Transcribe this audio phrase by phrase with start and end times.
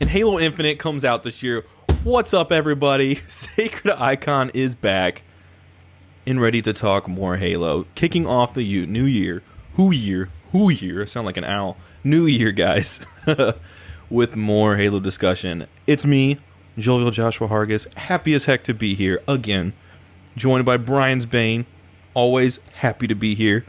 [0.00, 1.64] and Halo Infinite comes out this year.
[2.02, 3.16] What's up, everybody?
[3.26, 5.22] Sacred Icon is back
[6.26, 7.86] and ready to talk more Halo.
[7.94, 9.42] Kicking off the new year,
[9.74, 11.02] who year, who year?
[11.02, 11.76] I sound like an owl.
[12.02, 13.00] New year, guys,
[14.10, 15.66] with more Halo discussion.
[15.86, 16.38] It's me,
[16.76, 19.72] Joel Joshua Hargis, happy as heck to be here again,
[20.36, 21.66] joined by Brian's Bane.
[22.14, 23.64] Always happy to be here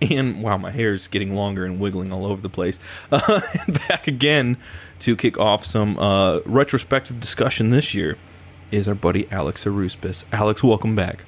[0.00, 2.78] and wow, my hair is getting longer and wiggling all over the place.
[3.10, 3.40] Uh,
[3.88, 4.56] back again
[5.00, 8.16] to kick off some uh, retrospective discussion this year
[8.70, 10.24] is our buddy Alex Aruspis.
[10.32, 11.24] Alex, welcome back.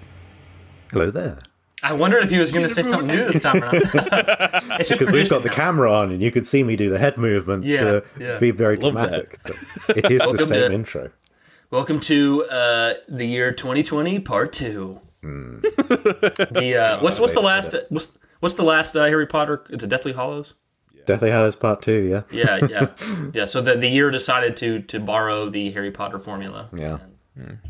[0.92, 1.38] Hello there.
[1.82, 3.72] I wondered if he was going to say something new this time around.
[4.80, 6.98] it's just because we've got the camera on and you could see me do the
[6.98, 8.38] head movement yeah, to yeah.
[8.38, 9.40] be very Love dramatic.
[9.88, 11.10] It is the same to, intro.
[11.70, 15.00] Welcome to uh, the year 2020, part two.
[15.22, 15.62] Mm.
[16.52, 18.10] the uh, what's what's the last what's
[18.40, 19.64] What's the last uh, Harry Potter?
[19.68, 20.54] It's a Deathly Hallows.
[21.10, 21.14] Yeah.
[21.16, 22.00] Deathly Hallows Part Two.
[22.00, 22.22] Yeah.
[22.30, 23.44] yeah, yeah, yeah.
[23.44, 26.68] So the the year decided to to borrow the Harry Potter formula.
[26.74, 26.98] Yeah.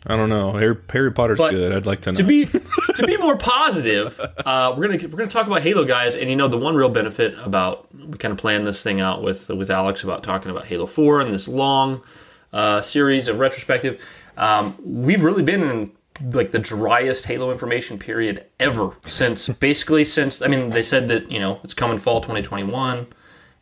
[0.07, 0.53] I don't know.
[0.53, 1.73] Harry, Harry Potter's but good.
[1.73, 2.17] I'd like to know.
[2.17, 6.17] To be to be more positive, uh, we're gonna we're gonna talk about Halo, guys.
[6.17, 9.23] And you know, the one real benefit about we kind of planned this thing out
[9.23, 12.03] with with Alex about talking about Halo Four and this long
[12.53, 14.05] uh, series of retrospective.
[14.37, 15.93] Um, we've really been in
[16.33, 21.31] like the driest Halo information period ever since basically since I mean they said that
[21.31, 23.07] you know it's coming fall 2021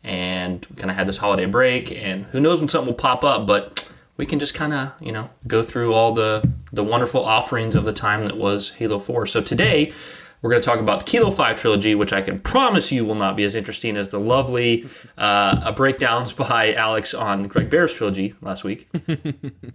[0.03, 3.45] and kind of had this holiday break and who knows when something will pop up
[3.45, 3.87] but
[4.17, 7.83] we can just kind of you know go through all the the wonderful offerings of
[7.83, 9.93] the time that was Halo 4 so today
[10.41, 13.13] we're going to talk about the Kilo 5 trilogy, which I can promise you will
[13.13, 18.35] not be as interesting as the lovely uh, breakdowns by Alex on Greg Bear's trilogy
[18.41, 18.89] last week.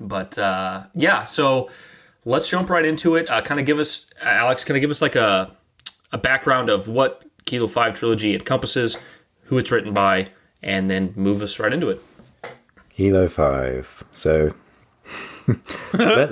[0.00, 1.70] But uh, yeah, so
[2.24, 3.28] let's jump right into it.
[3.30, 5.52] Uh, kind of give us, Alex, kind of give us like a,
[6.12, 8.96] a background of what Kilo 5 trilogy encompasses,
[9.44, 10.28] who it's written by,
[10.62, 12.02] and then move us right into it.
[12.90, 14.04] Kilo 5.
[14.10, 14.54] So
[15.92, 16.30] let,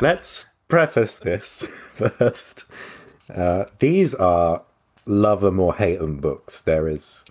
[0.00, 1.62] let's preface this
[1.94, 2.64] first.
[3.32, 4.62] Uh, these are
[5.04, 6.62] love them or hate them books.
[6.62, 7.24] There is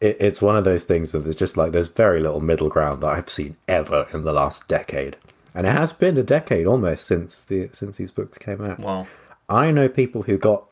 [0.00, 3.02] it, it's one of those things where there's just like there's very little middle ground
[3.02, 5.16] that I've seen ever in the last decade,
[5.54, 8.80] and it has been a decade almost since the since these books came out.
[8.80, 9.06] Wow.
[9.48, 10.64] I know people who got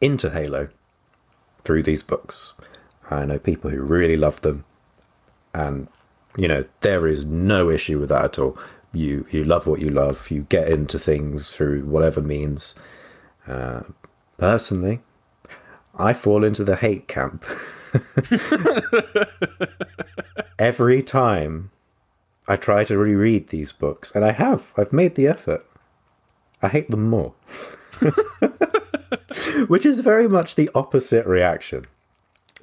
[0.00, 0.68] into Halo
[1.64, 2.54] through these books.
[3.10, 4.64] I know people who really love them,
[5.54, 5.88] and
[6.36, 8.58] you know there is no issue with that at all.
[8.92, 10.30] You you love what you love.
[10.30, 12.74] You get into things through whatever means.
[13.46, 13.82] Uh,
[14.38, 15.00] personally,
[15.94, 17.44] I fall into the hate camp.
[20.58, 21.70] Every time
[22.48, 25.64] I try to reread these books, and I have, I've made the effort,
[26.62, 27.34] I hate them more.
[29.66, 31.86] Which is very much the opposite reaction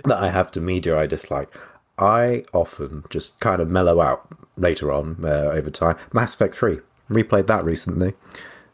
[0.06, 1.50] that I have to media I dislike.
[1.98, 4.28] I often just kind of mellow out
[4.58, 5.98] later on uh, over time.
[6.12, 6.80] Mass Effect 3,
[7.10, 8.14] replayed that recently.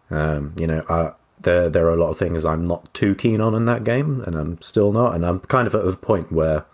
[0.09, 3.41] Um, you know, I, there there are a lot of things I'm not too keen
[3.41, 5.15] on in that game, and I'm still not.
[5.15, 6.65] And I'm kind of at the point where,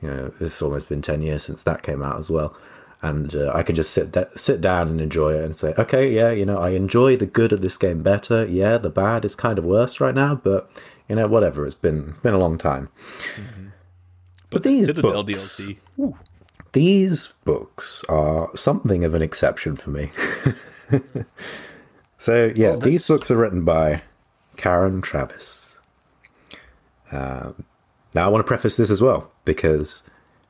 [0.00, 2.56] you know, it's almost been ten years since that came out as well,
[3.04, 6.10] and uh, I can just sit da- sit down and enjoy it and say, okay,
[6.10, 8.46] yeah, you know, I enjoy the good of this game better.
[8.46, 10.70] Yeah, the bad is kind of worse right now, but
[11.06, 11.66] you know, whatever.
[11.66, 12.88] It's been been a long time.
[13.36, 13.66] Mm-hmm.
[14.48, 15.60] But these books,
[16.72, 20.10] these books are something of an exception for me.
[22.16, 24.00] so yeah, well, these books are written by
[24.56, 25.78] Karen Traviss.
[27.12, 27.64] Um,
[28.14, 30.04] now, I want to preface this as well because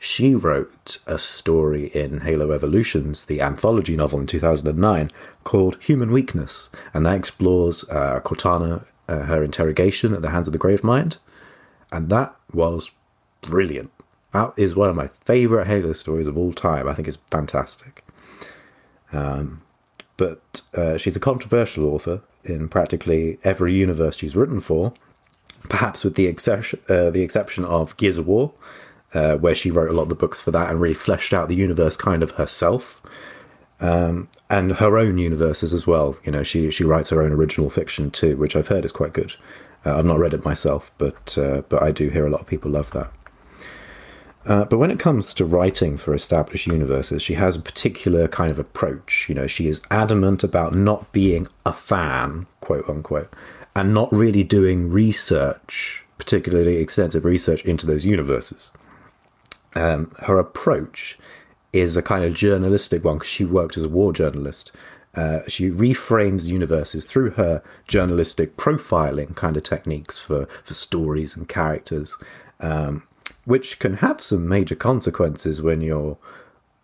[0.04, 5.10] she wrote a story in Halo Evolutions, the anthology novel in 2009,
[5.44, 10.52] called Human Weakness, and that explores uh, Cortana, uh, her interrogation at the hands of
[10.52, 11.16] the Gravemind,
[11.90, 12.90] and that was
[13.40, 13.90] brilliant.
[14.32, 16.86] That is one of my favorite Halo stories of all time.
[16.86, 18.04] I think it's fantastic.
[19.10, 19.62] Um,
[20.18, 24.92] but uh, she's a controversial author in practically every universe she's written for,
[25.70, 28.52] perhaps with the exception, uh, the exception of Gears of War,
[29.14, 31.48] uh, where she wrote a lot of the books for that and really fleshed out
[31.48, 33.00] the universe kind of herself.
[33.80, 36.16] Um, and her own universes as well.
[36.24, 39.12] You know, she she writes her own original fiction too, which I've heard is quite
[39.12, 39.34] good.
[39.84, 42.46] Uh, I've not read it myself, but uh, but I do hear a lot of
[42.46, 43.12] people love that.
[44.46, 48.50] Uh, but when it comes to writing for established universes, she has a particular kind
[48.50, 49.26] of approach.
[49.28, 53.32] You know, she is adamant about not being a fan, quote unquote,
[53.74, 58.70] and not really doing research, particularly extensive research into those universes.
[59.74, 61.18] Um, her approach
[61.72, 64.70] is a kind of journalistic one because she worked as a war journalist.
[65.14, 71.48] Uh, she reframes universes through her journalistic profiling kind of techniques for, for stories and
[71.48, 72.16] characters.
[72.60, 73.06] Um,
[73.44, 76.16] which can have some major consequences when you're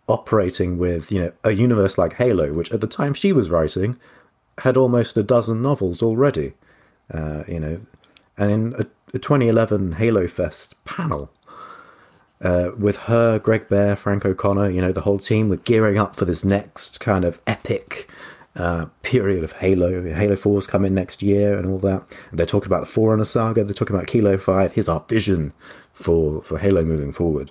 [0.06, 3.98] operating with, you know, a universe like Halo, which at the time she was writing
[4.58, 6.54] had almost a dozen novels already.
[7.12, 7.80] Uh, you know,
[8.36, 11.30] and in a, a 2011 Halo Fest panel,
[12.42, 16.16] uh, with her, Greg Bear, Frank O'Connor, you know, the whole team were gearing up
[16.16, 18.10] for this next kind of epic
[18.56, 20.02] uh, period of Halo.
[20.02, 22.02] Halo 4's coming next year and all that.
[22.30, 24.72] And they're talking about the Forerunner saga, they're talking about Kilo 5.
[24.72, 25.52] Here's our vision
[25.92, 27.50] for, for Halo moving forward.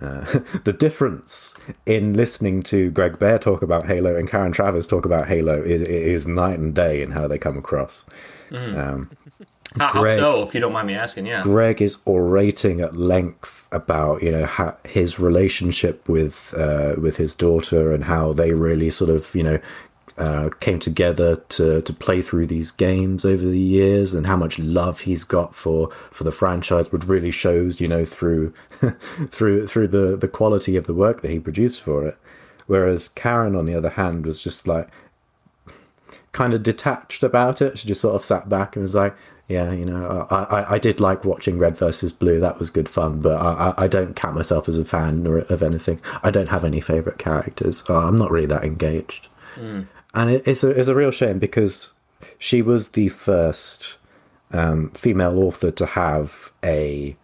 [0.00, 1.54] Uh, the difference
[1.86, 5.82] in listening to Greg Bear talk about Halo and Karen Travers talk about Halo is,
[5.82, 8.04] is night and day in how they come across.
[8.50, 8.76] Mm.
[8.76, 9.10] Um,
[9.74, 11.26] Greg, how so, if you don't mind me asking?
[11.26, 17.16] Yeah, Greg is orating at length about you know how, his relationship with uh, with
[17.16, 19.58] his daughter and how they really sort of you know
[20.18, 24.58] uh, came together to to play through these games over the years, and how much
[24.58, 28.52] love he's got for for the franchise, which really shows, you know, through
[29.30, 32.16] through through the the quality of the work that he produced for it.
[32.66, 34.88] Whereas Karen, on the other hand, was just like
[36.32, 37.78] kind of detached about it.
[37.78, 39.14] She just sort of sat back and was like,
[39.48, 42.40] yeah, you know, I, I, I did like watching Red versus Blue.
[42.40, 45.62] That was good fun, but I, I don't count myself as a fan or of
[45.62, 46.00] anything.
[46.22, 47.82] I don't have any favorite characters.
[47.88, 49.28] I'm not really that engaged.
[49.56, 51.92] Mm and it, it's a it's a real shame because
[52.38, 53.98] she was the first
[54.50, 57.14] um, female author to have a,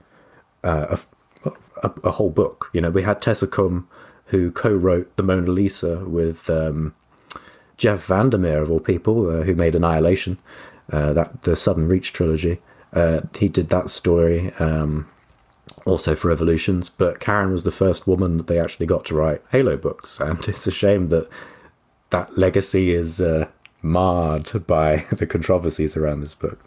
[0.62, 0.98] uh,
[1.44, 1.50] a,
[1.82, 2.68] a, a whole book.
[2.72, 3.88] You know, we had Tessa Kum,
[4.26, 6.94] who co-wrote the Mona Lisa with um,
[7.78, 10.36] Jeff VanderMeer of all people, uh, who made Annihilation,
[10.92, 12.60] uh, that the Southern Reach trilogy.
[12.92, 14.52] Uh, he did that story.
[14.58, 15.08] Um,
[15.86, 19.42] also for Evolutions, but Karen was the first woman that they actually got to write
[19.50, 21.28] Halo books, and it's a shame that
[22.10, 23.46] that legacy is uh,
[23.80, 26.58] marred by the controversies around this book.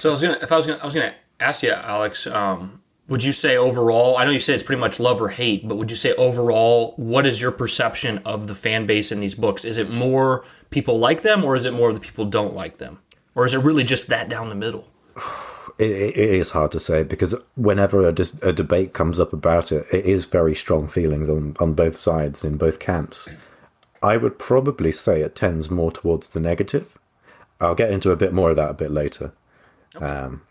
[0.00, 2.80] So I was gonna, if I was gonna, I was gonna ask you, Alex, um,
[3.08, 4.16] would you say overall?
[4.16, 6.94] I know you say it's pretty much love or hate, but would you say overall,
[6.96, 9.64] what is your perception of the fan base in these books?
[9.64, 12.78] Is it more people like them, or is it more of the people don't like
[12.78, 13.00] them,
[13.34, 14.88] or is it really just that down the middle?
[15.76, 19.72] It, it is hard to say because whenever a, dis- a debate comes up about
[19.72, 23.28] it, it is very strong feelings on, on both sides in both camps.
[24.00, 26.96] I would probably say it tends more towards the negative.
[27.60, 29.32] I'll get into a bit more of that a bit later.
[29.96, 30.04] Okay.
[30.04, 30.42] Um,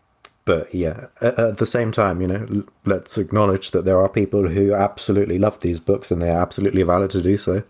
[0.45, 4.49] but yeah, at, at, the same time, you know, let's acknowledge that there are people
[4.49, 7.63] who absolutely love these books, and they are absolutely valid to do so.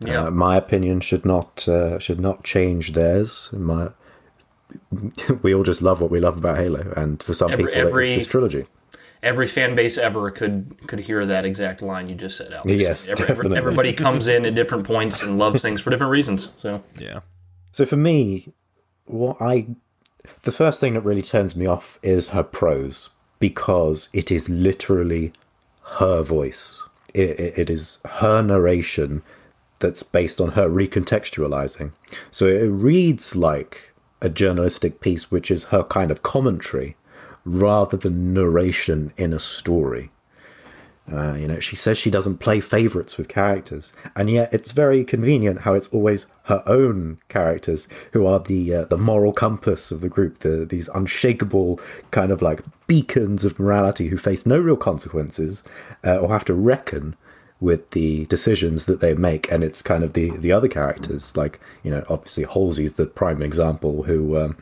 [0.00, 0.24] Yeah.
[0.24, 3.50] Uh, my opinion should not uh, should not change theirs.
[3.52, 3.90] My
[5.42, 8.10] we all just love what we love about Halo, and for some every, people, every,
[8.10, 8.66] it's this trilogy
[9.24, 12.68] every fan base ever could could hear that exact line you just said, out.
[12.68, 13.56] Yes, every, definitely.
[13.58, 16.50] Everybody comes in at different points and loves things for different reasons.
[16.60, 17.20] So yeah.
[17.72, 18.52] So for me,
[19.06, 19.66] what I
[20.42, 25.32] the first thing that really turns me off is her prose because it is literally
[25.98, 26.88] her voice.
[27.12, 29.22] it, it, it is her narration
[29.78, 31.92] that's based on her recontextualizing.
[32.30, 33.92] So it reads like
[34.24, 36.96] a journalistic piece, which is her kind of commentary
[37.44, 40.10] rather than narration in a story.
[41.12, 45.04] Uh, you know, she says she doesn't play favorites with characters, and yet it's very
[45.04, 50.00] convenient how it's always her own characters who are the uh, the moral compass of
[50.00, 51.78] the group, the these unshakable
[52.10, 55.62] kind of like beacons of morality who face no real consequences
[56.06, 57.14] uh, or have to reckon
[57.64, 59.50] with the decisions that they make.
[59.50, 63.42] And it's kind of the the other characters, like you know, obviously Halsey's the prime
[63.42, 64.56] example, who um,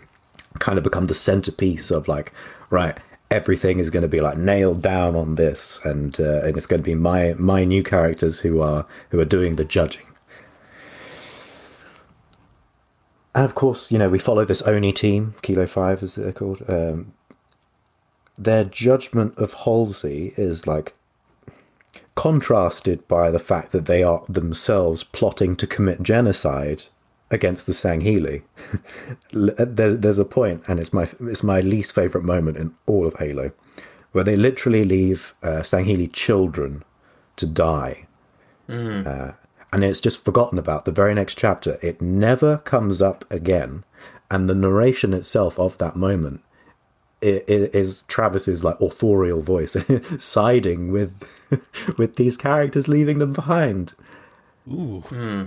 [0.61, 2.33] kind of become the centerpiece of like
[2.71, 2.97] right,
[3.31, 6.81] everything is going to be like nailed down on this, and uh, and it's going
[6.81, 10.07] to be my my new characters who are who are doing the judging.
[13.35, 16.63] And of course, you know, we follow this Oni team, Kilo 5 as they're called.
[16.69, 17.15] Um,
[18.37, 20.93] their judgment of Halsey is like
[22.15, 26.85] contrasted by the fact that they are themselves plotting to commit genocide
[27.31, 28.43] against the Sangheili.
[29.33, 33.15] there, there's a point, and it's my it's my least favorite moment in all of
[33.15, 33.53] Halo,
[34.13, 36.85] where they literally leave uh, Sangheili children
[37.37, 38.07] to die,
[39.07, 39.33] uh,
[39.73, 40.85] and it's just forgotten about.
[40.85, 43.85] The very next chapter, it never comes up again,
[44.31, 46.43] and the narration itself of that moment
[47.23, 49.77] is Traviss's like authorial voice
[50.19, 51.13] siding with
[51.99, 53.95] with these characters, leaving them behind.
[54.71, 55.01] Ooh.
[55.07, 55.45] Hmm.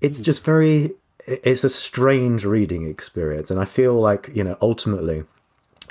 [0.00, 0.90] It's just very.
[1.26, 5.24] It's a strange reading experience, and I feel like you know ultimately,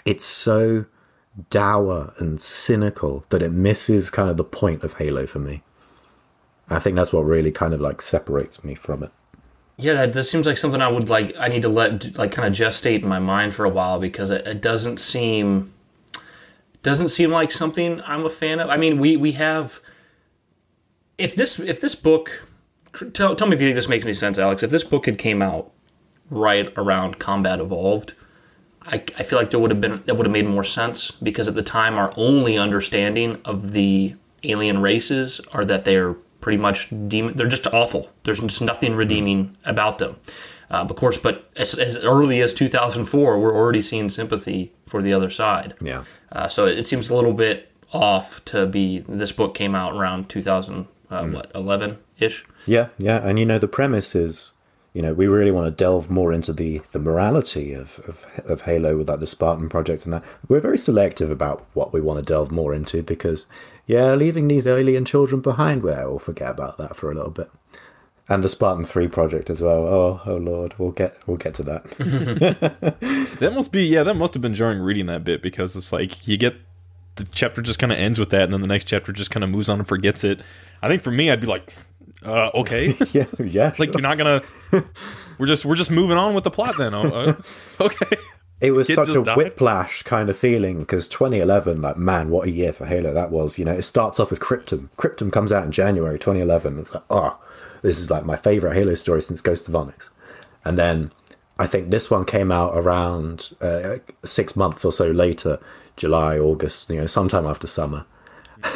[0.06, 0.86] it's so
[1.50, 5.64] dour and cynical that it misses kind of the point of Halo for me.
[6.70, 9.12] I think that's what really kind of like separates me from it.
[9.78, 11.36] Yeah, that this seems like something I would like.
[11.38, 14.32] I need to let like kind of gestate in my mind for a while because
[14.32, 15.74] it, it doesn't seem
[16.82, 18.70] doesn't seem like something I'm a fan of.
[18.70, 19.82] I mean, we we have
[21.18, 22.48] if this if this book
[23.14, 24.64] tell tell me if you think this makes any sense, Alex.
[24.64, 25.72] If this book had came out
[26.30, 28.14] right around Combat Evolved,
[28.84, 31.48] I, I feel like there would have been that would have made more sense because
[31.48, 36.92] at the time our only understanding of the alien races are that they're pretty much
[37.08, 37.36] demon.
[37.36, 38.12] They're just awful.
[38.24, 40.18] There's just nothing redeeming about them.
[40.70, 45.12] Uh, of course, but as, as early as 2004, we're already seeing sympathy for the
[45.12, 45.74] other side.
[45.82, 46.04] Yeah.
[46.32, 49.00] Uh, so it seems a little bit off to be.
[49.10, 52.46] This book came out around 2000, uh, what 11 ish.
[52.68, 54.54] Yeah, yeah, and you know the premise is,
[54.94, 58.62] you know, we really want to delve more into the the morality of of, of
[58.62, 60.24] Halo with like the Spartan project and that.
[60.48, 63.48] We're very selective about what we want to delve more into because,
[63.86, 67.50] yeah, leaving these alien children behind, well, we'll forget about that for a little bit.
[68.28, 69.86] And the Spartan Three project as well.
[69.86, 72.96] Oh, oh Lord, we'll get we'll get to that.
[73.40, 74.04] That must be yeah.
[74.04, 76.56] That must have been jarring reading that bit because it's like you get
[77.18, 79.44] the chapter just kind of ends with that, and then the next chapter just kind
[79.44, 80.42] of moves on and forgets it.
[80.82, 81.74] I think for me, I'd be like,
[82.24, 83.74] uh, okay, yeah, yeah.
[83.78, 84.42] like you're not gonna.
[85.38, 86.94] We're just we're just moving on with the plot then.
[86.96, 87.36] Oh, uh,
[87.82, 88.18] okay.
[88.62, 89.36] It was such a died?
[89.36, 93.60] whiplash kind of feeling because 2011, like man, what a year for Halo that was.
[93.60, 94.90] You know, it starts off with Cryptum.
[94.98, 96.80] Cryptum comes out in January 2011.
[96.80, 97.38] It's like, oh,
[97.82, 100.10] this is like my favorite Halo story since Ghost of Onyx.
[100.64, 101.12] And then
[101.60, 105.60] I think this one came out around uh, six months or so later,
[105.98, 108.06] July, August, you know, sometime after summer.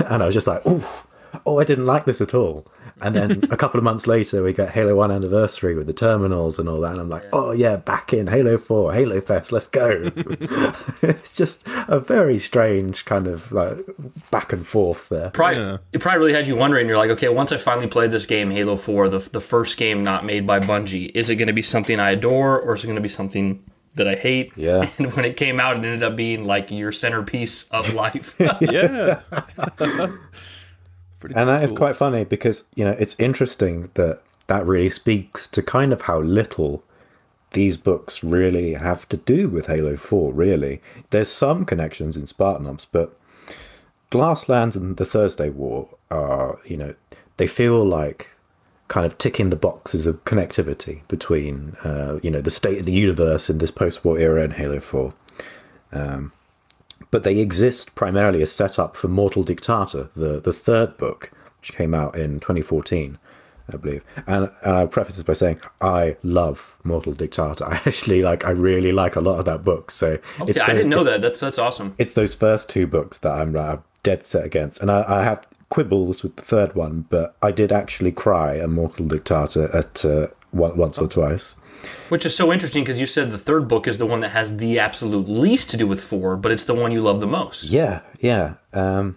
[0.05, 1.05] And I was just like, oh,
[1.47, 2.63] oh, I didn't like this at all.
[3.01, 6.59] And then a couple of months later, we get Halo 1 anniversary with the terminals
[6.59, 6.91] and all that.
[6.91, 10.11] And I'm like, oh, yeah, back in Halo 4, Halo Fest, let's go.
[11.01, 13.77] it's just a very strange kind of like
[14.31, 15.29] back and forth there.
[15.31, 15.77] Probably, Yeah.
[15.93, 16.87] It probably really had you wondering.
[16.87, 20.03] You're like, okay, once I finally played this game, Halo 4, the, the first game
[20.03, 22.87] not made by Bungie, is it going to be something I adore or is it
[22.87, 23.63] going to be something
[23.95, 24.53] that I hate?
[24.55, 24.89] Yeah.
[24.97, 28.35] And when it came out, it ended up being like your centerpiece of life.
[28.61, 29.21] Yeah.
[31.21, 35.61] And that is quite funny because, you know, it's interesting that that really speaks to
[35.61, 36.83] kind of how little
[37.51, 40.81] these books really have to do with Halo 4, really.
[41.09, 43.17] There's some connections in Spartan Ops, but
[44.11, 46.95] Glasslands and the Thursday War are, you know,
[47.37, 48.31] they feel like
[48.87, 52.91] kind of ticking the boxes of connectivity between, uh, you know, the state of the
[52.91, 55.13] universe in this post war era and Halo 4
[57.11, 61.93] but they exist primarily as setup for Mortal Dictata, the, the third book, which came
[61.93, 63.17] out in 2014,
[63.71, 64.03] I believe.
[64.27, 67.61] And, and I preface this by saying I love Mortal Dictata.
[67.67, 69.91] I actually like, I really like a lot of that book.
[69.91, 71.21] So Okay, I didn't know that.
[71.21, 71.95] That's that's awesome.
[71.97, 75.45] It's those first two books that I'm uh, dead set against, and I, I have
[75.69, 80.27] quibbles with the third one, but I did actually cry at Mortal Dictata at uh,
[80.51, 81.55] once or twice.
[82.09, 84.57] Which is so interesting because you said the third book is the one that has
[84.57, 87.65] the absolute least to do with 4, but it's the one you love the most.
[87.65, 88.55] Yeah, yeah.
[88.73, 89.15] Um,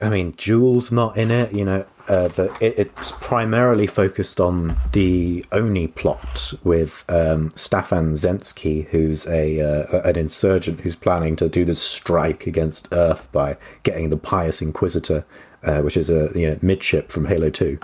[0.00, 1.52] I mean, Jul's not in it.
[1.52, 8.12] You know, uh, the it, it's primarily focused on the Oni plot with um, Staffan
[8.12, 13.56] Sentzke, who's a uh, an insurgent who's planning to do this strike against Earth by
[13.84, 15.24] getting the Pious Inquisitor,
[15.62, 17.78] uh, which is a you know midship from Halo Two,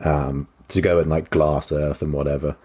[0.00, 2.56] um, to go and like glass Earth and whatever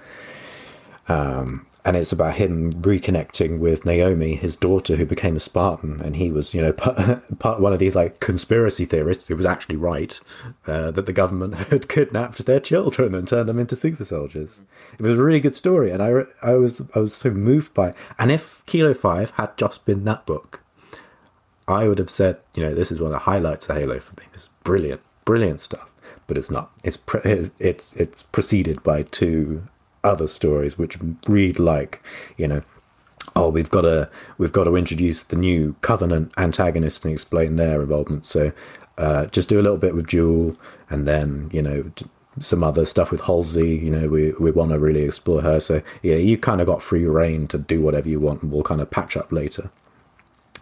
[1.85, 6.31] and it's about him reconnecting with Naomi, his daughter, who became a Spartan, and he
[6.31, 10.19] was, you know, part, part one of these like conspiracy theorists who was actually right
[10.65, 14.61] uh, that the government had kidnapped their children and turned them into super soldiers.
[14.93, 17.89] It was a really good story, and I, I was I was so moved by.
[17.89, 17.95] It.
[18.17, 20.61] And if Kilo Five had just been that book,
[21.67, 24.13] I would have said, you know, this is one of the highlights of Halo for
[24.19, 24.27] me.
[24.33, 25.89] It's brilliant, brilliant stuff.
[26.27, 26.71] But it's not.
[26.85, 27.19] It's pre-
[27.59, 29.67] it's it's preceded by two
[30.03, 32.03] other stories which read like,
[32.37, 32.61] you know,
[33.35, 37.81] oh, we've got to we've got to introduce the new Covenant antagonist and explain their
[37.81, 38.25] involvement.
[38.25, 38.51] So
[38.97, 40.55] uh, just do a little bit with Jul
[40.89, 41.91] and then you know
[42.39, 43.75] some other stuff with Halsey.
[43.77, 45.59] You know, we we want to really explore her.
[45.59, 48.63] So yeah, you kind of got free reign to do whatever you want, and we'll
[48.63, 49.71] kind of patch up later.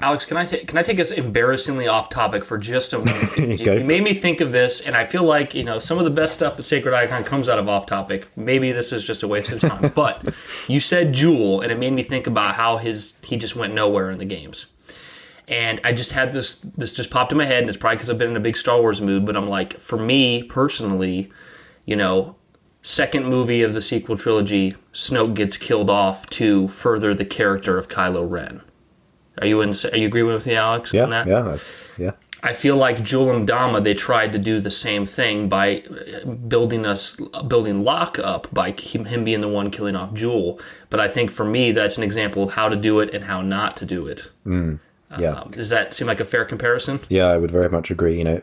[0.01, 3.37] Alex, can I take can I take us embarrassingly off topic for just a moment?
[3.59, 6.11] you, made me think of this, and I feel like you know some of the
[6.11, 8.27] best stuff at Sacred Icon comes out of off topic.
[8.35, 10.33] Maybe this is just a waste of time, but
[10.67, 14.09] you said Jul, and it made me think about how his he just went nowhere
[14.09, 14.65] in the games.
[15.47, 18.09] And I just had this this just popped in my head, and it's probably because
[18.09, 19.23] I've been in a big Star Wars mood.
[19.25, 21.31] But I'm like, for me personally,
[21.85, 22.37] you know,
[22.81, 27.87] second movie of the sequel trilogy, Snoke gets killed off to further the character of
[27.87, 28.63] Kylo Ren
[29.41, 29.73] are you in?
[29.91, 30.93] Are you agree with me, Alex?
[30.93, 31.27] Yeah, on that?
[31.27, 31.57] yeah,
[31.97, 32.11] yeah.
[32.43, 35.83] I feel like and Dama they tried to do the same thing by
[36.47, 37.15] building us
[37.47, 40.59] building Locke up by him being the one killing off Jul.
[40.89, 43.41] But I think for me that's an example of how to do it and how
[43.41, 44.29] not to do it.
[44.45, 44.79] Mm,
[45.19, 45.33] yeah.
[45.33, 47.01] Um, does that seem like a fair comparison?
[47.09, 48.17] Yeah, I would very much agree.
[48.17, 48.41] You know,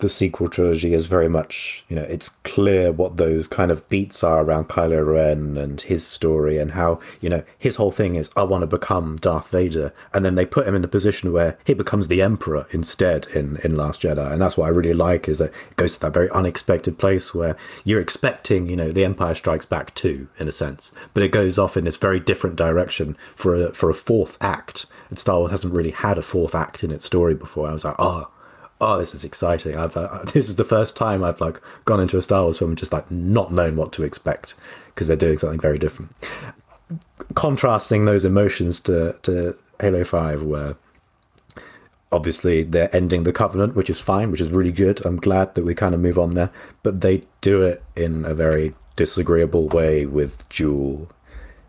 [0.00, 4.24] the sequel trilogy is very much, you know, it's clear what those kind of beats
[4.24, 8.30] are around Kylo Ren and his story and how, you know, his whole thing is,
[8.36, 9.92] I want to become Darth Vader.
[10.12, 13.58] And then they put him in a position where he becomes the Emperor instead in,
[13.64, 14.32] in Last Jedi.
[14.32, 17.34] And that's what I really like is that it goes to that very unexpected place
[17.34, 20.92] where you're expecting, you know, the Empire Strikes Back too, in a sense.
[21.14, 24.86] But it goes off in this very different direction for a, for a fourth act.
[25.10, 27.68] And Star Wars hasn't really had a fourth act in its story before.
[27.68, 28.28] I was like, oh,
[28.82, 29.76] oh, this is exciting.
[29.76, 32.72] I've uh, this is the first time I've like gone into a Star Wars film
[32.72, 34.54] and just like not known what to expect
[34.86, 36.14] because they're doing something very different.
[37.34, 40.76] Contrasting those emotions to to Halo Five, where
[42.10, 45.04] obviously they're ending the Covenant, which is fine, which is really good.
[45.06, 46.50] I'm glad that we kind of move on there,
[46.82, 51.08] but they do it in a very disagreeable way with Jul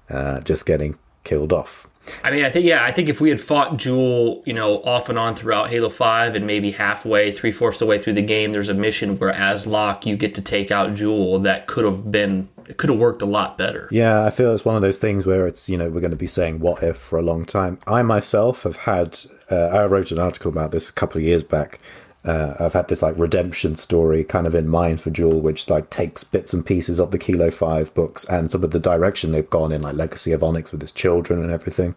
[0.09, 1.87] uh, just getting killed off.
[2.23, 5.09] I mean, I think yeah, I think if we had fought Jul, you know, off
[5.09, 8.21] and on throughout Halo Five, and maybe halfway, three fourths of the way through the
[8.21, 11.39] game, there's a mission where as Locke you get to take out Jul.
[11.39, 13.87] That could have been, it could have worked a lot better.
[13.91, 16.17] Yeah, I feel it's one of those things where it's you know we're going to
[16.17, 17.79] be saying what if for a long time.
[17.87, 21.43] I myself have had, uh, I wrote an article about this a couple of years
[21.43, 21.79] back
[22.25, 25.89] uh, I've had this like redemption story kind of in mind for Jul, which like
[25.89, 29.49] takes bits and pieces of the Kilo Five books and some of the direction they've
[29.49, 31.95] gone in, like Legacy of Onyx with his children and everything.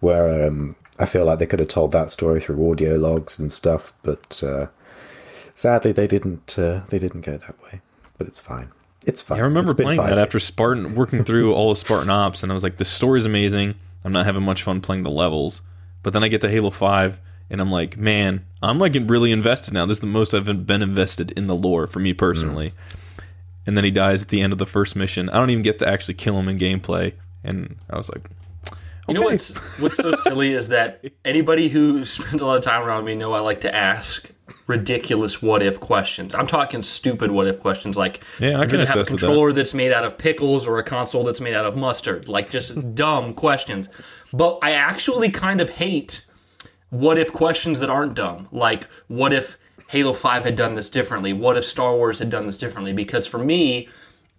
[0.00, 3.52] Where um, I feel like they could have told that story through audio logs and
[3.52, 4.66] stuff, but uh,
[5.54, 6.58] sadly they didn't.
[6.58, 7.82] Uh, they didn't go that way.
[8.16, 8.70] But it's fine.
[9.04, 9.36] It's fine.
[9.36, 12.54] Yeah, I remember playing that after Spartan, working through all of Spartan Ops, and I
[12.54, 13.74] was like, "The story's amazing.
[14.02, 15.60] I'm not having much fun playing the levels."
[16.02, 17.18] But then I get to Halo Five
[17.52, 19.84] and I'm like, man, I'm like really invested now.
[19.84, 22.70] This is the most I've been invested in the lore for me personally.
[22.70, 23.24] Mm.
[23.66, 25.28] And then he dies at the end of the first mission.
[25.28, 27.12] I don't even get to actually kill him in gameplay,
[27.44, 28.28] and I was like,
[28.66, 28.76] okay.
[29.06, 32.82] you know what's what's so silly is that anybody who spends a lot of time
[32.82, 34.30] around me know I like to ask
[34.66, 36.34] ridiculous what if questions.
[36.34, 39.56] I'm talking stupid what if questions like yeah, I gonna have a controller that.
[39.56, 42.28] that's made out of pickles or a console that's made out of mustard.
[42.28, 43.88] Like just dumb questions.
[44.32, 46.24] But I actually kind of hate
[46.92, 48.48] what if questions that aren't dumb.
[48.52, 49.56] Like, what if
[49.88, 51.32] Halo 5 had done this differently?
[51.32, 52.92] What if Star Wars had done this differently?
[52.92, 53.88] Because for me,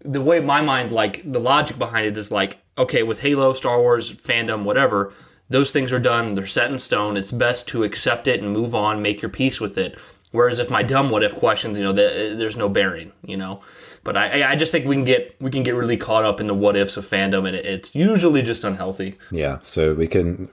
[0.06, 3.80] the way my mind, like, the logic behind it is like, okay, with Halo, Star
[3.80, 5.12] Wars, fandom, whatever,
[5.50, 7.18] those things are done, they're set in stone.
[7.18, 9.98] It's best to accept it and move on, make your peace with it.
[10.30, 13.62] Whereas if my dumb what if questions, you know, uh, there's no bearing, you know.
[14.04, 16.48] But I, I just think we can get we can get really caught up in
[16.48, 19.18] the what ifs of fandom, and it's usually just unhealthy.
[19.32, 20.50] Yeah, so we can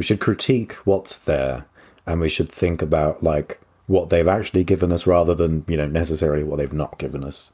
[0.00, 1.66] we should critique what's there,
[2.06, 5.86] and we should think about like what they've actually given us rather than you know
[5.86, 7.52] necessarily what they've not given us.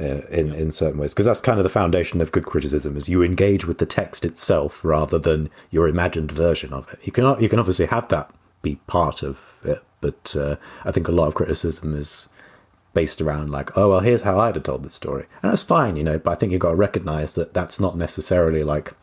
[0.00, 3.08] Uh, in in certain ways because that's kind of the foundation of good criticism is
[3.08, 7.40] you engage with the text itself rather than your imagined version of it you can
[7.40, 8.28] you can obviously have that
[8.60, 12.28] be part of it but uh, i think a lot of criticism is
[12.94, 15.96] based around like, oh well, here's how I'd have told this story, and that's fine,
[15.96, 16.18] you know.
[16.18, 18.94] But I think you've got to recognize that that's not necessarily like,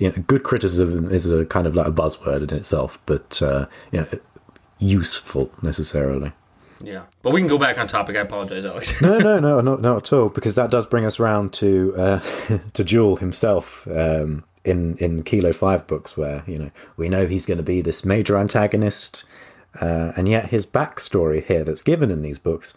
[0.00, 3.66] you know, good criticism is a kind of like a buzzword in itself, but uh,
[3.92, 4.08] you know,
[4.78, 6.32] useful necessarily.
[6.82, 8.16] Yeah, but we can go back on topic.
[8.16, 8.98] I apologize, Alex.
[9.02, 12.18] no, no, no, not not at all, because that does bring us around to uh,
[12.72, 13.86] to Jul himself.
[13.86, 17.80] Um, in in Kilo Five books, where you know we know he's going to be
[17.80, 19.24] this major antagonist,
[19.80, 22.74] uh, and yet his backstory here that's given in these books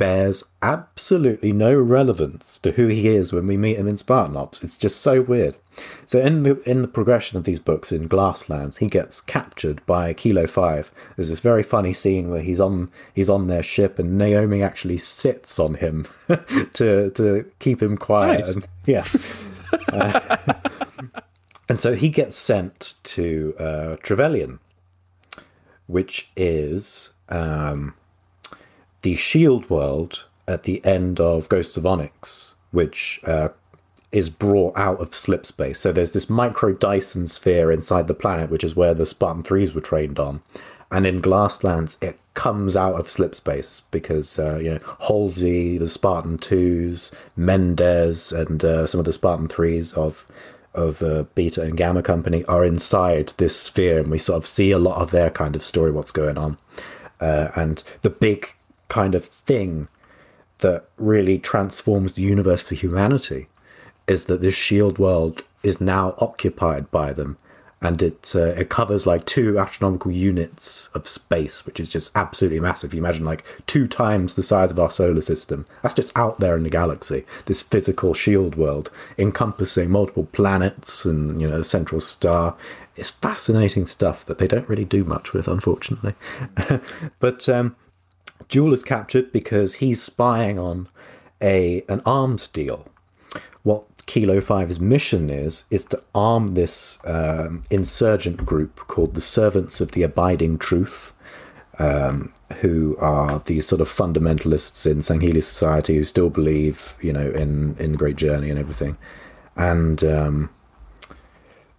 [0.00, 4.62] bears absolutely no relevance to who he is when we meet him in Spartan Ops.
[4.64, 5.58] It's just so weird.
[6.06, 10.12] So in the in the progression of these books in Glasslands, he gets captured by
[10.12, 10.90] Kilo Five.
[11.16, 14.98] There's this very funny scene where he's on he's on their ship and Naomi actually
[14.98, 16.06] sits on him
[16.74, 18.40] to to keep him quiet.
[18.40, 18.48] Nice.
[18.48, 19.06] And, yeah.
[19.92, 20.36] Uh,
[21.68, 24.58] and so he gets sent to uh, Trevelyan,
[25.86, 27.94] which is um,
[29.02, 33.50] the shield world at the end of Ghosts of Onyx, which uh,
[34.12, 35.78] is brought out of slip space.
[35.78, 39.72] So there's this micro Dyson sphere inside the planet, which is where the Spartan 3s
[39.72, 40.42] were trained on.
[40.90, 45.88] And in Glasslands, it comes out of slip space because, uh, you know, Halsey, the
[45.88, 50.26] Spartan 2s, Mendez, and uh, some of the Spartan 3s of
[50.72, 54.70] of uh, Beta and Gamma Company are inside this sphere, and we sort of see
[54.70, 56.58] a lot of their kind of story, what's going on.
[57.20, 58.54] Uh, and the big
[58.88, 59.88] kind of thing
[60.58, 63.48] that really transforms the universe for humanity
[64.10, 67.38] is that this shield world is now occupied by them
[67.80, 72.60] and it uh, it covers like two astronomical units of space which is just absolutely
[72.60, 72.92] massive.
[72.92, 75.64] You imagine like two times the size of our solar system.
[75.80, 81.40] That's just out there in the galaxy this physical shield world encompassing multiple planets and
[81.40, 82.56] you know a central star.
[82.96, 86.14] It's fascinating stuff that they don't really do much with unfortunately.
[87.20, 87.76] But um
[88.48, 90.88] Jul is captured because he's spying on
[91.40, 92.89] a an arms deal.
[94.10, 99.92] Kilo 5's mission is is to arm this um, insurgent group called the Servants of
[99.92, 101.12] the Abiding Truth,
[101.78, 107.30] um, who are these sort of fundamentalists in Sangheili society who still believe, you know,
[107.30, 108.98] in in Great Journey and everything,
[109.54, 110.50] and um,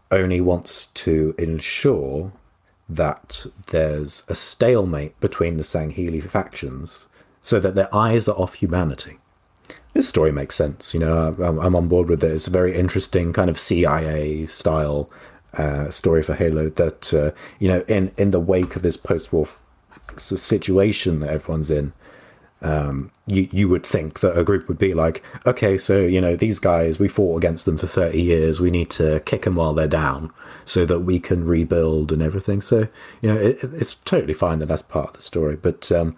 [0.10, 2.32] Oni wants to ensure
[2.88, 7.10] that there's a stalemate between the Sangheili factions
[7.41, 9.17] so that their eyes are off humanity.
[9.93, 12.32] This story makes sense, you know, I'm, I'm on board with it.
[12.32, 15.10] It's a very interesting kind of CIA style
[15.54, 19.34] uh, story for Halo that, uh, you know, in, in the wake of this post
[19.34, 19.47] war
[20.17, 21.93] situation that everyone's in,
[22.62, 26.36] um, you you would think that a group would be like, okay, so you know
[26.36, 28.60] these guys, we fought against them for thirty years.
[28.60, 30.32] We need to kick them while they're down,
[30.63, 32.62] so that we can rebuild and everything.
[32.62, 32.88] So
[33.21, 35.56] you know it, it's totally fine that that's part of the story.
[35.56, 36.15] But um,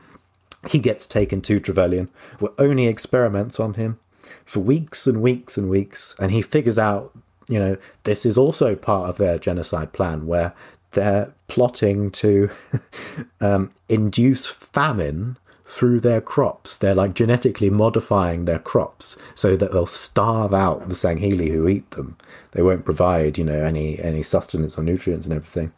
[0.70, 4.00] he gets taken to Trevelyan, where Oni experiments on him
[4.46, 7.12] for weeks and weeks and weeks, and he figures out,
[7.50, 10.54] you know, this is also part of their genocide plan, where
[10.92, 12.50] they're plotting to
[13.42, 16.78] um, induce famine through their crops.
[16.78, 21.90] They're like genetically modifying their crops so that they'll starve out the Sangheili who eat
[21.92, 22.16] them.
[22.52, 25.74] They won't provide, you know, any any sustenance or nutrients and everything.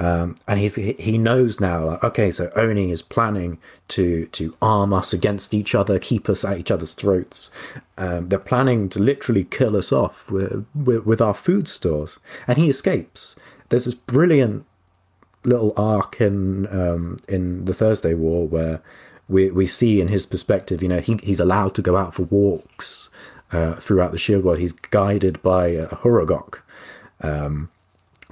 [0.00, 3.58] Um, and he's he knows now, like, okay, so Oni is planning
[3.88, 7.50] to to arm us against each other, keep us at each other's throats.
[7.98, 12.56] Um, they're planning to literally kill us off with, with with our food stores, and
[12.56, 13.36] he escapes.
[13.68, 14.64] There's this brilliant
[15.44, 18.80] little arc in um, in the Thursday War where
[19.28, 22.22] we we see in his perspective, you know, he, he's allowed to go out for
[22.22, 23.10] walks
[23.52, 24.60] uh, throughout the Shield World.
[24.60, 26.60] He's guided by a Huragok,
[27.20, 27.70] um,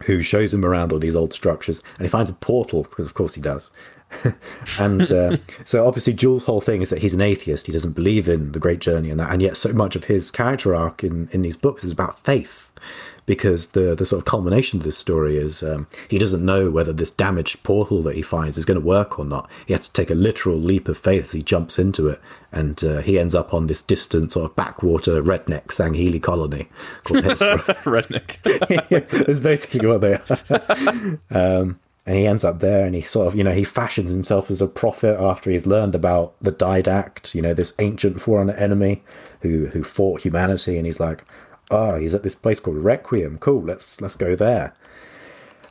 [0.05, 3.15] who shows him around all these old structures, and he finds a portal because, of
[3.15, 3.71] course, he does.
[4.79, 7.67] and uh, so, obviously, Jul's whole thing is that he's an atheist.
[7.67, 10.31] He doesn't believe in the Great Journey and that, and yet so much of his
[10.31, 12.71] character arc in in these books is about faith
[13.29, 16.95] because the the sort of culmination of this story is um, he doesn't know whether
[16.95, 19.49] this damaged portal that he finds is going to work or not.
[19.67, 22.83] He has to take a literal leap of faith as he jumps into it, and
[22.83, 26.69] uh, he ends up on this distant sort of backwater redneck Sangheili colony
[27.05, 27.25] called.
[27.89, 28.39] Redneck.
[29.27, 31.19] That's basically what they are.
[31.31, 34.51] Um, and he ends up there and he sort of, you know, he fashions himself
[34.51, 39.03] as a prophet after he's learned about the Didact, you know, this ancient forerunner enemy
[39.43, 40.79] who, who fought humanity.
[40.79, 41.23] And he's like,
[41.71, 43.37] oh, he's at this place called Requiem.
[43.37, 44.73] Cool, let's let's go there.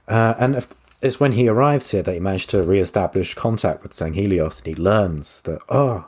[0.08, 0.64] Uh, and
[1.02, 4.76] it's when he arrives here that he managed to re-establish contact with Sanghelios, and he
[4.76, 6.06] learns that oh,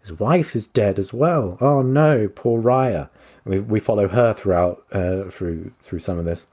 [0.00, 1.58] his wife is dead as well.
[1.60, 3.10] Oh no, poor Raia.
[3.44, 6.48] We we follow her throughout uh, through through some of this,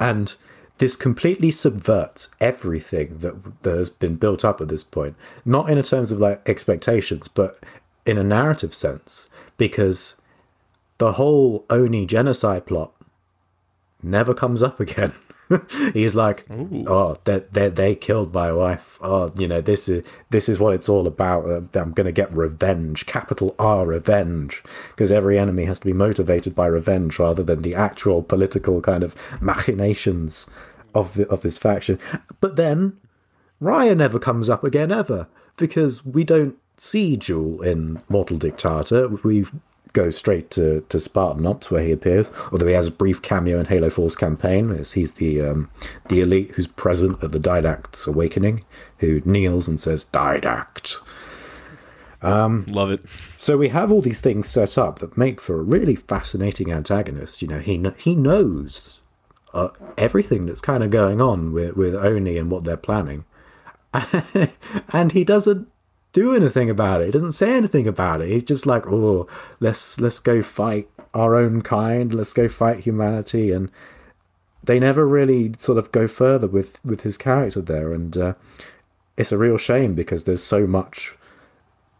[0.00, 0.34] and
[0.78, 5.16] this completely subverts everything that, that has been built up at this point.
[5.44, 7.58] Not in terms of like expectations, but
[8.06, 10.14] in a narrative sense, because
[10.98, 12.92] the whole Oni genocide plot
[14.02, 15.12] never comes up again.
[15.94, 16.44] He's like,
[16.86, 18.98] oh, they they they killed my wife.
[19.00, 21.46] Oh, you know this is this is what it's all about.
[21.48, 25.94] Uh, I'm going to get revenge, capital R revenge, because every enemy has to be
[25.94, 30.46] motivated by revenge rather than the actual political kind of machinations
[30.98, 31.98] of the of this faction.
[32.40, 32.98] But then
[33.60, 39.08] Raia never comes up again ever because we don't see Jul in Mortal Dictata.
[39.24, 39.46] We
[39.92, 43.58] go straight to, to Spartan Ops where he appears, although he has a brief cameo
[43.58, 45.70] in Halo 4's campaign as he's the um,
[46.08, 48.64] the elite who's present at the Didact's awakening,
[48.98, 50.96] who kneels and says, Didact.
[52.68, 53.04] Love it.
[53.36, 57.42] So we have all these things set up that make for a really fascinating antagonist.
[57.42, 58.97] You know, he he knows
[59.54, 63.24] uh, everything that's kind of going on with with Oni and what they're planning,
[64.92, 65.68] and he doesn't
[66.12, 67.06] do anything about it.
[67.06, 68.28] He doesn't say anything about it.
[68.28, 69.26] He's just like, oh,
[69.60, 72.12] let's let's go fight our own kind.
[72.12, 73.70] Let's go fight humanity, and
[74.62, 78.34] they never really sort of go further with with his character there, and uh,
[79.16, 81.14] it's a real shame because there's so much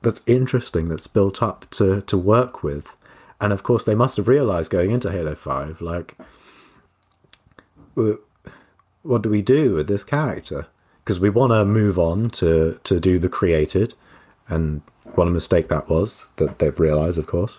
[0.02, 2.90] that's interesting that's built up to to work with
[3.40, 6.16] and of course they must have realized going into halo 5 like
[9.02, 10.66] what do we do with this character
[11.04, 13.94] because we want to move on to to do the created
[14.48, 14.82] and
[15.14, 17.58] what a mistake that was that they've realized of course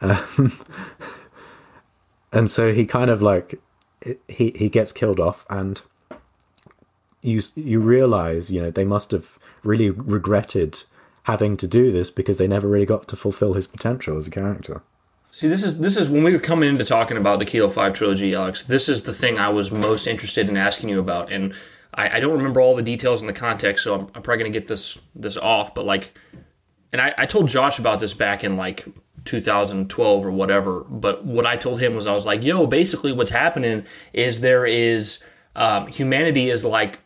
[0.00, 0.58] um,
[2.32, 3.60] and so he kind of like
[4.28, 5.82] he he gets killed off and
[7.22, 10.84] you you realize you know they must have really regretted
[11.24, 14.30] having to do this because they never really got to fulfill his potential as a
[14.30, 14.80] character.
[15.36, 17.92] See, this is this is when we were coming into talking about the Kilo Five
[17.92, 18.64] trilogy, Alex.
[18.64, 21.52] This is the thing I was most interested in asking you about, and
[21.92, 24.48] I, I don't remember all the details in the context, so I'm, I'm probably gonna
[24.48, 25.74] get this this off.
[25.74, 26.16] But like,
[26.90, 28.86] and I, I told Josh about this back in like
[29.26, 30.84] 2012 or whatever.
[30.88, 34.64] But what I told him was I was like, yo, basically what's happening is there
[34.64, 35.22] is
[35.54, 37.00] um, humanity is like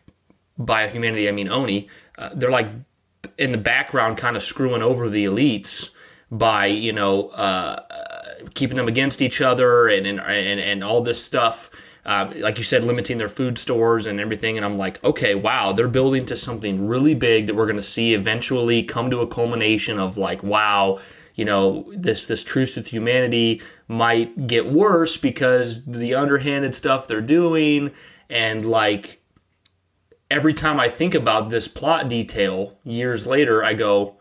[0.56, 1.88] by humanity I mean Oni.
[2.16, 2.68] Uh, they're like
[3.36, 5.90] in the background, kind of screwing over the elites
[6.30, 7.82] by you know uh,
[8.55, 11.70] keeping them against each other and and and, and all this stuff.
[12.05, 14.57] Uh, like you said, limiting their food stores and everything.
[14.57, 17.83] And I'm like, okay, wow, they're building to something really big that we're going to
[17.83, 20.98] see eventually come to a culmination of like, wow,
[21.35, 27.20] you know, this this truce with humanity might get worse because the underhanded stuff they're
[27.20, 27.90] doing
[28.31, 29.20] and like
[30.31, 34.16] every time I think about this plot detail years later, I go,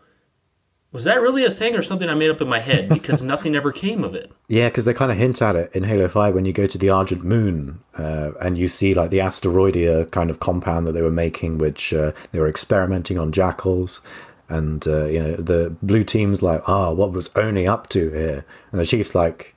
[0.92, 2.88] was that really a thing or something I made up in my head?
[2.88, 4.32] Because nothing ever came of it.
[4.48, 6.78] Yeah, because they kind of hint at it in Halo 5 when you go to
[6.78, 11.02] the Argent Moon uh, and you see like the asteroidia kind of compound that they
[11.02, 14.00] were making, which uh, they were experimenting on jackals.
[14.48, 18.10] And, uh, you know, the blue team's like, ah, oh, what was Oni up to
[18.10, 18.44] here?
[18.72, 19.54] And the chief's like,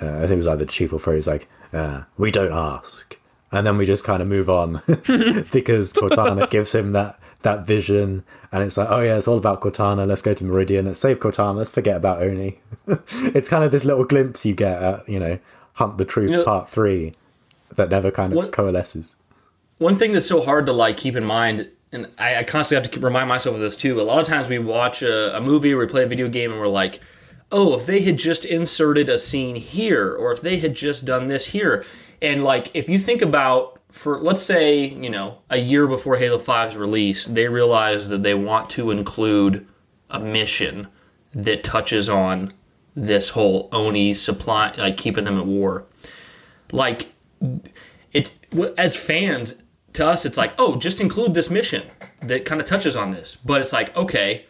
[0.00, 3.18] uh, I think it was either the chief or Freddy's like, uh, we don't ask.
[3.50, 8.24] And then we just kind of move on because Cortana gives him that that vision,
[8.50, 10.06] and it's like, oh yeah, it's all about Cortana.
[10.06, 10.86] Let's go to Meridian.
[10.86, 11.56] Let's save Cortana.
[11.56, 12.60] Let's forget about Oni.
[12.88, 15.38] it's kind of this little glimpse you get at, you know,
[15.74, 17.12] Hunt the Truth You know- Part Three,
[17.76, 19.16] that never kind of What- coalesces.
[19.78, 22.90] One thing that's so hard to like keep in mind, and I, I constantly have
[22.90, 24.00] to keep, remind myself of this too.
[24.00, 26.52] A lot of times we watch a, a movie or we play a video game
[26.52, 27.00] and we're like,
[27.50, 31.26] oh, if they had just inserted a scene here, or if they had just done
[31.26, 31.84] this here,
[32.20, 36.38] and like if you think about for let's say you know a year before Halo
[36.38, 39.66] 5's release, they realize that they want to include
[40.10, 40.88] a mission
[41.32, 42.52] that touches on
[42.94, 45.84] this whole Oni supply, like keeping them at war.
[46.72, 47.12] Like
[48.12, 48.32] it
[48.76, 49.54] as fans
[49.92, 51.82] to us it's like oh just include this mission
[52.20, 54.46] that kind of touches on this but it's like okay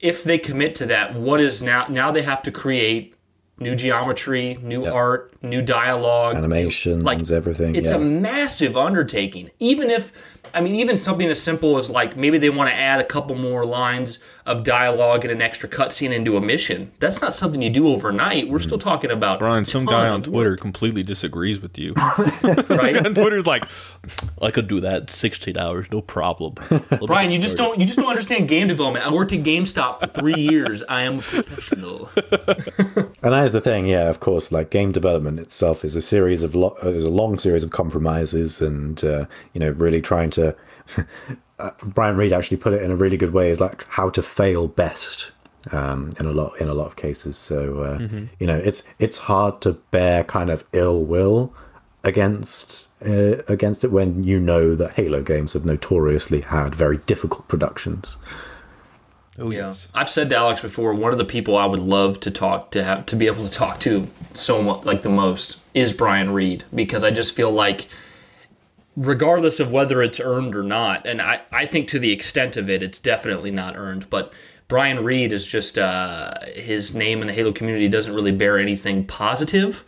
[0.00, 3.11] if they commit to that what is now now they have to create
[3.58, 7.74] new geometry new art new dialogue Animations, like everything.
[7.74, 7.96] it's yeah.
[7.96, 10.12] a massive undertaking even if
[10.54, 13.36] i mean even something as simple as like maybe they want to add a couple
[13.36, 17.70] more lines of dialogue and an extra cutscene into a mission that's not something you
[17.70, 21.94] do overnight we're still talking about Brian, some guy on Twitter completely disagrees with you.
[21.94, 23.64] work, right on Twitter's like,
[24.40, 26.54] I could do that in 16 hours, no problem.
[27.06, 29.06] Brian, you just don't you just don't understand game development.
[29.06, 30.82] I worked at GameStop for three years.
[30.88, 32.10] I am a professional.
[33.22, 34.08] And that is the thing, yeah.
[34.08, 37.38] Of course, like game development itself is a series of lo- uh, is a long
[37.38, 40.41] series of compromises, and uh, you know, really trying to.
[41.58, 43.50] Uh, Brian Reed actually put it in a really good way.
[43.50, 45.30] Is like how to fail best
[45.70, 47.36] um, in a lot in a lot of cases.
[47.36, 47.98] So uh,
[48.38, 51.54] you know, it's it's hard to bear kind of ill will
[52.04, 57.48] against uh, against it when you know that Halo games have notoriously had very difficult
[57.48, 58.18] productions.
[59.38, 59.88] oh, Yeah, yes.
[59.94, 60.94] I've said to Alex before.
[60.94, 63.52] One of the people I would love to talk to have to be able to
[63.52, 67.88] talk to so much like the most is Brian Reed because I just feel like.
[68.94, 72.68] Regardless of whether it's earned or not, and I, I think to the extent of
[72.68, 74.10] it, it's definitely not earned.
[74.10, 74.32] But
[74.68, 79.06] Brian Reed is just uh, his name in the Halo community doesn't really bear anything
[79.06, 79.84] positive.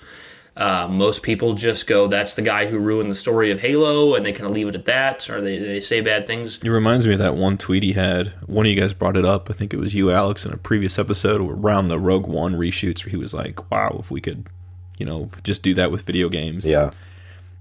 [0.56, 4.24] Uh, most people just go, "That's the guy who ruined the story of Halo," and
[4.24, 6.58] they kind of leave it at that, or they, they say bad things.
[6.62, 8.28] It reminds me of that one tweet he had.
[8.46, 9.50] One of you guys brought it up.
[9.50, 13.04] I think it was you, Alex, in a previous episode around the Rogue One reshoots,
[13.04, 14.46] where he was like, "Wow, if we could,
[14.96, 16.90] you know, just do that with video games." Yeah.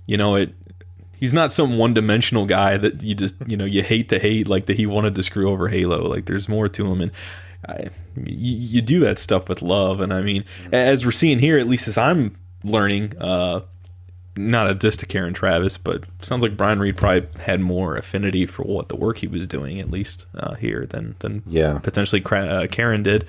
[0.05, 0.53] You know, it.
[1.23, 4.65] He's not some one-dimensional guy that you just, you know, you hate to hate like
[4.65, 4.75] that.
[4.75, 6.05] He wanted to screw over Halo.
[6.05, 7.11] Like, there's more to him, and
[7.65, 10.01] I, you, you do that stuff with love.
[10.01, 13.61] And I mean, as we're seeing here, at least as I'm learning, uh,
[14.35, 18.45] not a diss to Karen Traviss, but sounds like Brian Reed probably had more affinity
[18.45, 21.77] for what the work he was doing, at least uh, here, than than Yeah.
[21.79, 23.25] potentially uh, Karen did.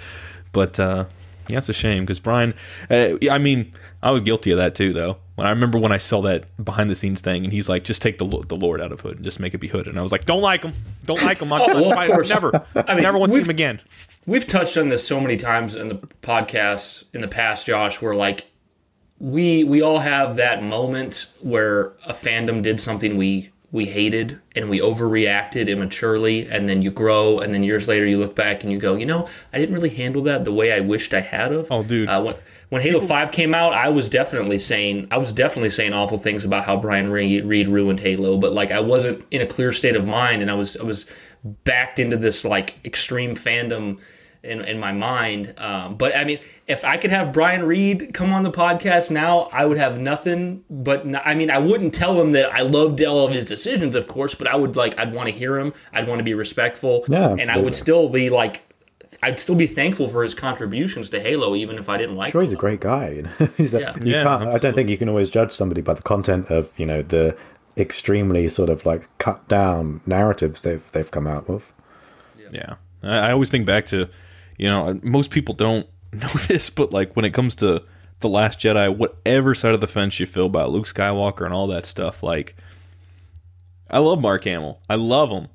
[0.50, 1.04] But uh,
[1.46, 2.54] yeah, it's a shame because Brian.
[2.90, 3.70] Uh, I mean,
[4.02, 5.18] I was guilty of that too, though.
[5.36, 8.00] When I remember when I saw that behind the scenes thing, and he's like, "Just
[8.02, 10.02] take the the Lord out of Hood and just make it be Hood," and I
[10.02, 10.72] was like, "Don't like him,
[11.04, 11.52] don't like him.
[11.52, 13.80] I'm, Oh, well, I, never, I mean, never want to see him again."
[14.26, 18.14] We've touched on this so many times in the podcast in the past, Josh, where
[18.14, 18.46] like
[19.18, 24.70] we we all have that moment where a fandom did something we we hated and
[24.70, 28.70] we overreacted immaturely and then you grow and then years later you look back and
[28.72, 31.52] you go you know i didn't really handle that the way i wished i had
[31.52, 32.08] of Oh, dude.
[32.08, 32.34] uh, when,
[32.74, 36.44] when halo 5 came out i was definitely saying i was definitely saying awful things
[36.44, 39.94] about how brian reed, reed ruined halo but like i wasn't in a clear state
[39.94, 41.06] of mind and i was i was
[41.44, 44.00] backed into this like extreme fandom
[44.44, 45.54] in, in my mind.
[45.58, 49.48] Um, but I mean, if I could have Brian Reed come on the podcast now,
[49.52, 53.02] I would have nothing but n- I mean, I wouldn't tell him that I loved
[53.02, 55.72] all of his decisions, of course, but I would like I'd want to hear him.
[55.92, 58.66] I'd want to be respectful, Yeah, and I would still be like.
[59.24, 62.42] I'd still be thankful for his contributions to Halo, even if I didn't like Sure,
[62.42, 62.46] him.
[62.46, 63.08] he's a great guy.
[63.16, 63.96] You know, he's a, Yeah.
[64.02, 64.48] you Yeah, can't.
[64.48, 67.36] I don't think you can always judge somebody by the content of you know the
[67.76, 71.72] extremely sort of like cut down narratives they've they've come out with.
[72.52, 74.08] Yeah, I, I always think back to,
[74.58, 77.82] you know, most people don't know this, but like when it comes to
[78.20, 81.66] the Last Jedi, whatever side of the fence you feel about Luke Skywalker and all
[81.66, 82.54] that stuff, like,
[83.90, 84.80] I love Mark Hamill.
[84.88, 85.48] I love him.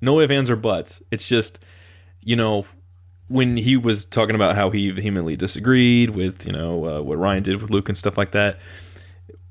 [0.00, 1.02] No ifs, ands, or buts.
[1.10, 1.60] It's just,
[2.20, 2.66] you know,
[3.30, 7.44] when he was talking about how he vehemently disagreed with, you know, uh, what Ryan
[7.44, 8.58] did with Luke and stuff like that.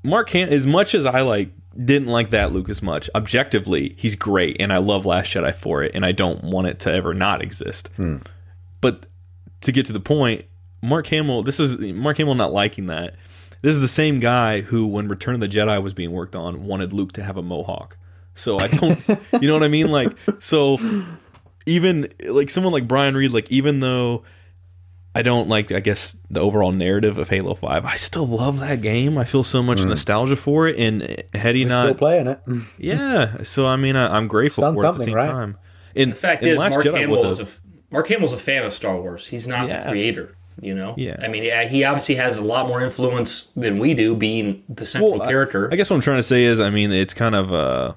[0.02, 1.50] Mark Ham, as much as I like
[1.82, 5.82] didn't like that Luke as much, objectively, he's great, and I love Last Jedi for
[5.82, 7.88] it, and I don't want it to ever not exist.
[8.82, 9.06] But
[9.62, 10.44] to get to the point,
[10.82, 13.14] Mark Hamill, this is Mark Hamill not liking that.
[13.62, 16.64] This is the same guy who, when Return of the Jedi was being worked on,
[16.64, 17.96] wanted Luke to have a mohawk.
[18.34, 18.98] So I don't,
[19.40, 19.88] you know what I mean?
[19.88, 20.76] Like, so
[21.66, 24.24] even like someone like Brian Reed, like even though
[25.14, 28.80] I don't like, I guess the overall narrative of Halo Five, I still love that
[28.80, 29.18] game.
[29.18, 31.02] I feel so much nostalgia for it, and
[31.34, 32.40] had he Still not, still playing it.
[32.78, 33.42] yeah.
[33.42, 35.26] So I mean, I, I'm grateful for it at the same right?
[35.30, 35.58] time.
[35.94, 38.38] In The fact in is, Last Mark Jedi Hamill is a f- Mark Hamill's a
[38.38, 39.26] fan of Star Wars.
[39.28, 39.84] He's not Yeah.
[39.84, 40.36] the creator.
[40.62, 41.16] You know, Yeah.
[41.22, 44.84] I mean, yeah, he obviously has a lot more influence than we do, being the
[44.84, 45.70] central Well, I- character.
[45.72, 47.94] I, guess what I'm trying to say is, I mean, it's kind of uh,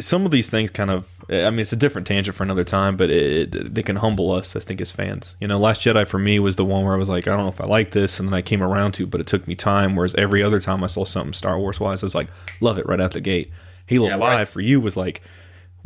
[0.00, 1.10] some of these things kind of.
[1.30, 4.30] I mean, it's a different tangent for another time, but it, it, they can humble
[4.32, 5.36] us, I think, as fans.
[5.40, 7.40] You know, Last Jedi for me was the one where I was like, I don't
[7.40, 9.46] know if I like this, and then I came around to, it, but it took
[9.48, 9.96] me time.
[9.96, 12.28] Whereas every other time I saw something Star Wars wise, I was like,
[12.60, 13.50] love it right out the gate.
[13.86, 15.22] Halo Yeah, well, I- Five for you was like,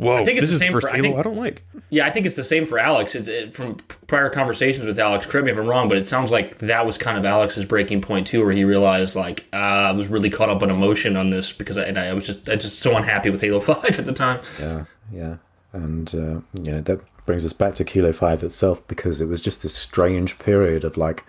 [0.03, 1.63] whoa, I think it's the same the for- I think- I don't like.
[1.89, 3.13] Yeah, I think it's the same for Alex.
[3.13, 3.75] It's it, from
[4.07, 5.25] prior conversations with Alex.
[5.27, 8.01] Correct me if I'm wrong, but it sounds like that was kind of Alex's breaking
[8.01, 11.29] point too, where he realized like uh, I was really caught up on emotion on
[11.29, 14.05] this because I, and I was just I just so unhappy with Halo Five at
[14.05, 14.39] the time.
[14.59, 15.35] Yeah, yeah,
[15.71, 19.41] and uh, you know that brings us back to Kilo Five itself because it was
[19.41, 21.23] just this strange period of like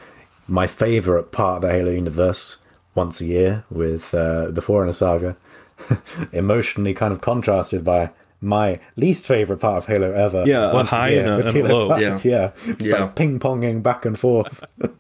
[0.49, 2.57] my favorite part of the Halo universe
[2.95, 5.37] once a year with uh, the Forerunner saga,
[6.33, 8.11] emotionally kind of contrasted by
[8.45, 10.45] my least favorite part of Halo ever.
[10.47, 11.89] Yeah, a once high year and a- and a low.
[11.89, 12.01] 5.
[12.03, 12.21] Yeah.
[12.25, 13.01] yeah, it's Yeah.
[13.05, 14.63] like ping ponging back and forth.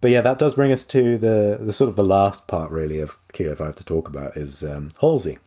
[0.00, 3.00] But yeah, that does bring us to the, the sort of the last part really
[3.00, 5.38] of Kilo Five to talk about is um, Halsey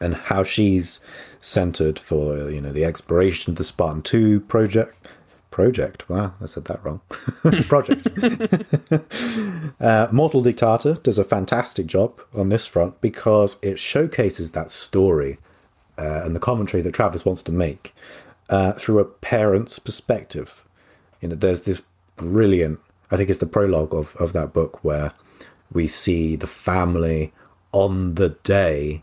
[0.00, 1.00] and how she's
[1.40, 5.08] centered for you know the exploration of the Spartan Two project.
[5.52, 6.08] Project.
[6.08, 7.00] Wow, I said that wrong.
[7.68, 8.08] project.
[9.80, 15.38] uh, Mortal Dictata does a fantastic job on this front because it showcases that story
[15.98, 17.94] uh, and the commentary that Traviss wants to make
[18.48, 20.64] uh, through a parent's perspective.
[21.20, 21.82] You know, there's this
[22.16, 22.80] brilliant.
[23.10, 25.12] I think it's the prologue of of that book where
[25.70, 27.32] we see the family
[27.72, 29.02] on the day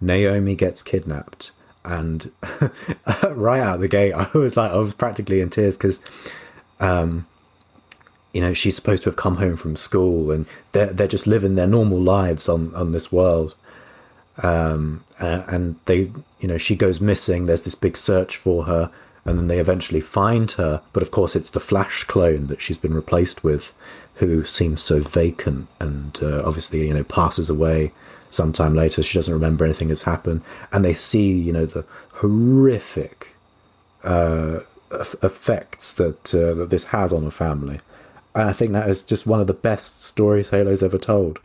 [0.00, 1.52] Naomi gets kidnapped.
[1.86, 2.30] And
[3.30, 6.00] right out the gate, I was like, I was practically in tears because,
[6.80, 7.26] um,
[8.32, 11.54] you know, she's supposed to have come home from school and they're, they're just living
[11.54, 13.54] their normal lives on, on this world.
[14.42, 16.10] Um, and they,
[16.40, 17.46] you know, she goes missing.
[17.46, 18.90] There's this big search for her.
[19.24, 20.82] And then they eventually find her.
[20.92, 23.72] But of course, it's the Flash clone that she's been replaced with
[24.16, 27.92] who seems so vacant and uh, obviously, you know, passes away
[28.30, 29.02] sometime later.
[29.02, 30.42] She doesn't remember anything that's happened.
[30.72, 33.28] And they see, you know, the horrific
[34.02, 34.60] uh,
[35.22, 37.80] effects that, uh, that this has on a family.
[38.34, 41.40] And I think that is just one of the best stories Halo's ever told.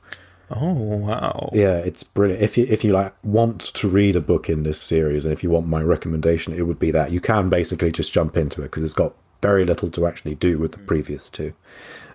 [0.54, 1.50] Oh wow!
[1.54, 2.44] Yeah, it's brilliant.
[2.44, 5.44] If you if you like want to read a book in this series, and if
[5.44, 8.66] you want my recommendation, it would be that you can basically just jump into it
[8.66, 11.54] because it's got very little to actually do with the previous two.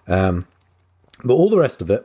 [0.07, 0.47] Um,
[1.25, 2.05] but all the rest of it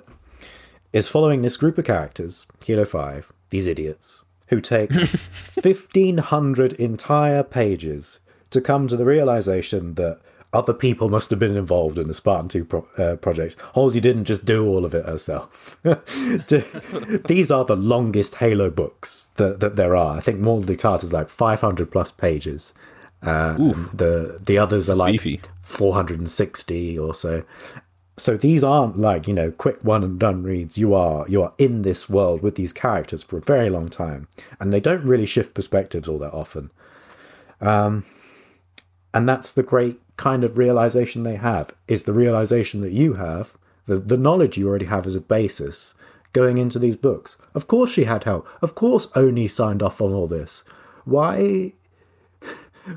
[0.93, 4.91] is following this group of characters, Halo Five, these idiots who take
[5.61, 8.19] fifteen hundred entire pages
[8.49, 10.19] to come to the realization that
[10.53, 13.55] other people must have been involved in the Spartan 2 pro- uh, project.
[13.73, 15.77] Halsey didn't just do all of it herself.
[15.83, 20.17] These are the longest Halo books that, that there are.
[20.17, 22.73] I think Maude Tart is like 500 plus pages.
[23.21, 23.53] Uh,
[23.93, 25.41] the the others are like beefy.
[25.61, 27.43] 460 or so.
[28.21, 30.77] So these aren't like you know quick one and done reads.
[30.77, 34.27] You are you are in this world with these characters for a very long time,
[34.59, 36.69] and they don't really shift perspectives all that often.
[37.59, 38.05] Um,
[39.11, 43.57] and that's the great kind of realization they have is the realization that you have
[43.87, 45.95] the, the knowledge you already have as a basis
[46.31, 47.37] going into these books.
[47.55, 48.47] Of course she had help.
[48.61, 50.63] Of course oni signed off on all this.
[51.05, 51.73] Why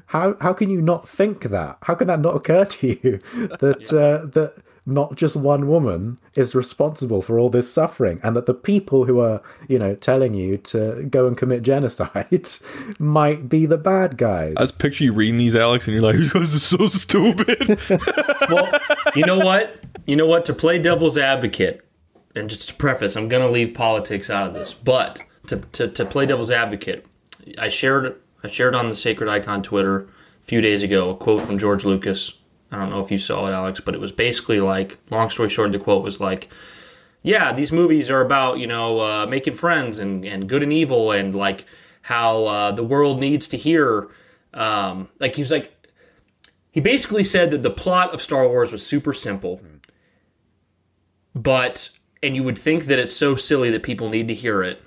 [0.09, 1.79] how how can you not think that?
[1.85, 3.19] How can that not occur to you
[3.61, 8.47] that uh, that not just one woman is responsible for all this suffering and that
[8.47, 12.49] the people who are you know telling you to go and commit genocide
[12.99, 16.17] might be the bad guys I just picture you reading these, Alex, and you're like,
[16.19, 17.81] "You guys are so stupid."
[18.51, 18.79] well,
[19.15, 19.81] you know what?
[20.07, 20.45] You know what?
[20.47, 21.87] To play devil's advocate,
[22.35, 25.89] and just to preface, I'm going to leave politics out of this, but to, to,
[25.89, 27.07] to play devil's advocate,
[27.59, 30.09] I shared I shared on the Sacred Icon Twitter
[30.43, 32.35] a few days ago a quote from George Lucas.
[32.75, 35.49] I don't know if you saw it, Alex, but it was basically like, long story
[35.49, 36.49] short, the quote was like,
[37.23, 41.13] yeah, these movies are about, you know, uh, making friends and, and good and evil
[41.13, 41.65] and like
[42.03, 44.09] how uh, the world needs to hear.
[44.53, 45.73] Um, like, he was like,
[46.71, 49.61] he basically said that the plot of Star Wars was super simple,
[51.35, 54.83] but and you would think that it's so silly that people need to hear it,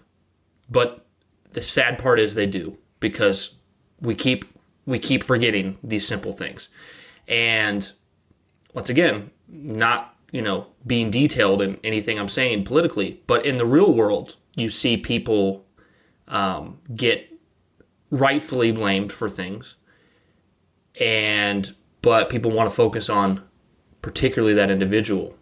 [0.70, 1.06] but
[1.54, 3.56] the sad part is they do because
[4.02, 4.44] we keep
[4.86, 6.68] we keep forgetting these simple things,
[7.28, 7.92] and
[8.74, 13.66] once again, not you know being detailed in anything I'm saying politically, but in the
[13.66, 15.66] real world, you see people
[16.28, 17.32] um, get
[18.10, 19.76] rightfully blamed for things.
[21.00, 23.44] And but people want to focus on
[24.02, 25.36] particularly that individual.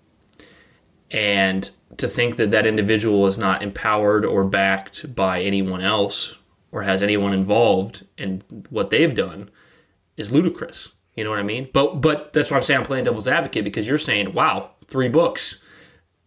[1.12, 6.36] And to think that that individual is not empowered or backed by anyone else
[6.72, 9.50] or has anyone involved in what they've done
[10.18, 11.70] is ludicrous you know what i mean?
[11.74, 15.10] But but that's why i'm saying i'm playing devil's advocate because you're saying wow three
[15.10, 15.60] books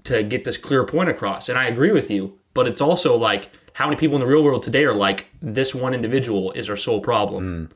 [0.05, 1.49] to get this clear point across.
[1.49, 4.43] And i agree with you but it's also like how many people in the real
[4.43, 7.71] world today are like this one individual is our sole problem.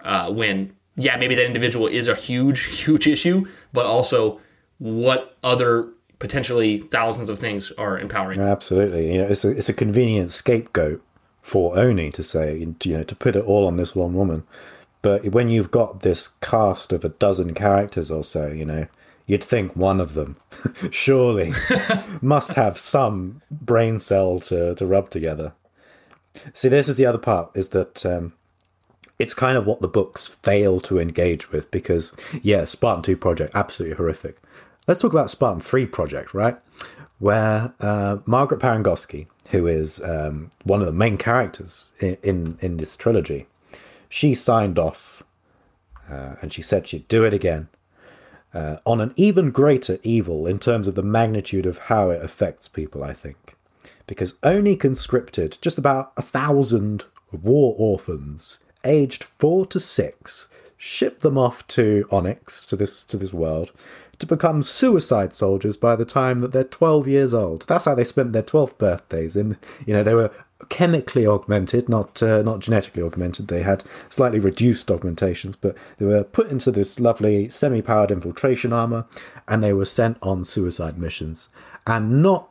[0.00, 4.40] Uh, when yeah maybe that individual is a huge huge issue but also
[4.78, 5.88] what other
[6.18, 8.40] potentially thousands of things are empowering.
[8.40, 11.02] Absolutely, you know, it's a it's a convenient scapegoat
[11.42, 14.44] for Oni to say, you know, to put it all on this one woman.
[15.04, 18.86] But when you've got this cast of a dozen characters or so, you know,
[19.26, 20.36] you'd think one of them
[20.90, 21.52] surely
[22.22, 25.52] must have some brain cell to to rub together.
[26.54, 28.32] See, this is the other part: is that um,
[29.18, 33.54] it's kind of what the books fail to engage with because, yeah, Spartan 2 Project,
[33.54, 34.38] absolutely horrific.
[34.88, 36.56] Let's talk about Spartan 3 Project, right?
[37.18, 42.76] Where uh, Margaret Parangosky, who is um, one of the main characters in, in, in
[42.78, 43.48] this trilogy,
[44.14, 45.24] she signed off
[46.08, 47.68] uh, and she said she'd do it again
[48.54, 52.68] uh, on an even greater evil in terms of the magnitude of how it affects
[52.68, 53.56] people, I think.
[54.06, 60.46] Because ONI conscripted just about a thousand war orphans aged four to six,
[60.76, 63.72] shipped them off to Onyx, to this to this world,
[64.20, 67.64] to become suicide soldiers by the time that they're 12 years old.
[67.66, 69.34] That's how they spent their 12th birthdays.
[69.34, 70.30] And, you know, they were
[70.68, 73.48] chemically augmented, not uh, not genetically augmented.
[73.48, 79.06] They had slightly reduced augmentations, but they were put into this lovely semi-powered infiltration armor,
[79.48, 81.48] and they were sent on suicide missions.
[81.86, 82.48] And not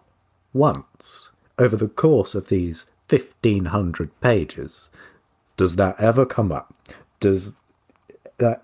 [0.53, 4.89] once over the course of these 1500 pages
[5.57, 6.73] does that ever come up.
[7.19, 7.59] Does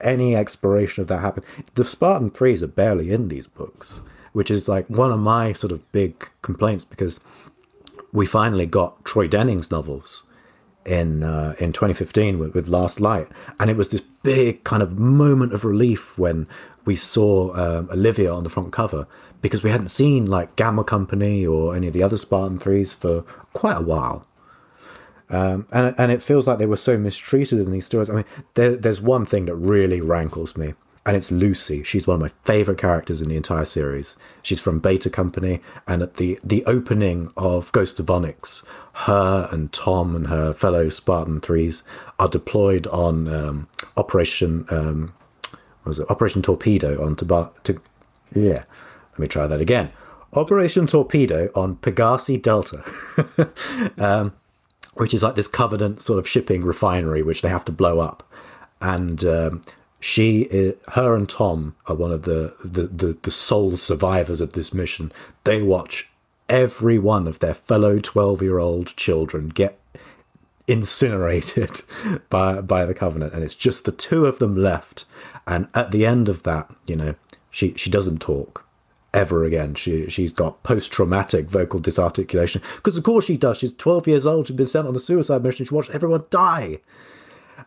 [0.01, 1.43] any exploration of that happen?
[1.75, 4.01] The Spartan Threes are barely in these books,
[4.33, 7.19] which is like one of my sort of big complaints because
[8.11, 10.23] we finally got Troy Denning's novels
[10.85, 13.27] in uh, in 2015 with, with Last Light,
[13.59, 16.47] and it was this big kind of moment of relief when
[16.85, 19.07] we saw um, Olivia on the front cover
[19.41, 23.21] because we hadn't seen like Gamma Company or any of the other Spartan threes for
[23.53, 24.25] quite a while.
[25.29, 28.09] Um, and and it feels like they were so mistreated in these stories.
[28.09, 30.73] I mean, there, there's one thing that really rankles me,
[31.09, 31.81] and it's Lucy.
[31.81, 34.15] She's one of my favorite characters in the entire series.
[34.43, 38.61] She's from Beta Company, and at the the opening of Ghost of Onyx,
[38.93, 41.81] her and Tom and her fellow Spartan threes
[42.19, 45.15] are deployed on um, Operation um,
[45.83, 47.81] was it Operation Torpedo on Toba- to
[48.35, 48.65] yeah.
[49.13, 49.91] Let me try that again.
[50.33, 52.83] Operation Torpedo on Pegasi Delta.
[53.97, 54.33] um,
[54.93, 58.21] which is like this Covenant sort of shipping refinery, which they have to blow up.
[58.79, 59.61] And um,
[59.99, 64.53] she, is, her and Tom are one of the, the, the, the sole survivors of
[64.53, 65.11] this mission.
[65.43, 66.07] They watch
[66.47, 69.79] every one of their fellow 12 year old children get
[70.67, 71.81] incinerated
[72.29, 73.33] by, by the Covenant.
[73.33, 75.05] And it's just the two of them left.
[75.45, 77.15] And at the end of that, you know,
[77.51, 78.65] she, she doesn't talk
[79.13, 79.73] ever again.
[79.75, 83.57] She she's got post traumatic vocal disarticulation because of course she does.
[83.57, 84.47] She's twelve years old.
[84.47, 85.65] She's been sent on a suicide mission.
[85.65, 86.79] She watched everyone die.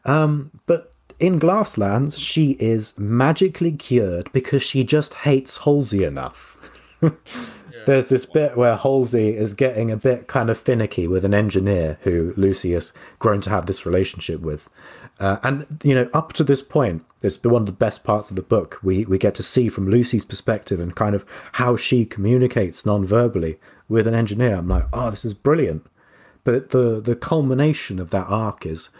[0.04, 0.92] Um, but
[1.22, 6.56] in Glasslands, she is magically cured because she just hates Halsey enough.
[7.86, 11.98] There's this bit where Halsey is getting a bit kind of finicky with an engineer
[12.02, 14.68] who Lucy has grown to have this relationship with.
[15.18, 18.30] Uh, and, you know, up to this point, it's been one of the best parts
[18.30, 18.78] of the book.
[18.82, 23.58] We, we get to see from Lucy's perspective and kind of how she communicates non-verbally
[23.88, 24.56] with an engineer.
[24.56, 25.86] I'm like, oh, this is brilliant.
[26.44, 28.90] But the, the culmination of that arc is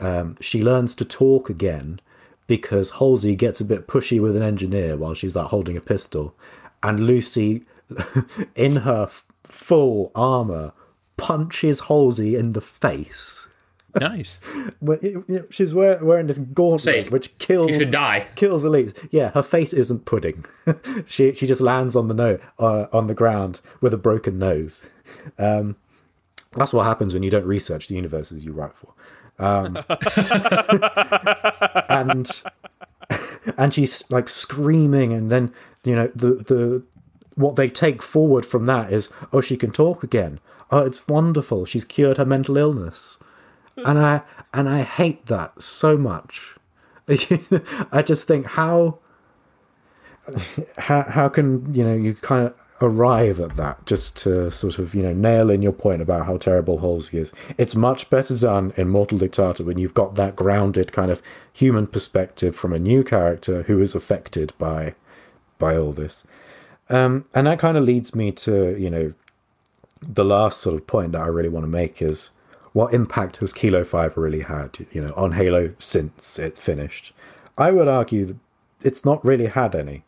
[0.00, 2.00] um, she learns to talk again
[2.46, 6.34] because Halsey gets a bit pushy with an engineer while she's like holding a pistol.
[6.82, 7.62] And Lucy,
[8.56, 10.72] in her f- full armor,
[11.16, 13.46] punches Halsey in the face.
[14.00, 14.38] Nice.
[14.82, 17.70] But it- you know, she's wear- wearing this gauntlet, Say, which kills.
[17.70, 18.26] she should die.
[18.34, 18.92] Kills Elise.
[19.10, 20.44] Yeah, her face isn't pudding.
[21.06, 24.82] she she just lands on the no uh, on the ground with a broken nose.
[25.38, 25.76] Um,
[26.56, 28.92] that's what happens when you don't research the universes you write for.
[29.40, 29.76] Um,
[31.88, 32.42] and
[33.56, 35.52] and she's like screaming, and then
[35.84, 36.82] you know the the
[37.34, 40.38] what they take forward from that is oh she can talk again.
[40.70, 41.64] Oh, it's wonderful.
[41.64, 43.18] She's cured her mental illness
[43.84, 44.22] and I
[44.52, 46.56] and I hate that so much.
[47.08, 48.98] I just think how
[50.78, 54.94] how how can you know you kind of arrive at that just to sort of
[54.94, 57.32] you know nail in your point about how terrible Halsey is.
[57.58, 61.22] It's much better done in Mortal Dictata when you've got that grounded kind of
[61.52, 64.94] human perspective from a new character who is affected by
[65.58, 66.24] by all this.
[66.88, 69.12] Um, and that kind of leads me to you know
[70.02, 72.30] the last sort of point that I really want to make is
[72.72, 77.12] what impact has Kilo 5 really had, you know, on Halo since it finished?
[77.58, 78.36] I would argue that
[78.82, 80.04] it's not really had any.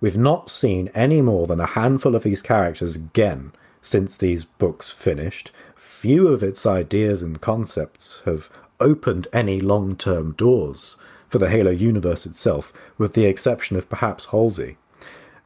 [0.00, 3.52] We've not seen any more than a handful of these characters again
[3.82, 5.50] since these books finished.
[5.74, 8.50] Few of its ideas and concepts have
[8.80, 10.96] opened any long term doors
[11.28, 14.76] for the Halo universe itself, with the exception of perhaps Halsey.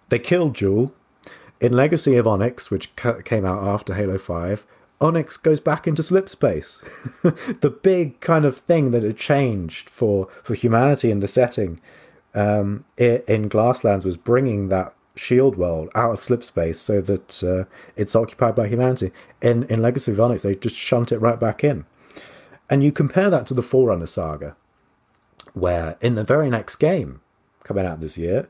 [0.09, 0.93] They killed Jul.
[1.61, 4.66] In Legacy of Onyx, which ca- came out after Halo 5,
[5.01, 6.83] Onyx goes back into slip space.
[7.22, 11.81] the big kind of thing that had changed for, for humanity in the setting
[12.35, 17.43] um, i in Glasslands was bringing that shield world out of slip space so that
[17.43, 17.64] uh,
[17.97, 19.12] it's occupied by humanity.
[19.43, 21.85] In, in Legacy of Onyx, they just shunt it right back in.
[22.68, 24.57] And you compare that to the Forerunner saga,
[25.53, 27.20] where in the very next game
[27.64, 28.49] coming out this year,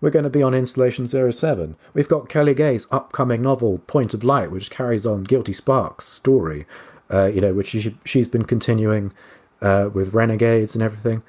[0.00, 1.76] we're going to be on Installation 07.
[1.94, 6.66] We've got Kelly Gay's upcoming novel, Point of Light, which carries on Guilty Spark's story,
[7.08, 9.12] uh, you know, which she, she's been continuing
[9.60, 11.22] uh, with Renegades and everything.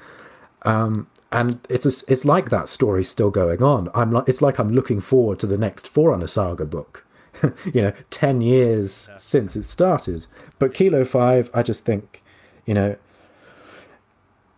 [0.63, 3.89] Um, and it's a, it's like that story still going on.
[3.93, 7.05] I'm like it's like I'm looking forward to the next Forerunner Saga book.
[7.73, 10.27] you know, ten years since it started.
[10.59, 12.23] But Kilo Five, I just think,
[12.65, 12.95] you know,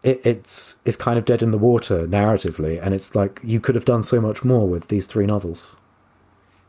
[0.04, 3.76] it, it's it's kind of dead in the water narratively, and it's like you could
[3.76, 5.78] have done so much more with these three novels.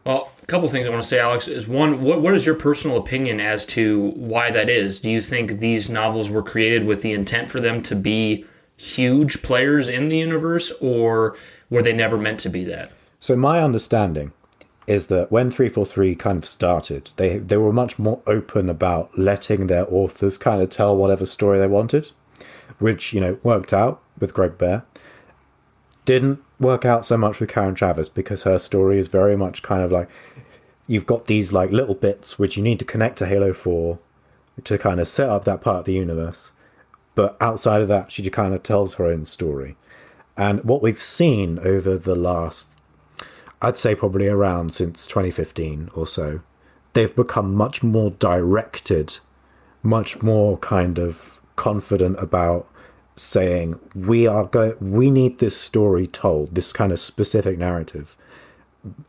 [0.04, 2.54] Well, a couple things I want to say, Alex, is one, what, what is your
[2.54, 5.00] personal opinion as to why that is?
[5.00, 8.44] Do you think these novels were created with the intent for them to be
[8.76, 11.36] huge players in the universe, or
[11.70, 12.92] were they never meant to be that?
[13.18, 14.32] So my understanding
[14.86, 19.66] is that when 343 kind of started, they they were much more open about letting
[19.66, 22.10] their authors kind of tell whatever story they wanted,
[22.78, 24.84] which, you know, worked out with Greg Bear.
[26.04, 29.82] Didn't work out so much with Karen Traviss because her story is very much kind
[29.82, 30.08] of like
[30.86, 33.98] you've got these like little bits which you need to connect to Halo 4
[34.64, 36.52] to kind of set up that part of the universe.
[37.16, 39.76] But outside of that, she just kind of tells her own story.
[40.36, 42.78] And what we've seen over the last,
[43.60, 46.42] I'd say probably around since 2015 or so,
[46.92, 49.18] they've become much more directed,
[49.82, 52.68] much more kind of confident about
[53.16, 58.14] saying we are going we need this story told this kind of specific narrative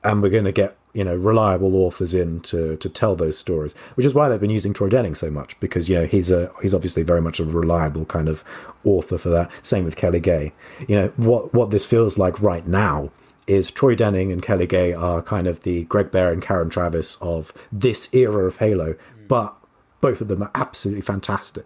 [0.02, 3.74] and we're going to get you know reliable authors in to to tell those stories
[3.94, 6.52] which is why they've been using troy denning so much because you know he's a
[6.60, 8.44] he's obviously very much a reliable kind of
[8.84, 9.52] author for that.
[9.62, 10.54] Same with kelly gay.
[10.88, 13.12] You know what what this feels like right now
[13.46, 17.22] is troy denning and kelly gay are kind of the greg bear and karen Traviss
[17.22, 18.96] of this era of halo
[19.28, 19.56] but
[20.02, 21.66] both of them are absolutely fantastic.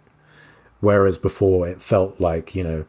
[0.79, 2.85] Whereas before it felt like you know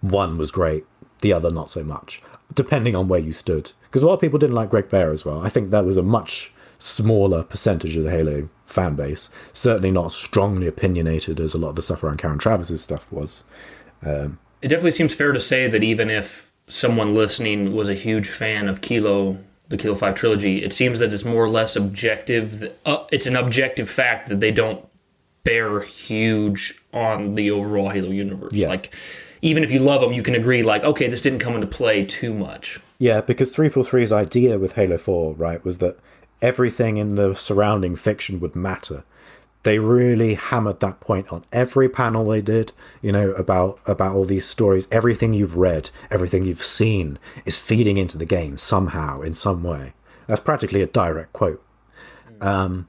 [0.00, 0.84] one was great
[1.20, 2.22] the other not so much
[2.54, 5.24] depending on where you stood because a lot of people didn't like greg bear as
[5.24, 9.90] well i think that was a much smaller percentage of the halo fan base certainly
[9.90, 13.44] not strongly opinionated as a lot of the stuff around karen traviss's stuff was
[14.62, 18.68] It definitely seems fair to say that even if someone listening was a huge fan
[18.68, 19.38] of Kilo,
[19.68, 22.72] the Kilo 5 trilogy, it seems that it's more or less objective.
[22.84, 24.86] Uh, it's an objective fact that they don't
[25.44, 28.52] bear huge on the overall Halo universe.
[28.52, 28.68] Yeah.
[28.68, 28.94] Like,
[29.42, 32.06] even if you love them, you can agree, like, okay, this didn't come into play
[32.06, 32.80] too much.
[32.98, 35.98] Yeah, because 343's idea with Halo 4, right, was that
[36.40, 39.02] everything in the surrounding fiction would matter.
[39.64, 44.24] They really hammered that point on every panel they did, you know, about about all
[44.24, 44.88] these stories.
[44.90, 49.92] Everything you've read, everything you've seen is feeding into the game somehow, in some way.
[50.26, 51.64] That's practically a direct quote.
[52.40, 52.88] Um,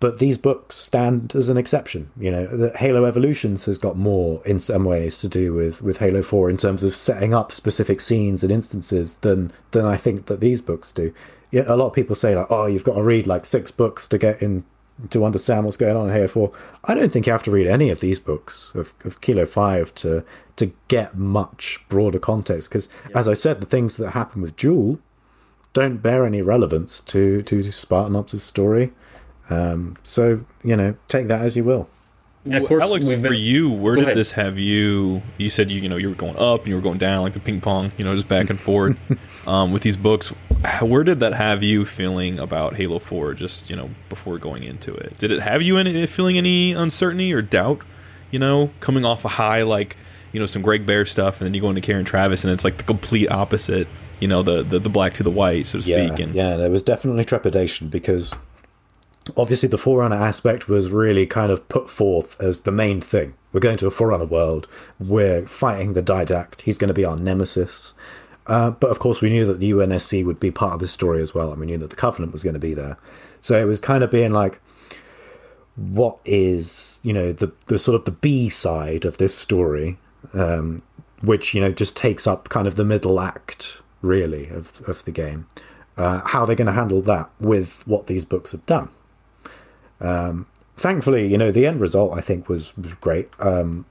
[0.00, 2.10] but these books stand as an exception.
[2.18, 5.98] You know, the Halo Evolutions has got more in some ways to do with, with
[5.98, 10.26] Halo Four in terms of setting up specific scenes and instances than than I think
[10.26, 11.12] that these books do.
[11.50, 14.06] Yeah, a lot of people say like, oh, you've got to read like six books
[14.08, 14.64] to get in
[15.10, 16.52] to understand what's going on in Halo Four.
[16.84, 19.94] I don't think you have to read any of these books of, of Kilo Five
[19.96, 20.24] to
[20.56, 22.70] to get much broader context.
[22.70, 24.98] Because as I said, the things that happen with Jul
[25.74, 28.92] don't bear any relevance to to Spartan Ops' story.
[29.50, 31.88] Um, so you know, take that as you will.
[32.46, 34.16] And of course, Alex, we've for you, where Go did ahead.
[34.16, 35.20] this have you?
[35.36, 37.34] You said you, you know, you were going up and you were going down, like
[37.34, 38.98] the ping pong, you know, just back and forth.
[39.46, 40.28] um, with these books,
[40.80, 43.34] where did that have you feeling about Halo Four?
[43.34, 47.30] Just you know, before going into it, did it have you any feeling any uncertainty
[47.34, 47.82] or doubt?
[48.30, 49.98] You know, coming off a high like
[50.32, 52.64] you know some Greg Bear stuff, and then you go into Karen Traviss, and it's
[52.64, 53.86] like the complete opposite.
[54.18, 56.20] You know, the the, the black to the white, so to Yeah, speak.
[56.20, 58.34] And yeah, there was definitely trepidation because
[59.36, 63.34] obviously the Forerunner aspect was really kind of put forth as the main thing.
[63.52, 64.66] We're going to a Forerunner world.
[64.98, 66.62] We're fighting the Didact.
[66.62, 67.94] He's going to be our nemesis.
[68.46, 71.20] Uh, but of course, we knew that the UNSC would be part of this story
[71.20, 72.96] as well, and we knew that the Covenant was going to be there.
[73.40, 74.60] So it was kind of being like,
[75.76, 79.98] what is you know the the sort of the B side of this story,
[80.34, 80.82] um,
[81.22, 85.12] which you know just takes up kind of the middle act really of of the
[85.12, 85.46] game.
[85.96, 88.88] Uh, how they're going to handle that with what these books have done.
[90.00, 90.46] Um,
[90.76, 93.28] thankfully, you know the end result I think was, was great.
[93.38, 93.86] Um,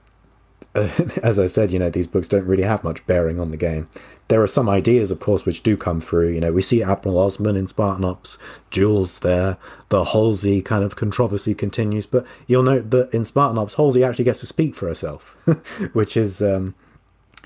[0.74, 3.88] as I said, you know these books don't really have much bearing on the game.
[4.28, 6.28] There are some ideas, of course, which do come through.
[6.28, 8.38] You know, we see Admiral Osman in Spartan Ops,
[8.70, 9.56] Jul's there,
[9.88, 12.06] the Halsey kind of controversy continues.
[12.06, 15.36] But you'll note that in Spartan Ops, Halsey actually gets to speak for herself,
[15.92, 16.76] which is um,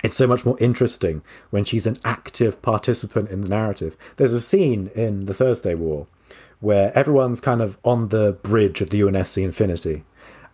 [0.03, 3.97] it's so much more interesting when she's an active participant in the narrative.
[4.17, 6.05] There's a scene in the Thursday War
[6.65, 10.03] where everyone's kind of on the bridge of the UNSC Infinity,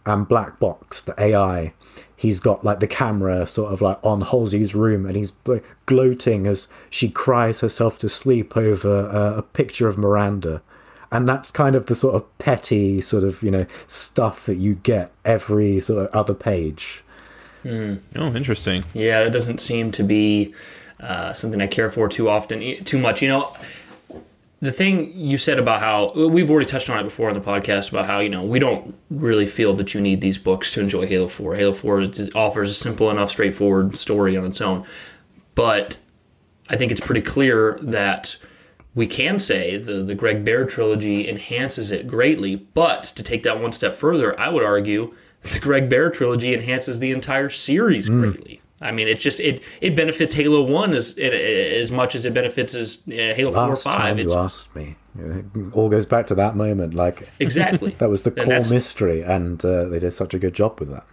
[0.05, 1.73] and Black Box, the AI,
[2.13, 6.47] he's got like the camera sort of like on Halsey's room, and he's like, gloating
[6.47, 10.61] as she cries herself to sleep over uh, a picture of Miranda.
[11.13, 14.75] And that's kind of the sort of petty sort of you know stuff that you
[14.75, 17.05] get every sort of other page.
[17.65, 18.83] oh, interesting.
[18.93, 20.53] Yeah, it doesn't seem to be
[20.99, 23.21] uh, something I care for too often, e- too much.
[23.21, 23.57] You know,
[24.61, 27.89] the thing you said about how we've already touched on it before on the podcast
[27.89, 31.07] about how you know we don't really feel that you need these books to enjoy
[31.07, 31.55] Halo Four.
[31.55, 34.85] Halo Four offers a simple enough, straightforward story on its own,
[35.55, 35.97] but
[36.69, 38.37] I think it's pretty clear that
[38.93, 42.55] we can say the the Greg Bear trilogy enhances it greatly.
[42.55, 46.99] But to take that one step further, I would argue the Greg Bear trilogy enhances
[46.99, 48.21] the entire series hmm.
[48.21, 48.60] greatly.
[48.81, 52.73] I mean, it's just it it benefits Halo One as as much as it benefits
[52.73, 53.93] as uh, Halo Four or Last Five.
[53.93, 56.93] time It's you asked me, it all goes back to that moment.
[56.93, 60.53] Like exactly that was the core that's- mystery, and uh, they did such a good
[60.53, 61.05] job with that.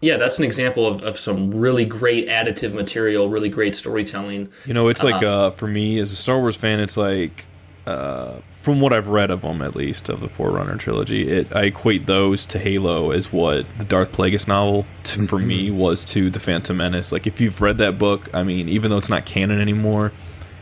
[0.00, 4.48] Yeah, that's an example of, of some really great additive material, really great storytelling.
[4.66, 7.46] You know, it's like uh, for me as a Star Wars fan, it's like
[7.86, 11.64] uh, from what I've read of them, at least of the Forerunner trilogy, it I
[11.64, 16.30] equate those to Halo as what the Darth Plagueis novel to, for me was to
[16.30, 17.10] the Phantom Menace.
[17.10, 20.12] Like if you've read that book, I mean, even though it's not canon anymore,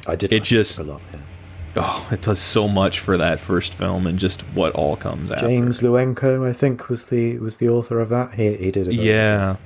[0.06, 0.32] I did.
[0.32, 1.02] It just- a lot.
[1.12, 1.20] Yeah.
[1.76, 5.46] oh, it does so much for that first film and just what all comes after.
[5.46, 8.34] James Luceno, I think, was the was the author of that.
[8.34, 8.94] He he did it.
[8.94, 9.56] Yeah.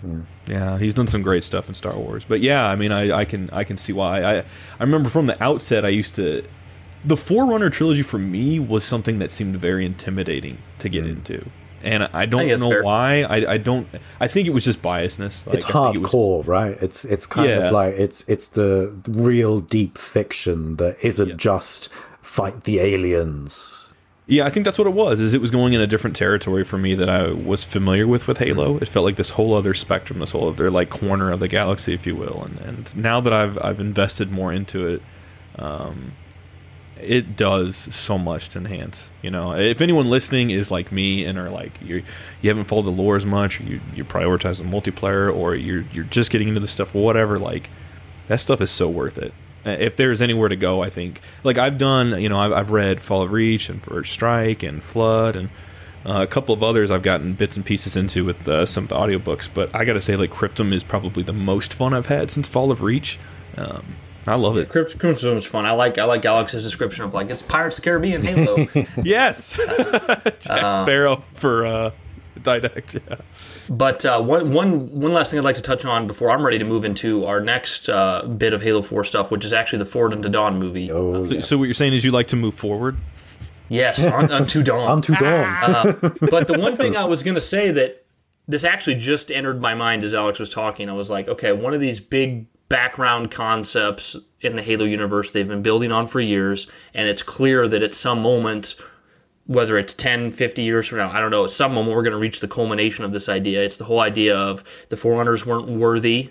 [0.46, 2.24] yeah, he's done some great stuff in Star Wars.
[2.24, 4.22] But yeah, I mean, I, I can I can see why.
[4.24, 6.44] I I remember from the outset, I used to
[7.04, 11.44] the Forerunner trilogy for me was something that seemed very intimidating to get into,
[11.82, 12.82] and I don't think that's know fair.
[12.82, 13.22] why.
[13.22, 13.86] I, I don't.
[14.20, 15.46] I think it was just biasness.
[15.46, 16.76] Like, it's I think it was hardcore, right?
[16.80, 17.66] It's it's kind Yeah.
[17.66, 21.90] of like it's it's the real deep fiction that isn't just
[22.22, 23.80] fight the aliens.
[24.26, 25.20] Yeah, I think that's what it was.
[25.20, 28.26] Is it was going in a different territory for me that I was familiar with
[28.26, 28.78] with Halo.
[28.78, 31.92] It felt like this whole other spectrum, this whole other like corner of the galaxy,
[31.92, 32.42] if you will.
[32.44, 35.02] And and now that I've I've invested more into it,
[35.58, 36.12] um,
[37.04, 39.10] it does so much to enhance.
[39.22, 42.02] You know, if anyone listening is like me and are like you
[42.42, 46.04] you haven't followed the lore as much, you you prioritize the multiplayer, or you're you're
[46.04, 47.38] just getting into the stuff, whatever.
[47.38, 47.70] Like
[48.28, 49.32] that stuff is so worth it.
[49.66, 51.20] Uh, If there's anywhere to go, I think.
[51.42, 54.82] Like I've done, you know, I've, I've read Fall of Reach and First Strike and
[54.82, 55.50] Flood and
[56.06, 58.90] uh, a couple of others I've gotten bits and pieces into with uh, some of
[58.90, 59.48] the audiobooks.
[59.52, 62.46] But I got to say, like Cryptum is probably the most fun I've had since
[62.46, 63.18] Fall of Reach.
[63.56, 63.96] Um,
[64.26, 64.68] I love it.
[64.68, 65.66] Crypt- Crimson was fun.
[65.66, 68.66] I like I like Alex's description of like it's Pirates of the Caribbean Halo.
[69.04, 69.56] yes,
[70.40, 71.90] Jack Sparrow for uh,
[72.40, 73.00] Didact.
[73.08, 73.16] Yeah.
[73.68, 76.58] But uh, one, one, one last thing I'd like to touch on before I'm ready
[76.58, 79.86] to move into our next uh, bit of Halo 4 stuff, which is actually the
[79.86, 80.90] Forward into Dawn movie.
[80.92, 81.48] Oh, So, yes.
[81.48, 82.98] so what you're saying is you like to move forward?
[83.70, 84.90] Yes, on, unto Dawn.
[84.90, 85.96] Unto Dawn.
[86.30, 88.04] but the one thing I was going to say that
[88.46, 90.90] this actually just entered my mind as Alex was talking.
[90.90, 95.48] I was like, okay, one of these big background concepts in the Halo universe they've
[95.48, 98.74] been building on for years, and it's clear that at some moment,
[99.46, 102.12] whether it's 10, 50 years from now, I don't know, at some moment we're going
[102.12, 103.62] to reach the culmination of this idea.
[103.62, 106.30] It's the whole idea of the Forerunners weren't worthy.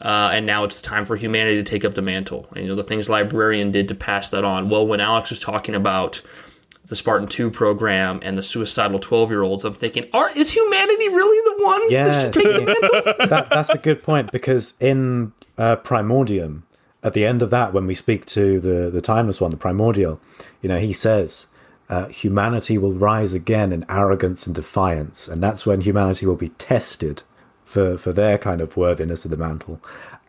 [0.00, 2.46] Uh, and now it's time for humanity to take up the mantle.
[2.54, 4.70] And you know the things Librarian did to pass that on.
[4.70, 6.22] Well, when Alex was talking about
[6.90, 11.08] the Spartan 2 program and the suicidal 12 year olds, I'm thinking, are is humanity
[11.08, 13.28] really the ones that Yeah, should take the mantle?
[13.28, 16.64] that, that's a good point because in uh, Primordium,
[17.02, 20.20] at the end of that, when we speak to the the timeless one, the primordial,
[20.60, 21.46] you know, he says.
[21.88, 26.50] Uh, humanity will rise again in arrogance and defiance, and that's when humanity will be
[26.50, 27.24] tested
[27.64, 29.80] for for their kind of worthiness of the mantle.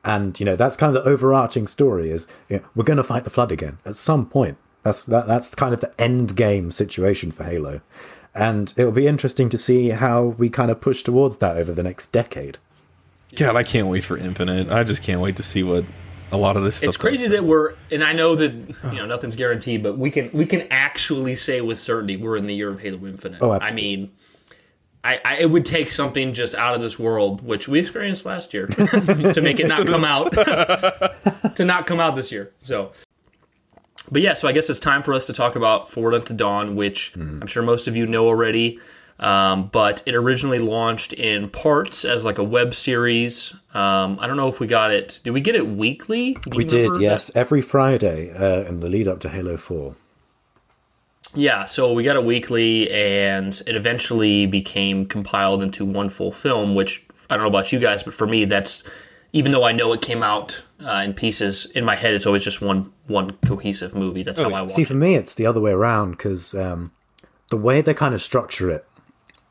[0.04, 3.04] And you know that's kind of the overarching story is you know, we're going to
[3.04, 4.58] fight the flood again at some point.
[4.84, 7.82] That's that, that's kind of the end game situation for Halo,
[8.34, 11.84] and it'll be interesting to see how we kind of push towards that over the
[11.84, 12.58] next decade.
[13.36, 14.70] God, I can't wait for Infinite.
[14.70, 15.86] I just can't wait to see what
[16.32, 16.90] a lot of this stuff.
[16.90, 20.30] It's crazy that we're, and I know that you know nothing's guaranteed, but we can
[20.34, 23.42] we can actually say with certainty we're in the year of Halo Infinite.
[23.42, 24.12] Oh, I mean,
[25.04, 28.54] I, I it would take something just out of this world, which we experienced last
[28.54, 30.32] year, to make it not come out,
[31.56, 32.52] to not come out this year.
[32.60, 32.92] So,
[34.12, 36.76] but yeah, so I guess it's time for us to talk about Forward Unto Dawn,
[36.76, 38.80] which I'm sure most of you know already.
[39.20, 43.54] Um, but it originally launched in parts as like a web series.
[43.74, 45.22] Um, I don't know if we got it.
[45.24, 46.38] Did we get it weekly?
[46.56, 49.96] We did, yes, every Friday uh, in the lead up to Halo 4.
[51.36, 56.76] Yeah, so we got it weekly, and it eventually became compiled into one full film.
[56.76, 58.84] Which I don't know about you guys, but for me, that's
[59.32, 62.44] even though I know it came out uh, in pieces in my head, it's always
[62.44, 64.24] just one one cohesive movie.
[64.24, 66.92] That's how I watch See, for me, it's the other way around because um,
[67.50, 68.86] the way they kind of structure it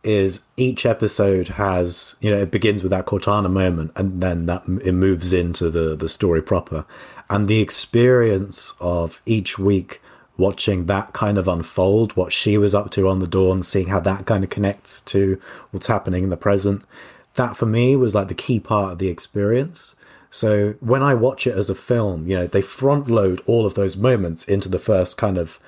[0.03, 4.62] is each episode has, you know, it begins with that Cortana moment and then that
[4.83, 6.87] it moves into the, the story proper.
[7.28, 10.01] And the experience of each week
[10.39, 14.01] watching that kind of unfold, what she was up to on the dawn, seeing how
[14.01, 16.83] that kind of connects to what's happening in the present,
[17.35, 19.95] that for me was like the key part of the experience.
[20.31, 23.74] So when I watch it as a film, you know, they front load all of
[23.74, 25.59] those moments into the first kind of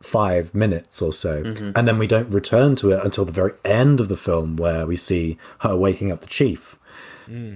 [0.00, 1.42] five minutes or so.
[1.76, 4.86] And then we don't return to it until the very end of the film where
[4.86, 6.78] we see her waking up the chief.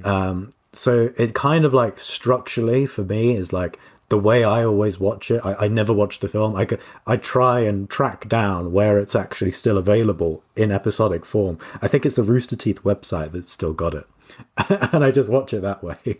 [0.04, 5.00] Um, so it kind of like structurally for me is like the way I always
[5.00, 5.40] watch it.
[5.44, 6.54] I, I never watch the film.
[6.54, 6.66] I,
[7.06, 11.58] I try and track down where it's actually still available in episodic form.
[11.82, 14.06] I think it's the Rooster Teeth website that's still got it.
[14.92, 16.18] and I just watch it that way.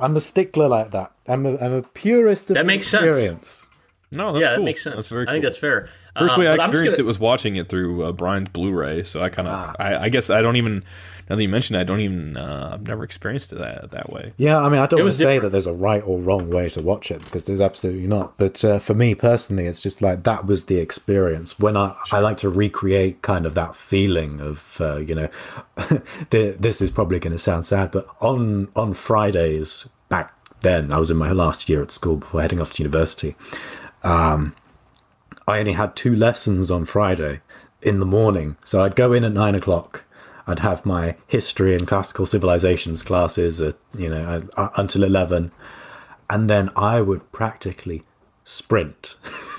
[0.00, 1.12] I'm a stickler like that.
[1.28, 3.06] I'm a, I'm a purist of That the makes sense.
[3.06, 3.66] experience.
[4.12, 4.56] No, that's yeah, cool.
[4.58, 4.94] that makes sense.
[4.96, 5.88] That's very I think that's fair.
[6.18, 9.02] First Um, way I I'm experienced gonna- it was watching it through uh, Brian's Blu-ray,
[9.04, 9.74] so I kind of, Ah.
[9.78, 10.84] I, I guess I don't even
[11.28, 14.12] now that you mentioned it, I don't even uh, I've never experienced it that that
[14.12, 14.32] way.
[14.36, 16.50] Yeah, I mean, I don't want was to say that there's a right or wrong
[16.50, 18.36] way to watch it because there's absolutely not.
[18.36, 22.20] But uh, for me personally, it's just like that was the experience when I I
[22.20, 25.28] like to recreate kind of that feeling of uh, you know,
[26.30, 30.98] the, this is probably going to sound sad, but on on Fridays back then, I
[30.98, 33.36] was in my last year at school before heading off to university.
[34.02, 34.54] Um,
[35.46, 37.40] I only had two lessons on Friday
[37.82, 38.56] in the morning.
[38.64, 40.04] So I'd go in at nine o'clock.
[40.46, 45.52] I'd have my history and classical civilizations classes at, you know, uh, until 11.
[46.28, 48.02] And then I would practically
[48.44, 49.16] sprint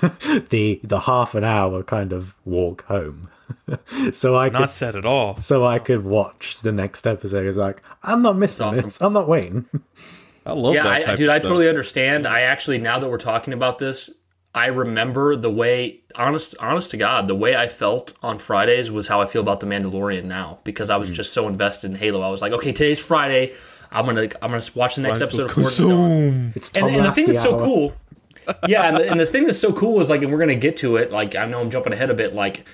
[0.50, 3.28] the the half an hour kind of walk home.
[4.12, 5.40] so I could Not sad at all.
[5.40, 7.46] so I could watch the next episode.
[7.46, 8.82] It's like I'm not missing awesome.
[8.82, 9.00] this.
[9.00, 9.66] I'm not waiting.
[10.46, 10.92] I love yeah, that.
[10.92, 12.24] I, type dude, I totally understand.
[12.24, 14.10] I actually, now that we're talking about this,
[14.56, 19.08] I remember the way, honest, honest to God, the way I felt on Fridays was
[19.08, 20.88] how I feel about the Mandalorian now because.
[20.88, 21.14] I was mm.
[21.14, 22.22] just so invested in Halo.
[22.22, 23.52] I was like, okay, today's Friday.
[23.90, 25.50] I'm gonna, I'm gonna watch the next episode of.
[25.50, 26.52] Consume.
[26.54, 27.94] It's And, and the thing that's so cool,
[28.68, 30.76] yeah, and the, and the thing that's so cool is like, and we're gonna get
[30.78, 31.12] to it.
[31.12, 32.34] Like, I know I'm jumping ahead a bit.
[32.34, 32.66] Like,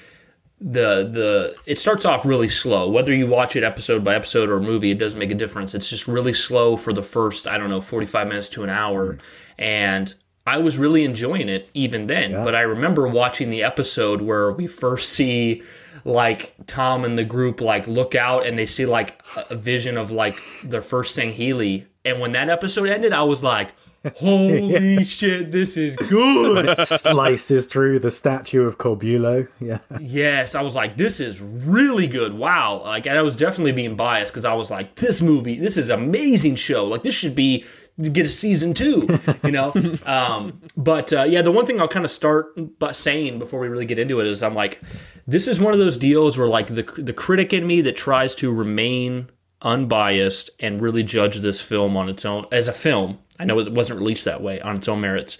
[0.60, 2.88] the the it starts off really slow.
[2.88, 5.74] Whether you watch it episode by episode or a movie, it doesn't make a difference.
[5.74, 9.14] It's just really slow for the first, I don't know, 45 minutes to an hour.
[9.14, 9.20] Mm.
[9.58, 10.14] And
[10.46, 12.32] I was really enjoying it even then.
[12.44, 15.62] But I remember watching the episode where we first see
[16.04, 20.10] like Tom and the group like look out and they see like a- vision of
[20.10, 21.86] like their first Healy.
[22.04, 23.72] And when that episode ended, I was like,
[24.16, 26.66] Holy shit, this is good.
[26.66, 29.46] It slices through the statue of Corbulo.
[29.60, 29.78] Yeah.
[30.00, 32.34] Yes, I was like, this is really good.
[32.34, 32.82] Wow.
[32.82, 35.88] Like, and I was definitely being biased because I was like, this movie, this is
[35.88, 36.84] amazing show.
[36.84, 37.64] Like, this should be
[38.00, 39.06] get a season two,
[39.44, 39.72] you know.
[40.06, 43.68] um, but uh, yeah, the one thing I'll kind of start by saying before we
[43.68, 44.80] really get into it is I'm like,
[45.26, 48.34] this is one of those deals where like the the critic in me that tries
[48.36, 49.28] to remain
[49.62, 53.18] unbiased and really judge this film on its own as a film.
[53.38, 55.38] I know it wasn't released that way on its own merits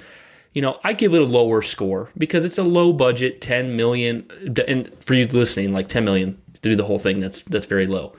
[0.52, 4.30] you know, I give it a lower score because it's a low budget, 10 million,
[4.66, 7.86] and for you listening, like 10 million to do the whole thing, that's that's very
[7.86, 8.14] low.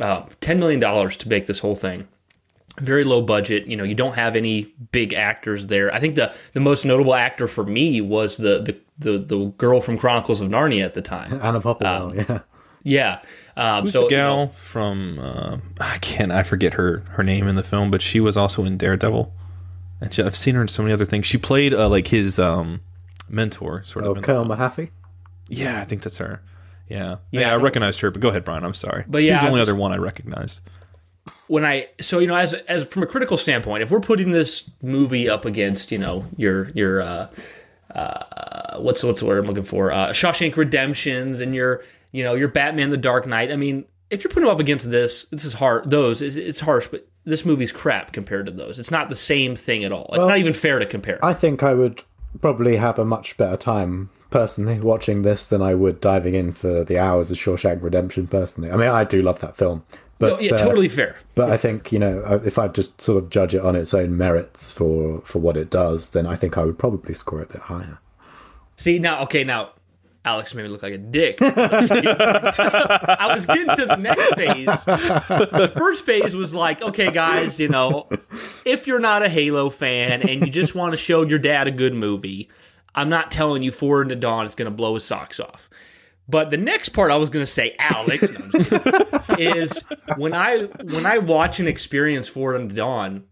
[0.00, 2.08] Uh, 10 million dollars to make this whole thing.
[2.80, 3.66] Very low budget.
[3.66, 5.94] You know, you don't have any big actors there.
[5.94, 9.80] I think the the most notable actor for me was the the the, the girl
[9.80, 11.34] from Chronicles of Narnia at the time.
[11.42, 12.40] Anna Popplewell, yeah.
[12.86, 13.20] Yeah.
[13.56, 15.18] Um, Who's so the you know, gal from?
[15.18, 16.32] Uh, I can't.
[16.32, 19.32] I forget her her name in the film, but she was also in Daredevil,
[20.00, 21.26] and she, I've seen her in so many other things.
[21.26, 22.80] She played uh, like his um,
[23.28, 24.16] mentor, sort Oh, of.
[24.16, 24.90] in the- Colonel Mahaffey.
[25.48, 26.42] yeah, I think that's her.
[26.88, 28.10] Yeah, Yeah, yeah, I no- recognized her.
[28.10, 28.64] But go ahead, Brian.
[28.64, 29.04] I'm sorry.
[29.08, 30.60] But she yeah, was the only just- other one I recognized.
[31.46, 34.70] When I so you know as as from a critical standpoint, if we're putting this
[34.82, 37.28] movie up against you know your your uh,
[37.94, 42.34] uh, what's what's the word I'm looking for uh, Shawshank Redemptions and your you know
[42.34, 43.52] your Batman The Dark Knight.
[43.52, 45.90] I mean, if you're putting them up against this, this is hard.
[45.90, 48.78] Those it's, it's harsh, but this movie's crap compared to those.
[48.78, 50.10] It's not the same thing at all.
[50.12, 51.24] It's not even fair to compare.
[51.24, 52.02] I think I would
[52.40, 56.84] probably have a much better time personally watching this than I would diving in for
[56.84, 58.26] the hours of Shawshank Redemption.
[58.26, 59.84] Personally, I mean, I do love that film,
[60.30, 61.16] but Oh, yeah, uh, totally fair.
[61.34, 64.16] But I think you know, if I just sort of judge it on its own
[64.16, 67.52] merits for for what it does, then I think I would probably score it a
[67.54, 67.98] bit higher.
[68.76, 69.70] See now, okay, now
[70.24, 71.38] Alex made me look like a dick.
[71.42, 74.66] I was getting to the next phase.
[74.66, 78.08] The first phase was like, okay, guys, you know,
[78.64, 81.70] if you're not a Halo fan and you just want to show your dad a
[81.70, 82.48] good movie,
[82.94, 85.68] I'm not telling you Forward into Dawn is going to blow his socks off.
[86.28, 89.78] But the next part I was going to say, Alex, no, I'm just kidding, is
[90.16, 93.24] when I when I watch an experience Forward into Dawn,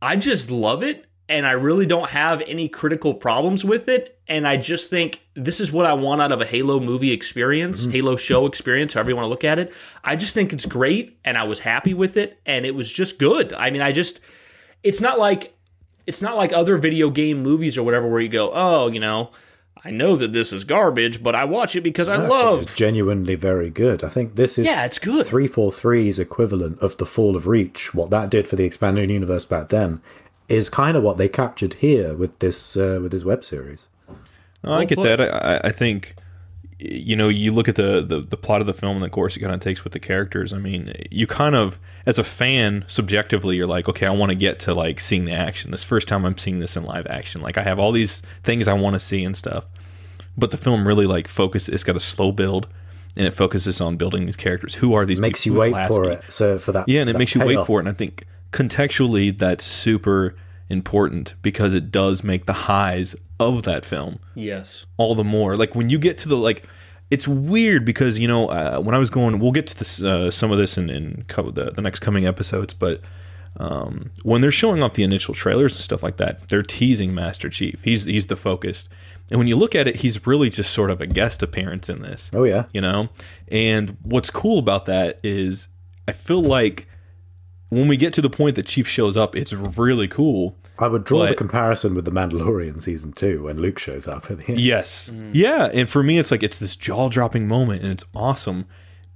[0.00, 4.18] I just love it and I really don't have any critical problems with it.
[4.26, 7.82] And I just think this is what I want out of a Halo movie experience,
[7.82, 7.92] mm-hmm.
[7.92, 9.72] Halo show experience, however you want to look at it.
[10.02, 13.18] I just think it's great and I was happy with it and it was just
[13.18, 13.52] good.
[13.52, 14.20] I mean, I just
[14.82, 15.56] it's not like
[16.06, 19.30] it's not like other video game movies or whatever where you go, "Oh, you know,
[19.84, 22.74] I know that this is garbage, but I watch it because I It's love." It's
[22.76, 24.04] genuinely very good.
[24.04, 25.26] I think this is Yeah, it's good.
[25.26, 27.92] 343's equivalent of the Fall of Reach.
[27.94, 30.00] What that did for the expanded universe back then
[30.48, 33.86] is kind of what they captured here with this uh, with this web series.
[34.64, 35.20] No, I get that.
[35.20, 35.26] I,
[35.56, 36.14] I- I think
[36.84, 39.36] you know you look at the, the the plot of the film and the course
[39.36, 40.52] it kind of takes with the characters.
[40.52, 44.36] I mean, you kind of as a fan subjectively you're like, okay, I want to
[44.36, 45.70] get to like seeing the action.
[45.70, 47.40] This first time I'm seeing this in live action.
[47.40, 49.66] Like I have all these things I want to see and stuff.
[50.36, 51.68] But the film really like focus.
[51.68, 52.66] It's got a slow build,
[53.16, 54.76] and it focuses on building these characters.
[54.76, 55.20] Who are these?
[55.20, 55.64] Makes you people?
[55.64, 56.26] Who's wait for Lasky?
[56.26, 56.32] it.
[56.32, 57.82] So for that, Yeah, and it makes you wait for it.
[57.82, 60.34] And I think contextually, that's super
[60.72, 64.86] important because it does make the highs of that film Yes.
[64.96, 65.56] all the more.
[65.56, 66.66] Like when you get to the like,
[67.10, 70.30] it's weird because you know uh, when I was going, we'll get to this uh,
[70.30, 73.00] some of this in, in co- the the next coming episodes, but
[73.60, 77.50] um, when they're showing off the initial trailers and stuff like that, they're teasing Master
[77.50, 77.78] Chief.
[77.84, 78.88] He's he's the focus,
[79.30, 82.00] and when you look at it, he's really just sort of a guest appearance in
[82.02, 82.30] this.
[82.32, 82.64] Oh yeah.
[82.72, 83.10] you know.
[83.48, 85.68] And what's cool about that is
[86.08, 86.86] I feel like
[87.72, 90.54] when we get to the point that Chief shows up, it's really cool.
[90.78, 94.38] I would draw the comparison with the Mandalorian season two when Luke shows up at
[94.38, 94.60] the end.
[94.60, 95.10] Yes.
[95.32, 95.70] Yeah.
[95.72, 98.66] And for me, it's like it's this jaw dropping moment and it's awesome.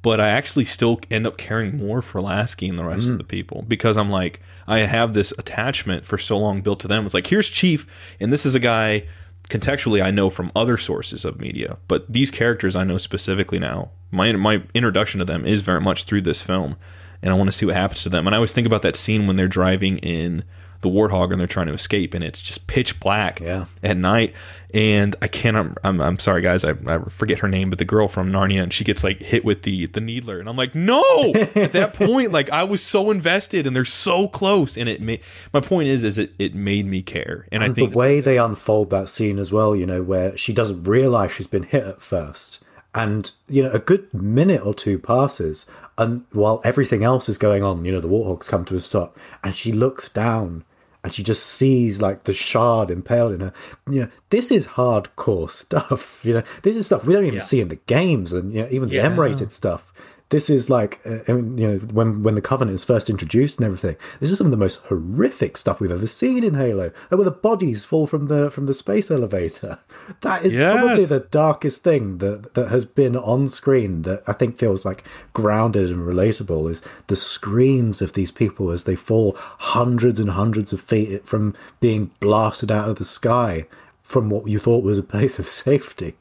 [0.01, 3.25] But I actually still end up caring more for Lasky and the rest of the
[3.25, 3.29] mm.
[3.29, 7.05] people because I'm like, I have this attachment for so long built to them.
[7.05, 9.07] It's like, here's Chief, and this is a guy
[9.51, 13.91] contextually I know from other sources of media, but these characters I know specifically now.
[14.11, 16.77] My my introduction to them is very much through this film,
[17.23, 18.27] and I want to see what happens to them.
[18.27, 20.45] And I always think about that scene when they're driving in
[20.83, 23.65] the Warthog and they're trying to escape, and it's just pitch black Yeah.
[23.83, 24.35] at night.
[24.75, 25.79] And I cannot.
[25.83, 26.63] I'm, I'm sorry, guys.
[26.63, 29.43] I, I forget her name, but the girl from Narnia, and she gets like hit
[29.43, 31.03] with the the needler, and I'm like, no.
[31.55, 35.21] At that point, like I was so invested, and they're so close, and it made
[35.55, 38.37] my point is, is it it made me care, and I think the way they
[38.37, 42.03] unfold that scene as well, you know, where she doesn't realize she's been hit at
[42.03, 42.59] first,
[42.95, 45.65] and you know, a good minute or two passes,
[45.99, 49.17] and while everything else is going on, you know, the Warthogs come to a stop,
[49.43, 50.65] and she looks down.
[51.05, 53.53] And she just sees like the shard impaled in her.
[53.89, 56.19] You know, this is hardcore stuff.
[56.25, 57.43] You know, this is stuff we don't even Yeah.
[57.43, 59.93] see in the games, and you know, even the M-rated stuff.
[60.31, 63.59] This is like, uh, I mean, you know, when when the Covenant is first introduced
[63.59, 63.97] and everything.
[64.19, 66.91] This is some of the most horrific stuff we've ever seen in Halo.
[67.11, 69.79] Where the bodies fall from the from the space elevator.
[70.21, 70.73] That is Yes.
[70.81, 75.03] probably the darkest thing that that has been on screen that I think feels like
[75.33, 76.71] grounded and relatable.
[76.71, 81.55] Is the screams of these people as they fall hundreds and hundreds of feet from
[81.81, 83.67] being blasted out of the sky
[84.03, 86.15] from what you thought was a place of safety.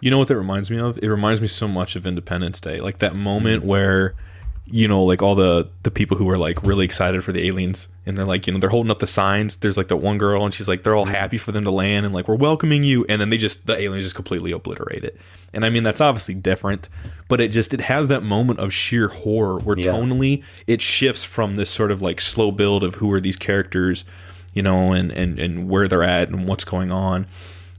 [0.00, 0.98] You know what that reminds me of?
[0.98, 3.66] It reminds me so much of Independence Day, like that moment mm.
[3.66, 4.14] where,
[4.66, 7.88] you know, like all the the people who are like really excited for the aliens,
[8.04, 9.56] and they're like, you know, they're holding up the signs.
[9.56, 11.14] There's like that one girl, and she's like, they're all mm.
[11.14, 13.78] happy for them to land, and like we're welcoming you, and then they just the
[13.80, 15.18] aliens just completely obliterate it.
[15.54, 16.90] And I mean that's obviously different,
[17.28, 19.92] but it just it has that moment of sheer horror where Yeah.
[19.92, 24.04] tonally it shifts from this sort of like slow build of who are these characters,
[24.52, 27.26] you know, and and and where they're at and what's going on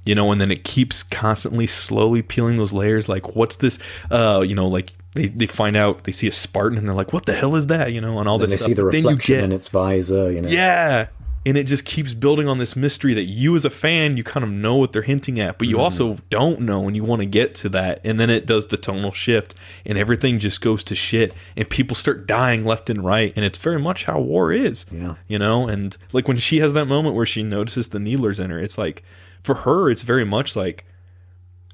[0.07, 3.77] you know and then it keeps constantly slowly peeling those layers like what's this
[4.09, 7.11] uh you know like they, they find out they see a spartan and they're like
[7.11, 7.91] what the hell is that?
[7.91, 8.67] You know and all this they stuff.
[8.67, 10.31] see the then you reflection get in its visor.
[10.31, 11.07] You know, yeah.
[11.45, 14.43] And it just keeps building on this mystery that you as a fan you kind
[14.43, 17.25] of know what they're hinting at but you also don't know and you want to
[17.25, 17.99] get to that.
[18.03, 19.55] And then it does the tonal shift
[19.85, 23.33] and everything just goes to shit and people start dying left and right.
[23.35, 25.15] And it's very much how war is Yeah.
[25.27, 25.67] you know?
[25.67, 28.77] And like when she has that moment where she notices the needlers in her it's
[28.77, 29.03] like
[29.43, 30.85] for her it's very much like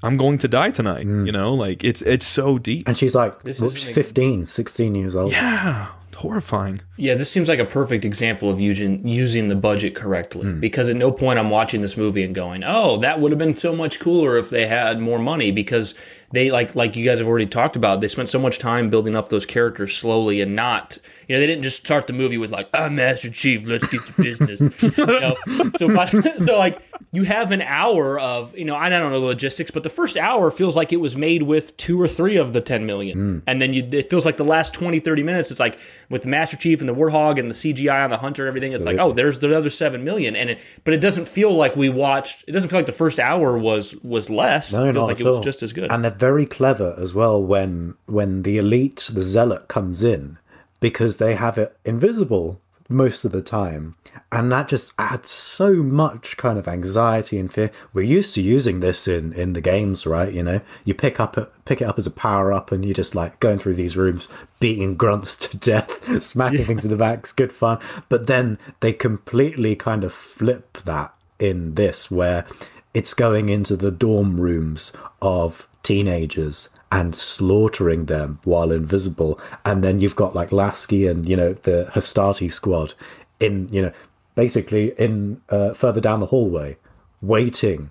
[0.02, 1.26] i'm going to die tonight mm.
[1.26, 4.46] you know like it's it's so deep And she's like, This is she's like- 15,
[4.46, 5.32] 16 years old.
[5.32, 10.44] yeah horrifying Yeah, this seems like a perfect example of using using the budget correctly.
[10.44, 10.60] Mm.
[10.60, 13.56] Because at no point I'm watching this movie and going, "Oh, that would have been
[13.56, 15.94] so much cooler if they had more money." Because
[16.34, 19.14] they like like you guys have already talked about, they spent so much time building
[19.14, 22.50] up those characters slowly and not, you know, they didn't just start the movie with
[22.50, 25.34] like, "I'm Master Chief, let's get to business." you know?
[25.78, 26.08] So by,
[26.38, 26.80] so like
[27.12, 30.16] you have an hour of you know I don't know the logistics, but the first
[30.16, 33.18] hour feels like it was made with two or three of the 10 million.
[33.18, 33.38] Hmm.
[33.46, 35.78] and then you it feels like the last 20 30 minutes it's like
[36.08, 38.72] with the Master Chief and the Warthog and the CGI on the Hunter and everything.
[38.72, 41.52] It's like it- oh there's the other seven million, and it but it doesn't feel
[41.54, 42.44] like we watched.
[42.48, 44.72] It doesn't feel like the first hour was was less.
[44.72, 45.90] No, it feels like it was just as good.
[45.92, 50.38] And very clever as well when when the elite, the zealot, comes in
[50.80, 52.58] because they have it invisible
[52.88, 53.94] most of the time,
[54.32, 57.70] and that just adds so much kind of anxiety and fear.
[57.92, 60.32] We're used to using this in in the games, right?
[60.32, 63.14] You know, you pick up pick it up as a power up, and you're just
[63.14, 64.26] like going through these rooms,
[64.60, 67.18] beating grunts to death, smacking things in the back.
[67.18, 67.78] It's good fun.
[68.08, 72.46] But then they completely kind of flip that in this, where
[72.94, 79.38] it's going into the dorm rooms of teenagers and slaughtering them while invisible.
[79.64, 82.94] And then you've got like Lasky and, you know, the Hastati squad
[83.38, 83.92] in, you know,
[84.34, 86.76] basically in uh, further down the hallway,
[87.22, 87.90] waiting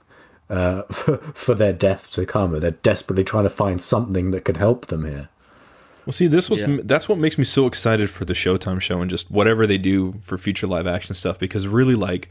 [0.49, 2.53] uh, for, for their death to come.
[2.53, 5.29] And they're desperately trying to find something that can help them here.
[6.05, 6.79] Well, see, this was Yeah.
[6.83, 10.15] that's what makes me so excited for the Showtime show and just whatever they do
[10.21, 12.29] for future live action stuff because really, like,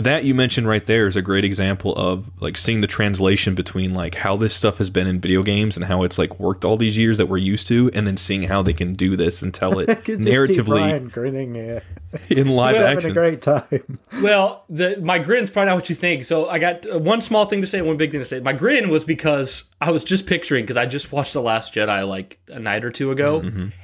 [0.00, 3.94] that you mentioned right there is a great example of like seeing the translation between
[3.94, 6.76] like how this stuff has been in video games and how it's like worked all
[6.76, 9.52] these years that we're used to, and then seeing how they can do this and
[9.54, 11.82] tell it Could see narratively Brian grinning here.
[12.28, 13.10] in live We're having action.
[13.10, 13.98] a great time.
[14.22, 16.24] Well, the my grin's probably not what you think.
[16.24, 18.40] So I got uh, one small thing to say, one big thing to say.
[18.40, 22.06] My grin was because I was just picturing because I just watched The Last Jedi
[22.06, 23.42] like a night or two ago,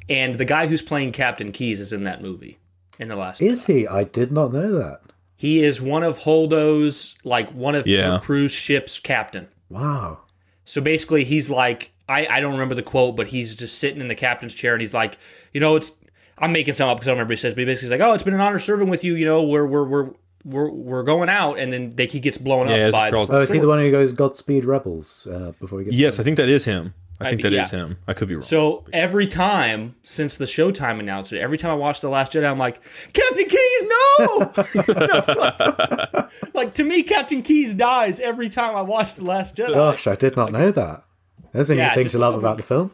[0.09, 2.59] and the guy who's playing Captain Keyes is in that movie.
[2.99, 3.87] In the last, Is he?
[3.87, 5.01] I did not know that.
[5.37, 8.11] He is one of Holdo's like one of Yeah.
[8.12, 9.49] the cruise ship's captain.
[9.68, 10.20] Wow.
[10.64, 14.09] So basically, he's like, I, I don't remember the quote, but he's just sitting in
[14.09, 15.18] the captain's chair and he's like,
[15.53, 15.93] you know, it's,
[16.39, 18.01] I'm making some up because I don't remember what he says, but he basically he's
[18.01, 19.14] like, oh, it's been an honor serving with you.
[19.14, 20.11] You know, we're, we're, we're,
[20.45, 21.59] we're, we're going out.
[21.59, 23.11] And then they, he gets blown Yeah, up as by.
[23.11, 23.30] Charles.
[23.30, 25.95] Oh, is he the one who goes Godspeed Rebels uh, before he get?
[25.95, 26.95] yes, I think that is him.
[27.21, 27.79] I think I- that is yeah.
[27.79, 27.97] him.
[28.07, 28.43] I could be wrong.
[28.43, 32.59] So every time since the Showtime announcement, every time I watch The Last Jedi, I'm
[32.59, 32.81] like,
[33.12, 34.53] Captain Keyes, no!
[34.97, 36.29] No!
[36.55, 39.75] like to me, Captain Keyes dies every time I watch The Last Jedi.
[39.75, 41.05] Gosh, I did not know that.
[41.53, 42.91] There's a new Yeah, thing to love a- about the film.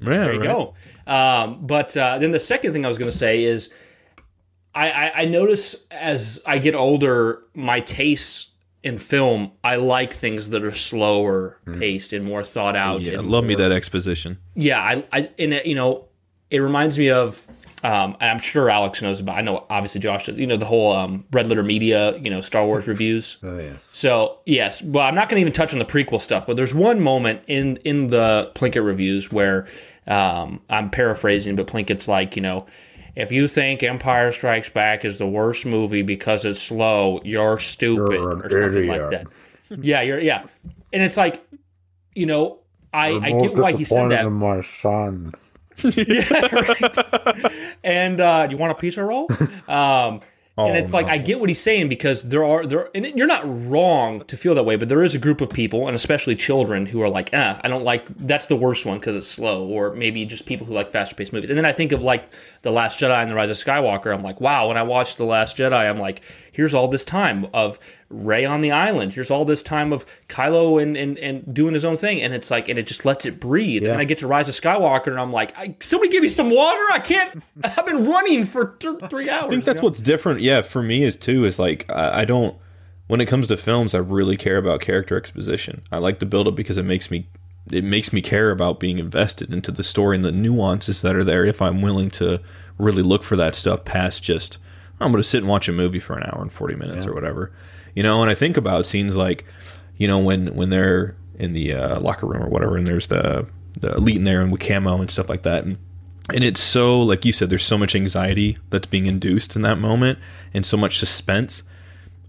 [0.00, 0.46] yeah, There you right.
[0.48, 0.74] go.
[1.06, 3.72] Um, but uh, then the second thing I was going to say is,
[4.74, 8.48] I, I, I notice as I get older, my tastes
[8.82, 13.02] in film, I like things that are slower paced and more thought out.
[13.02, 13.12] Mm.
[13.12, 14.38] Yeah, love me that exposition.
[14.54, 16.08] Yeah, I, I, and it, you know,
[16.50, 17.46] it reminds me of.
[17.84, 19.36] Um, and I'm sure Alex knows about.
[19.36, 20.36] I know, obviously, Josh does.
[20.36, 23.38] You know, the whole um, Red Letter Media, you know, Star Wars reviews.
[23.42, 23.82] Oh yes.
[23.82, 26.72] So yes, well, I'm not going to even touch on the prequel stuff, but there's
[26.72, 29.66] one moment in in the Plinkett reviews where
[30.06, 32.66] um, I'm paraphrasing, but Plinkett's like, you know,
[33.14, 38.12] if you think Empire Strikes Back is the worst movie because it's slow, you're stupid
[38.12, 39.26] You're or something like that.
[39.84, 40.44] yeah, you're yeah,
[40.92, 41.44] and it's like,
[42.14, 42.60] you know,
[42.92, 44.28] I I get why he said that.
[44.30, 45.32] my son.
[45.82, 47.48] Yeah.
[47.82, 49.26] and uh, you want a pizza roll?
[49.66, 50.20] Um,
[50.58, 53.42] and it's like I get what he's saying because there are there, and you're not
[53.44, 56.86] wrong to feel that way, but there is a group of people, and especially children,
[56.86, 59.94] who are like, "Ah, I don't like that's the worst one because it's slow," or
[59.94, 61.48] maybe just people who like faster paced movies.
[61.48, 62.30] And then I think of like
[62.62, 64.14] the Last Jedi and the Rise of Skywalker.
[64.14, 64.68] I'm like, wow.
[64.68, 67.78] When I watched the Last Jedi, I'm like, here's all this time of
[68.12, 69.14] Rey on the island.
[69.14, 72.20] Here's all this time of Kylo and, and, and doing his own thing.
[72.20, 73.84] And it's like, and it just lets it breathe.
[73.84, 76.50] And I get to Rise of Skywalker and I'm like, I, somebody give me some
[76.50, 76.82] water.
[76.92, 79.46] I can't, I've been running for th- three hours.
[79.46, 80.40] I think that's what's different.
[80.40, 82.56] Yeah, for me is too is like I, I don't.
[83.08, 85.82] When it comes to films, I really care about character exposition.
[85.90, 87.28] I like the build up because it makes me
[87.70, 91.24] it makes me care about being invested into the story and the nuances that are
[91.24, 91.44] there.
[91.44, 92.40] If I'm willing to
[92.78, 94.58] really look for that stuff past just
[95.00, 97.12] I'm going to sit and watch a movie for an hour and forty minutes or
[97.12, 97.52] whatever,
[97.94, 98.22] you know.
[98.22, 99.44] And I think about scenes like,
[99.96, 103.46] you know, when when they're in the uh, locker room or whatever, and there's the
[103.80, 105.78] the elite in there and with camo and stuff like that, and
[106.32, 109.76] and it's so like you said there's so much anxiety that's being induced in that
[109.78, 110.18] moment
[110.54, 111.64] and so much suspense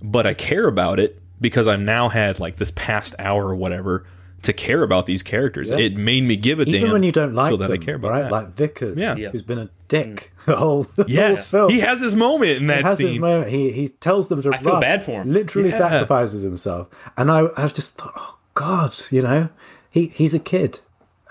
[0.01, 4.03] but i care about it because i've now had like this past hour or whatever
[4.41, 7.35] to care about these characters it made me give a Even damn when you don't
[7.35, 8.21] like so that them, i care about right?
[8.23, 9.15] that Like Vickers, Yeah.
[9.15, 9.29] Yeah.
[9.29, 11.71] who's been a dick the whole, the yes whole film.
[11.71, 13.51] he has his moment in that He has scene his moment.
[13.51, 15.31] He he tells them to I feel bad for him.
[15.31, 15.77] Literally Yeah.
[15.77, 16.87] sacrifices himself,
[17.17, 19.49] and I I just thought, oh God, you know,
[19.89, 20.79] he he's a kid,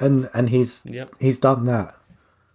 [0.01, 1.11] and and he's Yep.
[1.21, 1.95] he's done that.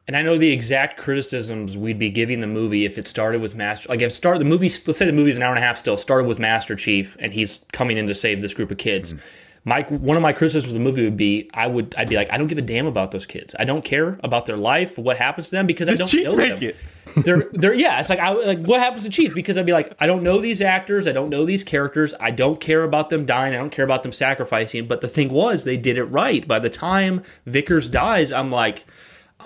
[0.07, 3.55] And I know the exact criticisms we'd be giving the movie if it started with
[3.55, 3.89] Master.
[3.89, 5.77] Like if it started the movie, let's say the movie's an hour and a half
[5.77, 9.11] still, started with Master Chief and he's coming in to save this group of kids.
[9.11, 9.21] Mm-hmm.
[9.67, 12.31] My one of my criticisms of the movie would be I would I'd be like
[12.31, 13.53] I don't give a damn about those kids.
[13.59, 16.37] I don't care about their life, what happens to them because I don't Chief know
[16.37, 16.69] make them.
[16.69, 16.77] it?
[17.25, 17.99] they're they're yeah.
[17.99, 20.39] It's like I like what happens to Chief because I'd be like I don't know
[20.39, 21.05] these actors.
[21.05, 22.13] I don't know these characters.
[22.17, 23.53] I don't care about them dying.
[23.53, 24.87] I don't care about them sacrificing.
[24.87, 26.47] But the thing was they did it right.
[26.47, 28.85] By the time Vickers dies, I'm like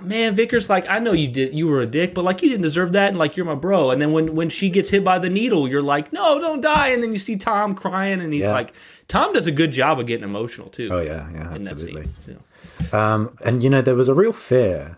[0.04, 2.64] man, Vickers, like I know you did, you were a dick, but like you didn't
[2.64, 3.92] deserve that, and like you're my bro.
[3.92, 6.90] And then when when she gets hit by the needle, you're like, no, don't die.
[6.90, 8.52] And then you see Tom crying, and he's Yeah.
[8.54, 8.74] like,
[9.08, 10.90] Tom does a good job of getting emotional too.
[10.92, 12.10] Oh yeah, yeah, absolutely.
[12.28, 12.36] Yeah.
[13.14, 14.98] Um, and you know, there was a real fear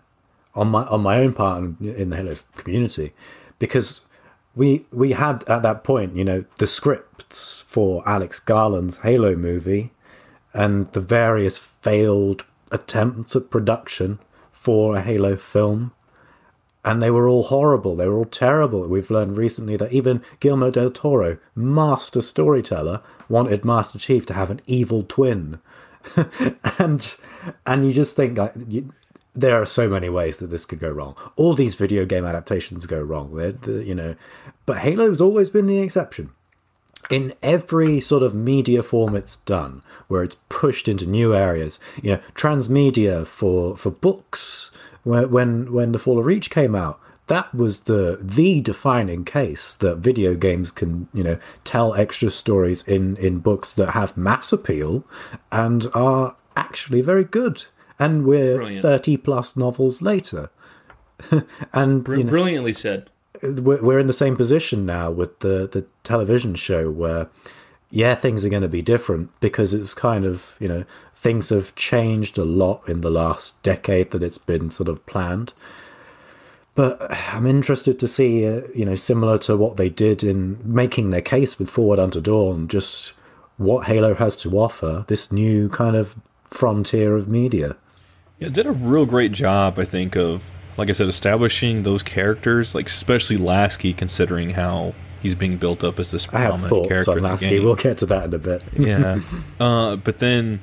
[0.54, 3.12] on my on my own part in, in the Halo community
[3.58, 4.02] because
[4.54, 9.92] we we had at that point, you know, the scripts for Alex Garland's Halo movie
[10.52, 14.18] and the various failed attempts at production
[14.64, 15.92] for a Halo film.
[16.86, 17.96] And they were all horrible.
[17.96, 18.86] They were all terrible.
[18.86, 24.50] We've learned recently that even Guillermo del Toro, master storyteller, wanted Master Chief to have
[24.50, 25.60] an evil twin
[26.78, 27.16] and
[27.66, 28.92] and you just think like you,
[29.34, 31.16] there are so many ways that this could go wrong.
[31.36, 33.32] All these video game adaptations go wrong.
[33.66, 34.16] You know,
[34.66, 36.30] but Halo's always been the exception.
[37.10, 42.12] In every sort of media form it's done, where it's pushed into new areas, you
[42.12, 44.70] know, transmedia for for books.
[45.02, 49.74] When when when the Fall of Reach came out, that was the the defining case
[49.74, 54.52] that video games can you know tell extra stories in in books that have mass
[54.52, 55.04] appeal
[55.50, 57.64] and are actually very good
[57.98, 58.82] and we're Brilliant.
[58.82, 60.50] 30 plus novels later
[61.72, 63.10] and you know, Brilliantly said.
[63.44, 67.28] We're in the same position now with the the television show where
[67.90, 70.84] yeah things are going to be different because it's kind of you know
[71.14, 75.52] things have changed a lot in the last decade that it's been sort of planned.
[76.74, 81.10] But i'm interested to see uh, you know similar to what they did in making
[81.10, 83.12] their case with forward unto dawn just
[83.56, 86.16] what halo has to offer this new kind of
[86.54, 87.76] frontier of media.
[88.38, 90.42] Yeah, did a real great job, I think, of
[90.76, 95.98] like I said, establishing those characters, like especially Lasky, considering how he's being built up
[95.98, 97.12] as this i prominent character.
[97.12, 99.20] on lasky we'll get to that in a bit yeah.
[99.58, 100.60] Uh, but then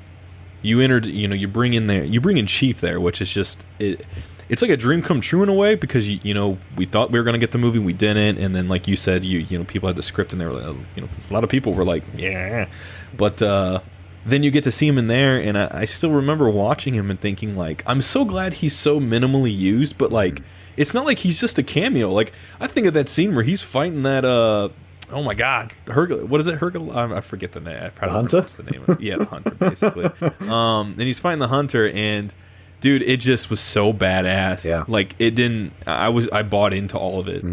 [0.62, 3.32] you entered, you know, you bring in there, you bring in Chief there, which is
[3.32, 4.06] just it.
[4.48, 7.10] It's like a dream come true in a way because you, you know we thought
[7.10, 9.58] we were gonna get the movie, we didn't, and then like you said, you you
[9.58, 11.74] know people had the script and they were like, you know a lot of people
[11.74, 12.68] were like yeah,
[13.16, 13.80] but uh,
[14.24, 17.10] then you get to see him in there, and I, I still remember watching him
[17.10, 20.42] and thinking like I'm so glad he's so minimally used, but like
[20.76, 22.10] it's not like he's just a cameo.
[22.10, 24.68] Like I think of that scene where he's fighting that uh
[25.10, 26.24] oh my god, Hergul.
[26.24, 26.94] What is it, Hergul?
[26.94, 27.82] I, I forget the name.
[27.82, 28.38] I probably hunter?
[28.38, 28.82] What's the name?
[28.86, 29.00] Of it.
[29.00, 30.04] Yeah, the hunter, basically.
[30.48, 32.34] um, and he's fighting the hunter, and
[32.80, 34.64] dude, it just was so badass.
[34.64, 34.84] Yeah.
[34.88, 35.72] like it didn't.
[35.86, 37.44] I was I bought into all of it.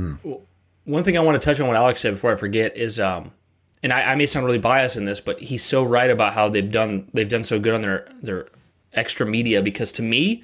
[0.86, 3.32] One thing I want to touch on what Alex said before I forget is, um,
[3.82, 6.50] and I, I may sound really biased in this, but he's so right about how
[6.50, 8.48] they've done they've done so good on their their
[8.94, 10.44] extra media because to me,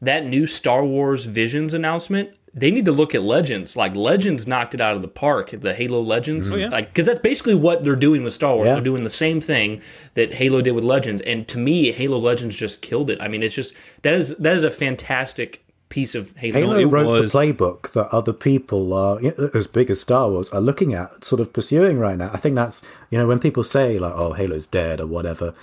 [0.00, 2.30] that new Star Wars Visions announcement.
[2.58, 3.76] They need to look at Legends.
[3.76, 5.50] Like Legends knocked it out of the park.
[5.50, 6.54] The Halo Legends, mm-hmm.
[6.54, 6.68] oh, yeah.
[6.68, 8.66] like because that's basically what they're doing with Star Wars.
[8.66, 8.74] Yeah.
[8.74, 9.82] They're doing the same thing
[10.14, 13.20] that Halo did with Legends, and to me, Halo Legends just killed it.
[13.20, 16.58] I mean, it's just that is that is a fantastic piece of Halo.
[16.60, 20.00] Halo it wrote was- the playbook that other people are you know, as big as
[20.00, 22.30] Star Wars are looking at, sort of pursuing right now.
[22.32, 25.54] I think that's you know when people say like, "Oh, Halo's dead" or whatever.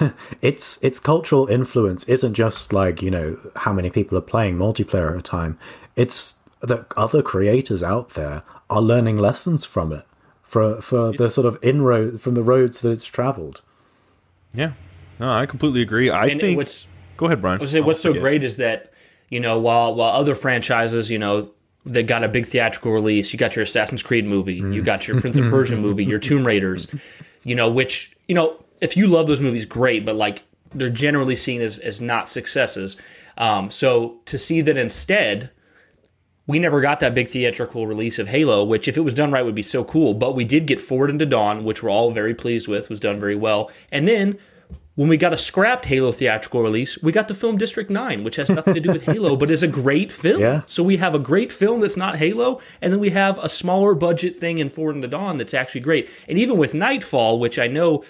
[0.40, 5.10] its its cultural influence isn't just like you know how many people are playing multiplayer
[5.12, 5.58] at a time.
[5.96, 10.06] It's that other creators out there are learning lessons from it
[10.42, 13.60] for for the sort of inroad from the roads that it's traveled.
[14.54, 14.72] Yeah,
[15.20, 16.08] no, I completely agree.
[16.08, 16.56] I And think.
[16.56, 16.86] what's
[17.18, 17.58] Go ahead, Brian.
[17.58, 18.91] I was say what's so great is that
[19.32, 21.50] you know while while other franchises you know
[21.86, 25.20] they got a big theatrical release, you got your Assassin's Creed movie, you got your
[25.20, 26.86] Prince of Persia movie, your Tomb Raiders,
[27.42, 30.42] you know which you know if you love those movies, great, but like
[30.74, 32.96] they're generally seen as as not successes.
[33.38, 35.50] Um, so to see that instead
[36.46, 39.44] we never got that big theatrical release of Halo, which if it was done right
[39.44, 40.12] would be so cool.
[40.12, 43.18] But we did get Forward Unto Dawn, which we're all very pleased with, was done
[43.18, 43.70] very well.
[43.90, 44.38] And then
[44.94, 48.36] when we got a scrapped Halo theatrical release, we got the film District 9, which
[48.36, 50.40] has nothing to do with Halo, but is a great film.
[50.40, 50.62] Yeah.
[50.66, 53.94] So we have a great film that's not Halo, and then we have a smaller
[53.94, 56.10] budget thing in Forward Unto Dawn that's actually great.
[56.28, 58.04] And even with Nightfall, which I know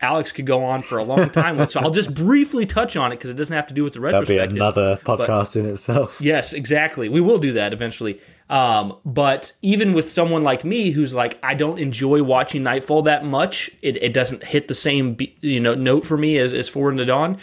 [0.00, 3.12] Alex could go on for a long time with, so I'll just briefly touch on
[3.12, 4.36] it because it doesn't have to do with the retrospective.
[4.36, 6.20] That'd be another podcast in itself.
[6.28, 7.08] Yes, exactly.
[7.08, 8.20] We will do that eventually.
[8.50, 13.24] Um, but even with someone like me who's like, I don't enjoy watching Nightfall that
[13.24, 16.92] much, it, it doesn't hit the same you know note for me as, as Forward
[16.92, 17.38] Unto Dawn.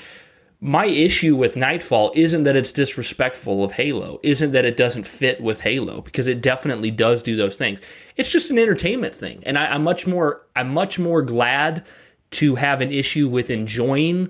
[0.62, 5.42] My issue with Nightfall isn't that it's disrespectful of Halo, isn't that it doesn't fit
[5.42, 7.82] with Halo, because it definitely does do those things.
[8.16, 11.84] It's just an entertainment thing, and I, I'm much more I'm much more glad
[12.36, 14.30] to have an issue with enjoying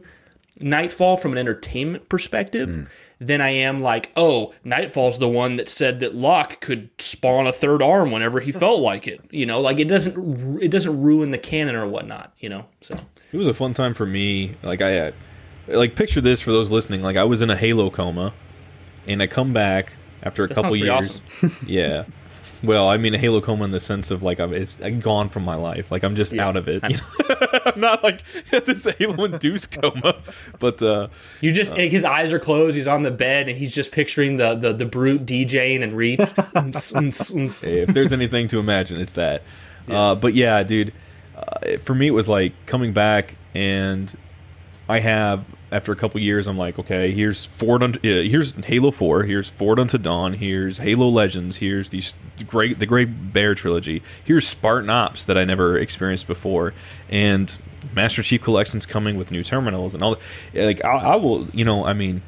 [0.59, 2.87] Nightfall from an entertainment perspective
[3.19, 7.51] than I am like, oh, Nightfall's the one that said that Locke could spawn a
[7.51, 9.21] third arm whenever he felt like it.
[9.31, 12.31] You know, like it doesn't it doesn't ruin the canon or whatnot.
[12.39, 12.97] You know, so
[13.31, 14.55] It was a fun time for me.
[14.63, 15.11] Like I, uh,
[15.67, 17.01] like picture this for those listening.
[17.01, 18.33] Like I was in a Halo coma,
[19.07, 21.21] and I come back after a couple years.
[21.39, 22.05] pretty yeah.
[22.65, 25.29] Well, I mean a Halo coma in the sense of like I'm it's I'm gone
[25.29, 25.91] from my life.
[25.91, 26.47] Like I'm just Yeah.
[26.47, 26.83] out of it.
[26.83, 27.35] I you know?
[27.65, 28.21] I'm not like
[28.51, 30.17] this Halo induced coma,
[30.59, 31.07] but uh,
[31.41, 32.75] you just his eyes are closed.
[32.75, 36.19] He's on the bed and he's just picturing the the, the brute DJing and Reach.
[37.63, 39.43] if there's anything to imagine, it's that.
[39.87, 40.93] Uh, but yeah, dude,
[41.35, 44.15] uh, for me it was like coming back and
[44.89, 45.45] I have
[45.75, 49.77] after a couple years, I'm like, okay, here's Ford, uh, here's Halo Four, here's Forward
[49.77, 52.13] Unto Dawn, here's Halo Legends, here's these
[52.47, 56.73] great, the Greg Bear trilogy, here's Spartan Ops that I never experienced before,
[57.09, 57.59] and
[57.93, 60.15] Master Chief Collection's coming with new terminals and all.
[60.53, 62.21] Like, I, I will, you know, I mean,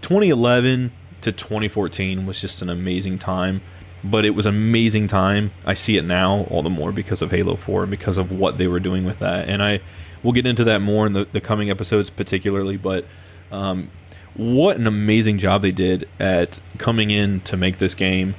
[0.00, 0.90] 2011
[1.20, 3.60] to 2014 was just an amazing time
[4.04, 7.56] but it was amazing time i see it now all the more because of halo
[7.56, 9.80] 4 and because of what they were doing with that and i
[10.26, 13.04] we'll get into that more in the, the coming episodes particularly but
[13.52, 13.90] um,
[14.34, 18.34] what an amazing job they did at coming in to make this game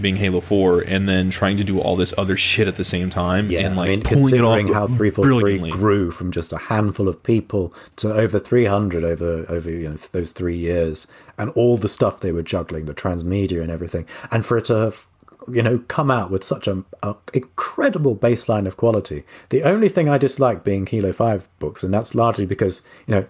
[0.00, 3.10] being Halo Four, and then trying to do all this other shit at the same
[3.10, 5.70] time, Yeah, and like I mean, pulling it off considering how 343 brilliantly.
[5.70, 10.32] grew from just a handful of people to over 300 over over you know those
[10.32, 11.06] three years,
[11.38, 14.74] and all the stuff they were juggling, the transmedia and everything, and for it to
[14.76, 15.06] have
[15.48, 19.24] you know come out with such a, a incredible baseline of quality.
[19.50, 23.26] The only thing I dislike being Kilo Five books, and that's largely because you know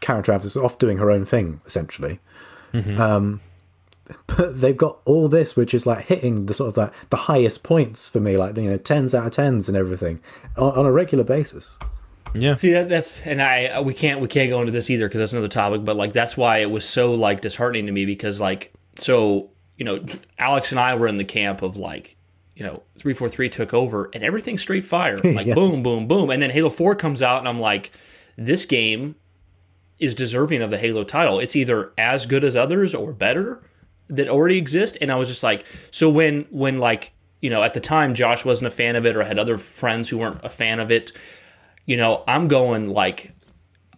[0.00, 2.20] Karen Traviss is off doing her own thing essentially
[2.72, 3.00] mm-hmm.
[3.00, 3.40] um,
[4.26, 7.62] but they've got all this which is like hitting the sort of like the highest
[7.62, 10.20] points for me like you know 10s out of 10s and everything
[10.56, 11.78] on, on a regular basis
[12.34, 15.08] yeah, See that that's and I uh, we can't we can't go into this either
[15.08, 15.86] because that's another topic.
[15.86, 19.84] But like that's why it was so like disheartening to me because like so you
[19.84, 20.04] know
[20.38, 22.16] Alex and I were in the camp of like
[22.54, 25.54] you know three four three took over and everything's straight fire like Yeah.
[25.54, 27.90] boom boom boom and then Halo Four comes out and I'm like
[28.36, 29.16] this game
[29.98, 31.38] is deserving of the Halo title.
[31.38, 33.62] It's either as good as others or better
[34.08, 34.98] that already exist.
[35.00, 38.44] And I was just like, so when when like you know at the time Josh
[38.44, 41.12] wasn't a fan of it or had other friends who weren't a fan of it,
[41.86, 43.32] you know I'm going like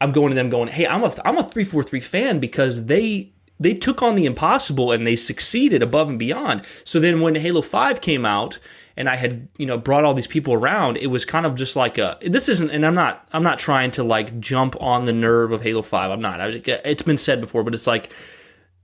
[0.01, 2.85] I'm going to them going, hey, I'm a I'm a three four three fan because
[2.87, 6.62] they they took on the impossible and they succeeded above and beyond.
[6.85, 8.59] So then when Halo Five came out
[8.97, 11.74] and I had you know brought all these people around, it was kind of just
[11.76, 15.12] like a this isn't and I'm not I'm not trying to like jump on the
[15.12, 16.10] nerve of Halo Five.
[16.10, 16.40] I'm not.
[16.40, 16.47] I,
[16.85, 18.12] it's been said before, but it's like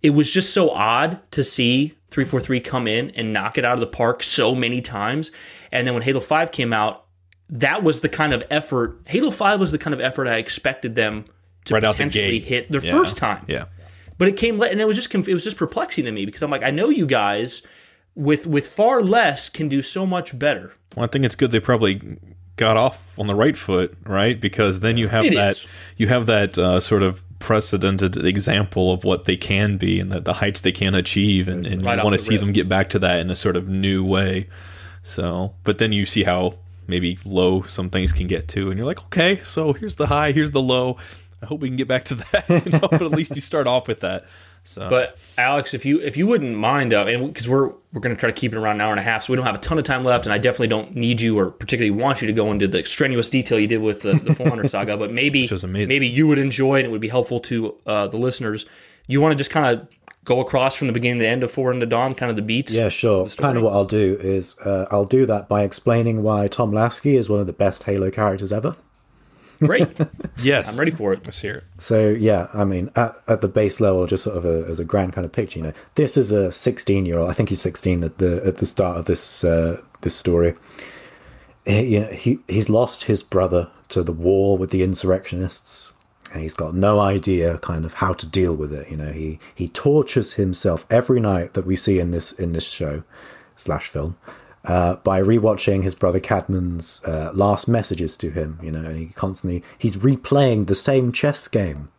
[0.03, 3.81] it was just so odd to see 343 come in and knock it out of
[3.81, 5.31] the park so many times.
[5.73, 7.07] And then when Halo 5 came out,
[7.49, 9.01] that was the kind of effort.
[9.07, 11.25] Halo 5 was the kind of effort I expected them
[11.65, 12.93] to Right potentially hit their Yeah.
[12.93, 13.45] first time.
[13.49, 13.65] yeah.
[14.19, 16.25] But it came late, and it was just conf- it was just perplexing to me
[16.27, 17.63] because I'm like, I know you guys
[18.15, 20.75] with with far less can do so much better.
[20.95, 22.19] Well, I think it's good they probably
[22.57, 24.41] got off on the right foot, right?
[24.41, 25.67] Because then you have It that is.
[25.97, 30.21] you have that uh, sort of precedented example of what they can be and the,
[30.21, 32.41] the heights they can achieve, and, and Right you want to the see rip.
[32.41, 34.49] them get back to that in a sort of new way.
[35.03, 38.87] So, but then you see how maybe low some things can get to, and you're
[38.87, 40.97] like, okay, so here's the high, here's the low.
[41.45, 42.81] I hope we can get back to that, you know?
[42.81, 44.25] but at least you start off with that.
[44.67, 48.17] So, But Alex, if you if you wouldn't mind, uh, and because we're we're going
[48.17, 49.55] to try to keep it around an hour and a half, so we don't have
[49.55, 52.27] a ton of time left, and I definitely don't need you or particularly want you
[52.27, 54.97] to go into the strenuous detail you did with the, the Forerunner saga.
[54.97, 55.89] But maybe was amazing.
[55.91, 58.65] maybe you would enjoy it, and it would be helpful to uh, the listeners.
[59.07, 59.87] You want to just kind of
[60.25, 62.73] go across from the beginning to end of Forward Unto Dawn, kind of the beats.
[62.73, 66.49] yeah sure kind of what i'll do is uh, i'll do that by explaining why
[66.49, 68.75] tom lasky is one of the best halo characters ever
[69.67, 69.89] great.
[70.39, 71.25] yes, I'm ready for it.
[71.25, 71.65] Let's hear it.
[71.79, 74.85] So yeah, I mean, at, at the base level, just sort of a, as a
[74.85, 77.31] grand kind of picture, you know, this is a 16 year old.
[77.31, 80.55] I think he's 16 at the at the start of this uh, this story.
[81.65, 85.93] He, you know, he he's lost his brother to the war with the insurrectionists,
[86.33, 88.91] and he's got no idea kind of how to deal with it.
[88.91, 92.69] You know, he he tortures himself every night that we see in this in this
[92.69, 93.03] show
[93.57, 94.17] slash film
[94.65, 98.59] uh, by rewatching his brother Cadmon's uh, last messages to him.
[98.63, 101.91] You know, and he constantly he's replaying the same chess game,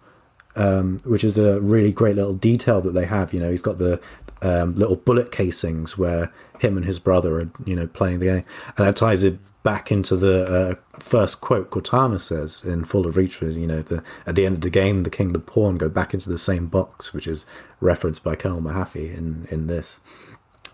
[0.55, 3.33] um, which is a really great little detail that they have.
[3.33, 3.99] You know, he's got the
[4.41, 8.45] um, little bullet casings where him and his brother are you know playing the game,
[8.77, 13.17] and that ties it back into the uh, first quote Cortana says in Fall of
[13.17, 15.77] Reach, was you know the at the end of the game, the king, the pawn
[15.77, 17.45] go back into the same box, which is
[17.81, 19.99] referenced by Colonel Mahaffey in in this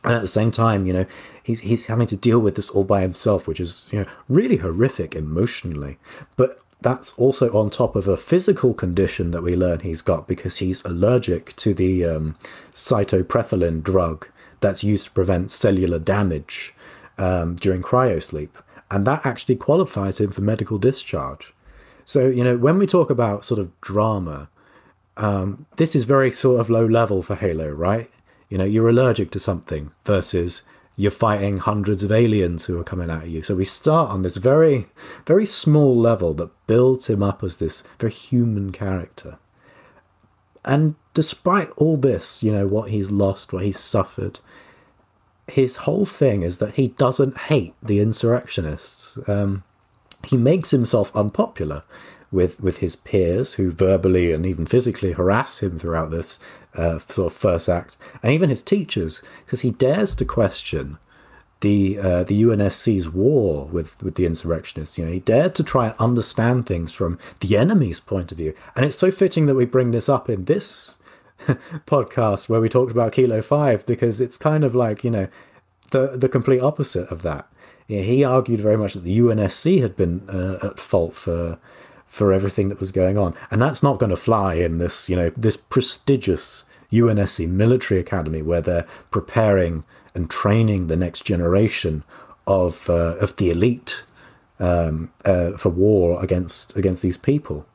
[0.04, 1.06] and at the same time, you know,
[1.44, 4.58] he's he's having to deal with this all by himself, which is you know really
[4.58, 5.98] horrific emotionally.
[6.36, 10.58] But that's also on top of a physical condition that we learn he's got because
[10.58, 12.36] he's allergic to the um,
[13.84, 14.28] drug
[14.60, 16.74] that's used to prevent cellular damage
[17.18, 18.50] um, during cryosleep,
[18.90, 21.54] and that actually qualifies him for medical discharge.
[22.06, 24.50] So you know, when we talk about sort of drama,
[25.18, 28.10] um, this is very sort of low level for Halo, right?
[28.52, 30.64] You know, you're allergic to something versus
[30.98, 33.42] you're fighting hundreds of aliens who are coming at you.
[33.44, 34.88] So we start on this very,
[35.26, 39.40] very small level that builds him up as this very human character.
[40.66, 44.42] And despite all this, you know, what he's lost, what he's suffered,
[45.48, 49.18] his whole thing is that he doesn't hate the insurrectionists.
[49.30, 49.64] Um,
[50.26, 51.84] he makes himself unpopular
[52.32, 56.38] with with his peers who verbally and even physically harass him throughout this
[56.76, 60.98] uh, sort of first act, and even his teachers because he dares to question
[61.62, 64.98] the uh, the UNSC's war with with the insurrectionists.
[64.98, 68.54] You know, he dared to try and understand things from the enemy's point of view,
[68.76, 70.98] and it's so fitting that we bring this up in this
[71.86, 75.28] podcast where we talked about Kilo Five because it's kind of like you know
[75.92, 77.48] the the complete opposite of that.
[77.88, 81.60] Yeah, he argued very much that the UNSC had been uh, at fault for
[82.12, 85.16] for everything that was going on, and that's not going to fly in this you
[85.16, 92.04] know this prestigious UNSC military academy where they're preparing and training the next generation
[92.46, 94.04] of uh, of the elite
[94.60, 97.66] um, uh, for war against against these people.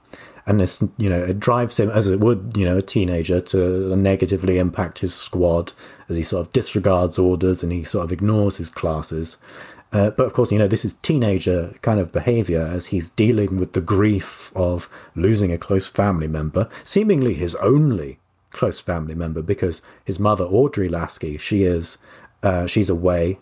[0.48, 3.96] And this, you know, it drives him as it would, you know, a teenager to
[3.96, 5.72] negatively impact his squad
[6.08, 9.38] as he sort of disregards orders and he sort of ignores his classes.
[9.96, 13.56] Uh, but of course, you know, this is teenager kind of behavior as he's dealing
[13.56, 18.18] with the grief of losing a close family member, seemingly his only
[18.50, 21.96] close family member, because his mother, Audrey Lasky, she is,
[22.42, 23.38] uh, she's away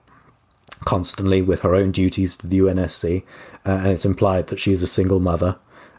[0.84, 3.24] constantly with her own duties to the UNSC,
[3.66, 5.56] uh, and it's implied that she's a single mother,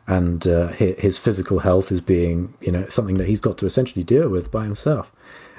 [0.07, 4.05] and uh, his physical health is being, you know, something that he's got to essentially
[4.05, 5.11] deal with by himself,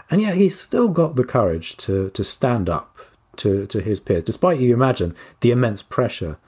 [0.09, 2.96] and yet he's still got the courage to to stand up
[3.39, 6.39] to to his peers, despite you imagine the immense pressure.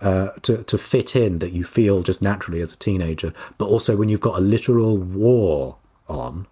[0.00, 3.96] Uh, to to fit in that you feel just naturally as a teenager, but also
[3.96, 5.74] when you've got a literal war
[6.08, 6.46] on,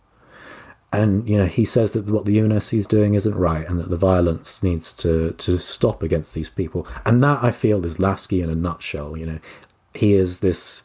[0.92, 3.88] and you know he says that what the UNSC is doing isn't right, and that
[3.88, 6.88] the violence needs to to stop against these people.
[7.04, 9.16] And that I feel is Lasky in a nutshell.
[9.16, 9.38] You know,
[9.94, 10.82] he is this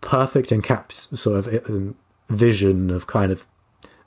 [0.00, 1.96] perfect encaps sort of um,
[2.28, 3.46] vision of kind of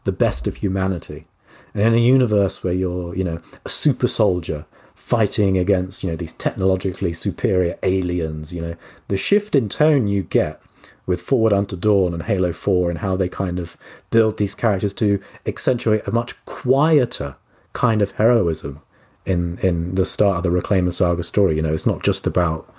[0.04, 1.28] the best of humanity.
[1.74, 6.16] And in a universe where you're, you know, a super soldier fighting against, you know,
[6.16, 8.76] these technologically superior aliens, you know,
[9.08, 10.62] the shift in tone you get
[11.06, 13.76] with Forward Unto Dawn and Halo 4 and how they kind of
[14.10, 17.36] build these characters to accentuate a much quieter
[17.74, 18.82] kind of heroism
[19.26, 21.56] in in the start of the Reclaimer Saga story.
[21.56, 22.72] You know, it's not just about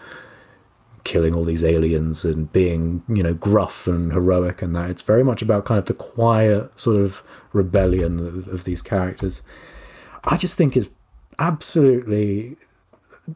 [1.04, 4.88] killing all these aliens and being, you know, gruff and heroic and that.
[4.88, 7.22] It's very much about kind of the quiet sort of
[7.54, 9.42] rebellion of, of these characters.
[10.24, 10.90] I just think is
[11.38, 12.56] absolutely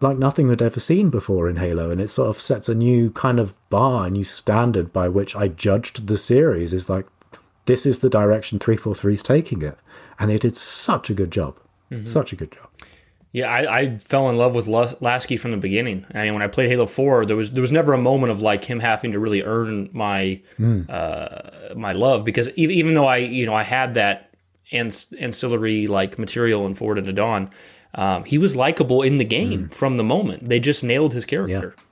[0.00, 3.10] like nothing they'd ever seen before in Halo, and it sort of sets a new
[3.10, 6.74] kind of bar, a new standard by which I judged the series.
[6.74, 7.06] Is like
[7.64, 9.78] this is the direction 343 is taking it,
[10.18, 11.58] and they did such a good job,
[11.90, 12.04] mm-hmm.
[12.04, 12.68] such a good job.
[13.32, 16.06] Yeah, I, I fell in love with Lasky from the beginning.
[16.14, 18.40] I mean, when I played Halo Four, there was there was never a moment of
[18.40, 20.88] like him having to really earn my mm.
[20.88, 24.34] uh, my love because even, even though I you know I had that
[24.72, 27.50] ancillary like material in Forward Unto Dawn,
[27.94, 29.74] um, he was likable in the game mm.
[29.74, 30.48] from the moment.
[30.48, 31.74] They just nailed his character.
[31.76, 31.84] Yeah.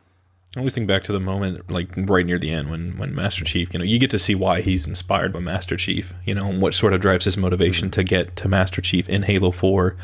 [0.56, 3.44] I always think back to the moment, like right near the end, when when Master
[3.44, 6.46] Chief, you know, you get to see why he's inspired by Master Chief, you know,
[6.46, 9.98] and what sort of drives his motivation to get to Master Chief in Halo Four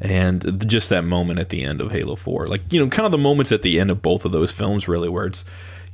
[0.00, 3.12] and just that moment at the end of Halo 4 like you know kind of
[3.12, 5.44] the moments at the end of both of those films really where it's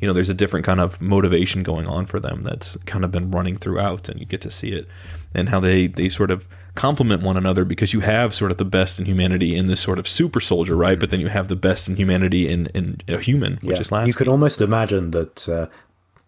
[0.01, 3.11] you know there's a different kind of motivation going on for them that's kind of
[3.11, 4.87] been running throughout and you get to see it
[5.35, 8.65] and how they they sort of complement one another because you have sort of the
[8.65, 10.99] best in humanity in this sort of super soldier right?
[10.99, 13.81] But then you have the best in humanity in in a human which yeah.
[13.81, 14.09] is Lasky.
[14.09, 15.67] you could almost imagine that uh,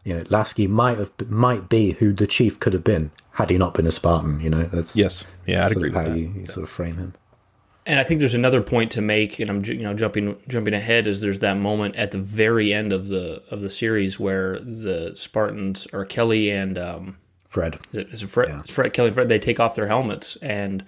[0.05, 3.59] you know Lasky might have might be who the chief could have been had he
[3.59, 4.65] not been a Spartan you know?
[4.65, 5.24] That's yes.
[5.47, 7.15] Yeah I'd agree how you, you sort of frame him
[7.86, 11.06] and I think there's another point to make, and I'm you know jumping jumping ahead.
[11.06, 15.12] Is there's that moment at the very end of the of the series where the
[15.14, 17.16] Spartans or Kelly and um,
[17.48, 18.48] Fred is it, is it Fred?
[18.48, 18.62] Yeah.
[18.62, 20.84] Fred Kelly and Fred they take off their helmets and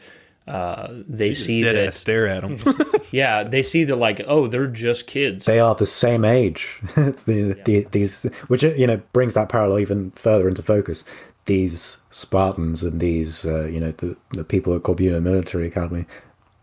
[0.48, 2.58] uh, they see dead that stare at them.
[3.12, 5.44] yeah, they see that like oh they're just kids.
[5.44, 6.80] They are the same age.
[6.96, 7.62] the, yeah.
[7.64, 11.04] the, these which you know brings that parallel even further into focus.
[11.44, 16.06] These Spartans and these uh, you know the the people at Corbulo Military Academy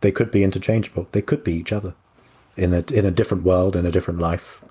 [0.05, 1.07] they could be interchangeable.
[1.13, 1.95] They could be each other
[2.55, 4.63] in a in a different world, in a different life.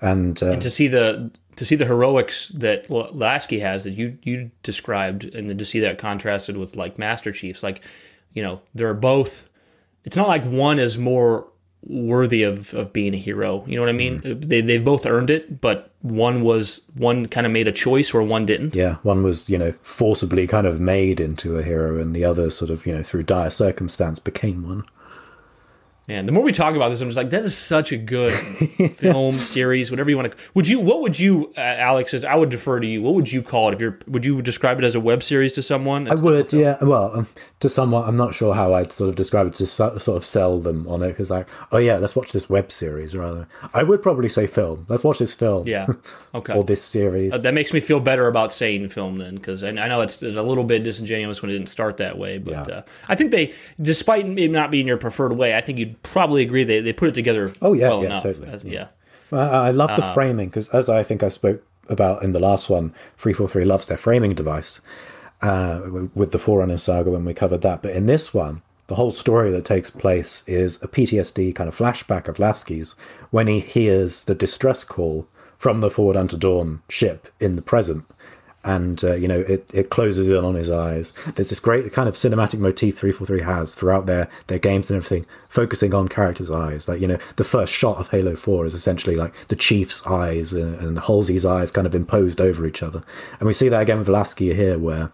[0.00, 4.16] And, uh, and to see the to see the heroics that Lasky has that you
[4.22, 7.84] you described, and then to see that contrasted with like Master Chiefs, like
[8.32, 9.50] you know they're both.
[10.06, 11.52] It's not like one is more
[11.86, 13.64] worthy of, of being a hero.
[13.66, 14.20] You know what I mean?
[14.20, 14.48] Mm.
[14.48, 18.22] They they've both earned it, but one was one kind of made a choice where
[18.22, 18.74] one didn't.
[18.74, 22.50] Yeah, one was you know forcibly kind of made into a hero, and the other
[22.50, 24.84] sort of you know through dire circumstance became one.
[26.06, 28.32] And the more we talk about this, I'm just like, that is such a good
[28.94, 30.38] film series, whatever you want to.
[30.52, 30.78] Would you?
[30.78, 32.12] What would you, uh, Alex?
[32.12, 33.00] As I would defer to you.
[33.00, 33.74] What would you call it?
[33.74, 36.10] If you're, would you describe it as a web series to someone?
[36.10, 36.76] I would, yeah.
[36.82, 37.26] Well, um,
[37.60, 40.26] to someone, I'm not sure how I'd sort of describe it to so, sort of
[40.26, 43.48] sell them on it because, like, oh yeah, let's watch this web series rather.
[43.72, 44.84] I would probably say film.
[44.90, 45.66] Let's watch this film.
[45.66, 45.86] Yeah.
[46.34, 46.52] Okay.
[46.52, 47.32] or this series.
[47.32, 50.20] Uh, that makes me feel better about saying film then, because I, I, know it's,
[50.20, 52.74] it's a little bit disingenuous when it didn't start that way, but yeah.
[52.74, 56.64] uh, I think they, despite it not being your preferred way, I think probably agree
[56.64, 57.52] they, they put it together.
[57.62, 58.22] Oh yeah, well yeah, enough.
[58.22, 58.48] totally.
[58.48, 58.88] As, yeah.
[59.32, 62.68] I love the uh, framing because, as I think I spoke about in the last
[62.68, 64.80] one, three four three loves their framing device
[65.42, 65.80] uh,
[66.14, 67.82] with the Forerunner saga when we covered that.
[67.82, 71.76] But in this one, the whole story that takes place is a PTSD kind of
[71.76, 72.94] flashback of Lasky's
[73.30, 75.26] when he hears the distress call
[75.58, 78.04] from the Forward Unto Dawn ship in the present.
[78.64, 81.12] And uh, you know it, it closes in on his eyes.
[81.34, 85.26] There's this great kind of cinematic motif 343 has throughout their their games and everything,
[85.48, 86.88] focusing on characters' eyes.
[86.88, 90.52] Like you know, the first shot of Halo 4 is essentially like the Chief's eyes
[90.52, 93.04] and, and Halsey's eyes kind of imposed over each other,
[93.38, 95.12] and we see that again with Lasky here, where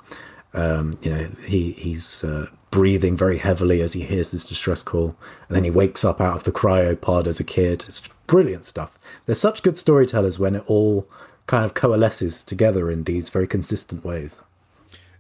[0.55, 5.16] um, you know he he's uh, breathing very heavily as he hears this distress call,
[5.48, 7.85] and then he wakes up out of the cryopod as a kid.
[7.89, 8.97] It's brilliant stuff.
[9.27, 11.09] They're such good storytellers when it all
[11.51, 14.36] kind of coalesces together in these very consistent ways.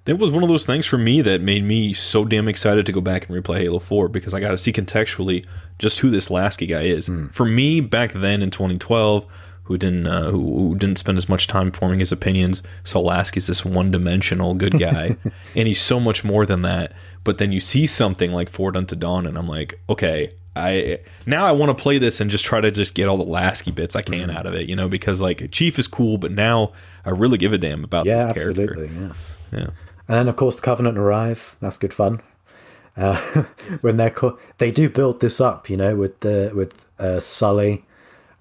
[0.04, 2.92] That was one of those things for me that made me so damn excited to
[2.92, 5.44] go back and replay Halo 4 because I got to see contextually
[5.80, 7.08] just who this Lasky guy is.
[7.08, 7.26] Hmm.
[7.28, 9.26] For me, back then in 2012,
[9.64, 13.48] who didn't uh, who, who didn't spend as much time forming his opinions, saw Lasky's
[13.48, 15.16] this one dimensional good guy,
[15.56, 16.92] and he's so much more than that.
[17.24, 21.46] But then you see something like Forward Unto Dawn, and I'm like, okay, I now
[21.46, 23.94] I want to play this and just try to just get all the Lasky bits
[23.94, 26.72] I can out of it, you know, because like Chief is cool, but now
[27.04, 28.62] I really give a damn about Yeah, this character.
[28.72, 28.96] absolutely.
[28.96, 29.12] Yeah.
[29.52, 29.66] Yeah.
[30.08, 31.56] And then, of course, Covenant arrive.
[31.60, 32.20] That's good fun.
[32.96, 33.16] Uh,
[33.80, 37.84] when they're co- they do build this up, you know, with the with uh, Sully.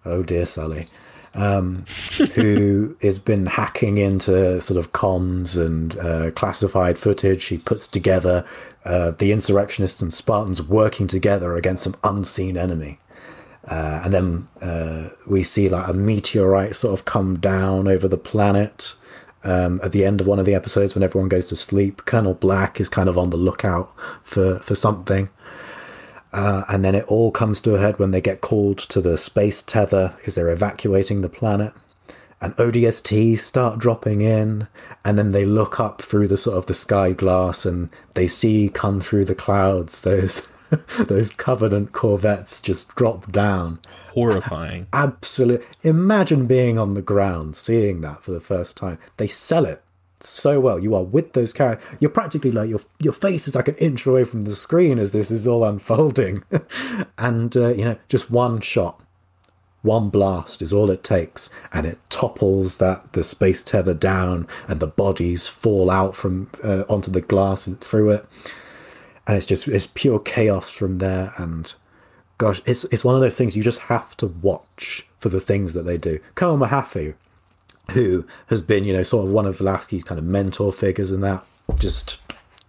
[0.04, 0.88] Oh dear, Sully,
[1.34, 1.86] um,
[2.34, 7.46] who has been hacking into sort of comms and uh, classified footage.
[7.46, 8.46] He puts together
[8.86, 13.00] uh, the insurrectionists and Spartans working together against some unseen enemy.
[13.68, 18.18] Uh, and then uh, we see like a meteorite sort of come down over the
[18.18, 18.96] planet
[19.44, 22.06] um, at the end of one of the episodes when everyone goes to sleep.
[22.06, 23.94] Colonel Black is kind of on the lookout
[24.24, 25.30] for for something.
[26.32, 29.18] Uh, and then it all comes to a head when they get called to the
[29.18, 31.74] space tether because they're evacuating the planet.
[32.42, 34.68] And ODST start dropping in,
[35.04, 38.70] and then they look up through the sort of the sky glass and they see
[38.70, 40.48] come through the clouds those
[41.08, 43.80] those Covenant corvettes just drop down
[44.14, 44.88] Horrifying.
[44.94, 49.82] absolute imagine being on the ground seeing that for the first time they sell it
[50.22, 50.80] so well.
[50.80, 54.06] You are with those characters you're practically like your your face is like an inch
[54.06, 56.44] away from the screen as this is all unfolding.
[57.18, 59.02] And uh, you know just one shot
[59.82, 61.50] one blast is all it takes.
[61.72, 66.84] And it topples that the space tether down and the bodies fall out from uh,
[66.90, 68.26] onto the glass and through it.
[69.28, 71.34] And it's just it's pure chaos from there.
[71.38, 71.74] And
[72.38, 75.74] gosh it's it's one of those things you just have to watch for the things
[75.74, 76.20] that they do.
[76.36, 77.16] Colonel Mahaffey
[77.92, 81.24] who has been you know sort of one of Lasky's kind of mentor figures and
[81.24, 81.44] that
[81.76, 82.20] just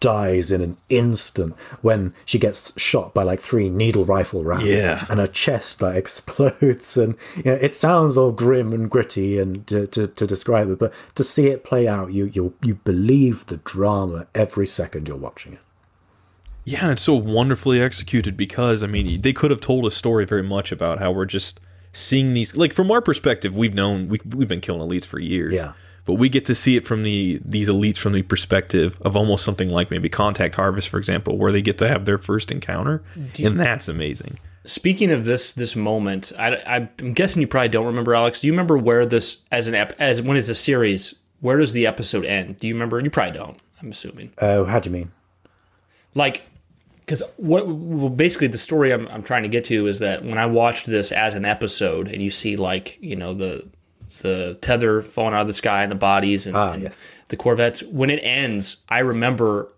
[0.01, 5.05] dies in an instant when she gets shot by like three needle rifle rounds Yeah.
[5.11, 9.67] and her chest like explodes and you know it sounds all grim and gritty and
[9.67, 13.45] to, to, to describe it but to see it play out you you you believe
[13.47, 15.61] the drama every second you're watching it
[16.65, 20.25] Yeah, and it's so wonderfully executed because I mean they could have told a story
[20.25, 21.61] very much about how we're just
[21.93, 25.55] seeing these like from our perspective we've known we we've been killing elites for years.
[25.55, 25.73] Yeah.
[26.07, 29.45] But we get to see it from the these elites from the perspective of almost
[29.45, 33.03] something like maybe Contact Harvest, for example, where they get to have their first encounter,
[33.39, 34.39] and that's amazing.
[34.65, 38.41] Speaking of this this moment, I, I'm guessing you probably don't remember, Alex.
[38.41, 41.15] Do you remember where this as an ep, as when it's a series?
[41.41, 42.59] Where does the episode end?
[42.59, 42.99] Do you remember?
[42.99, 43.63] You probably don't.
[43.81, 44.33] I'm assuming.
[44.39, 45.13] oh how do you mean
[46.15, 46.43] like
[47.11, 50.39] because what well, basically the story I'm, I'm trying to get to is that when
[50.39, 53.69] I watched this as an episode and you see like you know the
[54.23, 57.05] the tether falling out of the sky and the bodies and, Ah, and yes.
[57.29, 59.73] the Corvettes when it ends I remember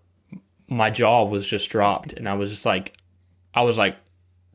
[0.67, 2.93] my jaw was just dropped and I was just like
[3.55, 3.97] I was like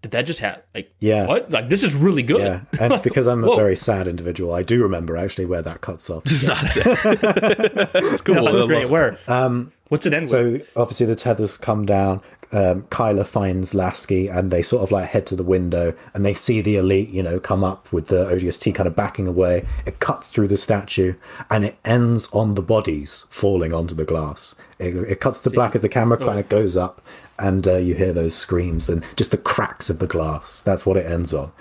[0.03, 1.27] did that just happen like Yeah.
[1.27, 3.57] what like this is really good Yeah, and because I'm a Whoa.
[3.57, 6.23] very sad individual, I do remember actually where that cuts off.
[6.27, 6.63] It's not
[8.13, 8.37] It's cool.
[8.39, 12.21] I love- great where um what's it end with So obviously the tethers come down.
[12.51, 16.35] Um, Chyler finds Lasky, and they sort of like head to the window, and they
[16.35, 19.67] see the elite, you know, come up with the ODST kind of backing away.
[19.85, 21.15] It cuts through the statue,
[21.51, 24.55] and it ends on the bodies falling onto the glass.
[24.79, 27.03] It, it cuts to black as the camera kind of goes up,
[27.39, 30.63] and uh, you hear those screams and just the cracks of the glass.
[30.63, 31.53] That's what it ends on.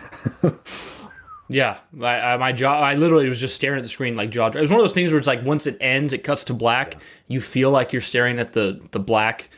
[1.49, 2.80] Yeah, I, I, my jaw.
[2.80, 4.47] I literally was just staring at the screen like jaw.
[4.47, 6.53] It was one of those things where it's like once it ends, it cuts to
[6.53, 6.97] black.
[7.27, 9.49] You feel like you're staring at the the black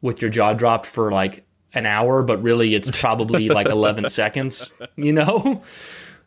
[0.00, 4.70] with your jaw dropped for like an hour, but really it's probably like 11 seconds.
[4.96, 5.62] You know?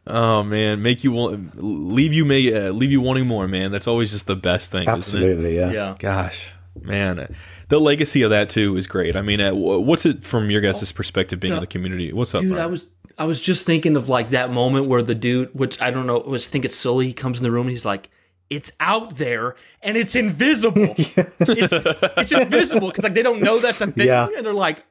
[0.08, 3.72] Oh man, make you want leave you may uh, leave you wanting more, man.
[3.72, 4.88] That's always just the best thing.
[4.88, 5.72] Absolutely, yeah.
[5.72, 5.96] Yeah.
[6.00, 6.52] Gosh,
[6.82, 7.36] man,
[7.68, 9.16] the legacy of that too is great.
[9.16, 12.12] I mean, uh, what's it from your guys' perspective being in the community?
[12.12, 12.64] What's up, Dude, Brian?
[12.64, 12.86] I was
[13.20, 16.20] I was just thinking of like that moment where the dude, which I don't know,
[16.20, 17.08] was think it's Sully.
[17.08, 18.10] He comes in the room and he's like,
[18.50, 20.96] "It's out there and it's invisible.
[20.98, 24.28] it's, it's invisible because like they don't know that's a thing, Yeah.
[24.36, 24.86] and they're like,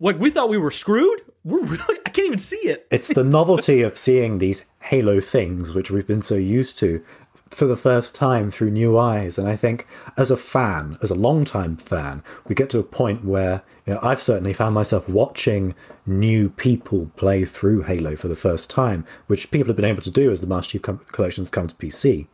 [0.00, 1.20] like we thought we were screwed.
[1.44, 2.86] We're really I can't even see it.
[2.90, 7.02] it's the novelty of seeing these Halo things, which we've been so used to,
[7.50, 9.38] for the first time through new eyes.
[9.38, 13.24] And I think as a fan, as a long-time fan, we get to a point
[13.24, 15.74] where you know, I've certainly found myself watching
[16.06, 20.10] new people play through Halo for the first time, which people have been able to
[20.10, 22.26] do as the Master Chief collections come to PC.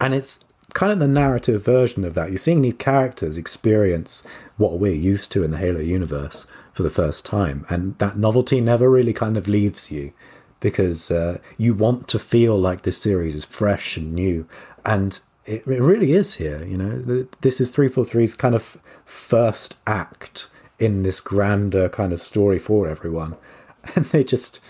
[0.00, 2.30] And it's kind of the narrative version of that.
[2.30, 4.22] You're seeing these characters experience
[4.56, 7.64] what we're used to in the Halo universe for the first time.
[7.68, 10.12] And that novelty never really kind of leaves you
[10.60, 14.46] because uh, you want to feel like this series is fresh and new,
[14.84, 16.64] and it, it really is here.
[16.64, 20.48] You know, this is three four three's kind of first act
[20.78, 23.36] in this grander kind of story for everyone,
[23.94, 24.60] and they just.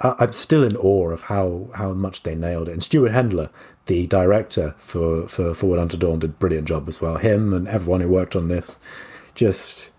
[0.00, 2.72] I'm still in awe of how, how much they nailed it.
[2.72, 3.50] And Stewart Hendler,
[3.86, 7.16] the director for, for Forward Unto Dawn, did a brilliant job as well.
[7.16, 8.78] Him and everyone who worked on this,
[9.34, 9.90] just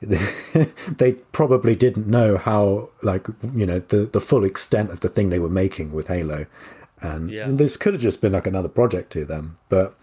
[0.00, 5.30] they probably didn't know how like you know the the full extent of the thing
[5.30, 6.46] they were making with Halo,
[7.00, 7.46] and Yeah.
[7.48, 9.96] this could have just been like another project to them, but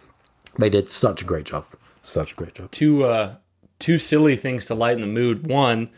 [0.58, 1.66] they did such a great job,
[2.02, 2.72] such a great job.
[2.72, 3.36] two uh
[3.80, 5.48] two silly things to lighten the mood.
[5.48, 5.90] One,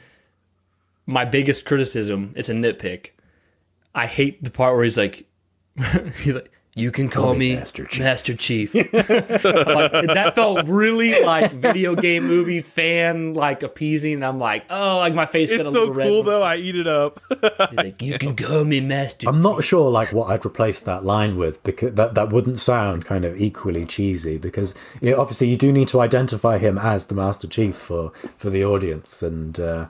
[1.06, 3.10] my biggest criticism, it's a nitpick.
[3.94, 5.26] I hate the part where he's like
[6.24, 8.74] he's like you can call, me me Master Chief." Master Chief.
[8.76, 14.24] Like, that felt really like video game movie fan like appeasing.
[14.24, 16.08] I'm like, oh, like my face got It's a so little red.
[16.08, 16.44] cool though.
[16.44, 17.20] I eat it up.
[17.72, 19.28] Like, you can call me Master.
[19.28, 23.06] I'm not sure like what I'd replace that line with because that that wouldn't sound
[23.06, 27.06] kind of equally cheesy because you know obviously you do need to identify him as
[27.08, 29.88] the Master Chief for for the audience and uh,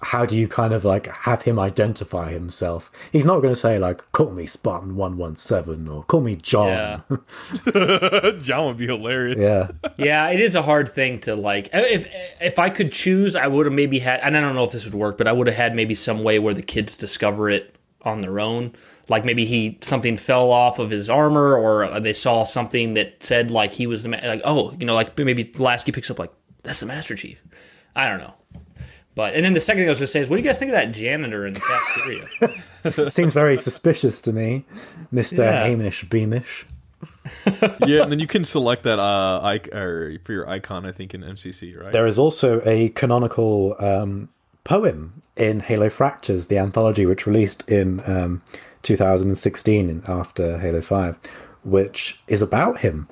[0.00, 2.90] how do you kind of like have him identify himself?
[3.10, 6.36] He's not going to say like call me Spartan one one seven or call me
[6.36, 6.68] John.
[6.68, 7.00] Yeah.
[8.40, 9.36] John would be hilarious.
[9.38, 9.68] yeah.
[9.96, 11.66] Yeah, it is a hard thing to like.
[11.74, 12.06] Uh, if
[12.40, 14.20] if I could choose, I would have maybe had.
[14.20, 16.22] And I don't know if this would work, but I would have had maybe some
[16.22, 18.72] way where the kids discover it on their own.
[19.08, 23.24] Like maybe he something fell off of his armor, or uh, they saw something that
[23.24, 26.18] said like he was the ma- like oh you know like maybe Lasky picks up
[26.18, 27.42] like that's the Master Chief.
[27.96, 28.34] I don't know.
[29.18, 30.60] But and then the second thing I was gonna say is, what do you guys
[30.60, 33.10] think of that janitor in the cafeteria?
[33.10, 34.64] Seems very suspicious to me,
[35.10, 35.64] Mister Yeah.
[35.66, 36.64] Hamish Beamish.
[37.84, 40.86] yeah, and then you can select that uh ic- or for your icon.
[40.86, 41.92] I think in MCC, right?
[41.92, 44.28] There is also a canonical um,
[44.62, 48.42] poem in Halo Fractures, the anthology which released in um,
[48.84, 51.16] 2016 after Halo 5,
[51.64, 53.08] which is about him.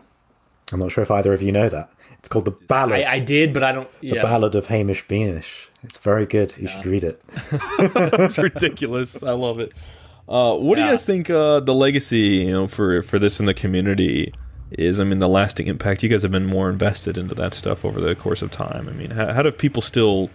[0.73, 1.91] I'm not sure if either of you know that.
[2.27, 3.03] It's called the Ballad.
[3.07, 3.89] I, I did, but I don't.
[4.01, 5.69] the Ballad of Hamish Beamish.
[5.87, 6.55] It's very good.
[6.59, 7.23] You should read it.
[7.53, 9.23] it's ridiculous.
[9.23, 9.73] I love it.
[10.29, 13.47] Uh, what do you guys think uh, the legacy, you know, for for this in
[13.47, 14.33] the community
[14.73, 14.99] is?
[14.99, 16.03] I mean, the lasting impact.
[16.03, 18.89] You guys have been more invested into that stuff over the course of time.
[18.89, 20.31] I mean, how, how do people still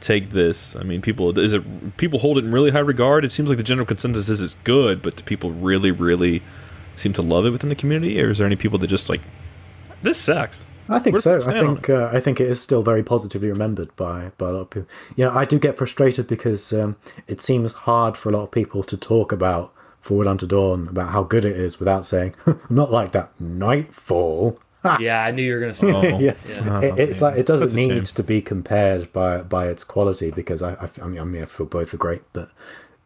[0.00, 0.76] take this?
[0.76, 3.24] I mean, people is it people hold it in really high regard?
[3.24, 6.42] It seems like the general consensus is it's good, but do people really, really
[6.94, 9.22] seem to love it within the community, or is there any people that just like
[10.02, 10.66] this sucks?
[10.92, 11.36] I think so.
[11.38, 14.60] I think uh, I think it is still very positively remembered by by a lot
[14.60, 14.88] of people.
[15.16, 16.96] You know, I do get frustrated because um,
[17.26, 21.10] it seems hard for a lot of people to talk about Forward Unto Dawn about
[21.10, 22.34] how good it is without saying
[22.70, 24.58] not like that Nightfall.
[24.98, 25.92] yeah, I knew you were gonna say.
[25.92, 26.18] Oh.
[26.18, 26.80] yeah, Yeah.
[26.80, 27.88] It, it's like it doesn't That's shame.
[27.90, 31.46] need to be compared by by its quality because I I, I I mean I
[31.46, 32.50] feel both are great, but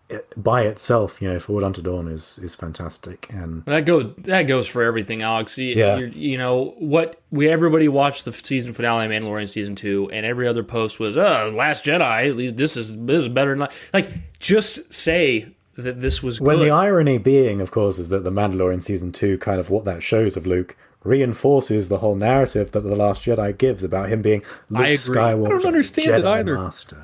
[0.08, 4.42] it, by itself, you know, Forward Unto Dawn is is fantastic and That goes that
[4.44, 5.58] goes for everything, Alex.
[5.58, 5.96] You, Yeah.
[5.96, 7.20] you're- you know what?
[7.30, 11.16] We everybody watched the season finale of Mandalorian season two, and every other post was,
[11.16, 12.28] "Uh, Last Jedi.
[12.28, 14.08] At least This is this is better than that." like."
[14.38, 16.66] Just say that this was When good.
[16.66, 20.02] the irony being, of course, is that the Mandalorian season two, kind of what that
[20.02, 24.42] shows of Luke, reinforces the whole narrative that the Last Jedi gives about him being
[24.70, 24.96] Luke I agree.
[24.96, 25.46] Skywalker.
[25.46, 26.54] I don't understand it Jedi either.
[26.56, 26.96] Master.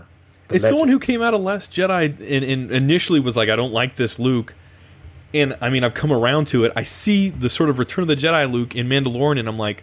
[0.53, 3.57] The As someone who came out of Last Jedi and, and initially was like, I
[3.57, 4.55] don't like this Luke,
[5.33, 6.73] and I mean, I've come around to it.
[6.77, 9.83] I see the sort of Return of the Jedi Luke in Mandalorian, and I'm like,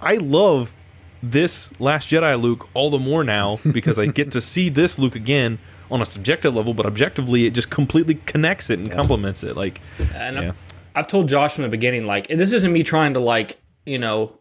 [0.00, 0.74] I love
[1.22, 5.16] this Last Jedi Luke all the more now because I get to see this Luke
[5.16, 5.58] again
[5.90, 9.56] on a subjective level, but objectively, it just completely connects it and complements it.
[9.56, 9.80] Like,
[10.14, 10.48] and yeah.
[10.48, 10.56] I've,
[10.94, 13.98] I've told Josh from the beginning, like, and this isn't me trying to like, you
[13.98, 14.38] know,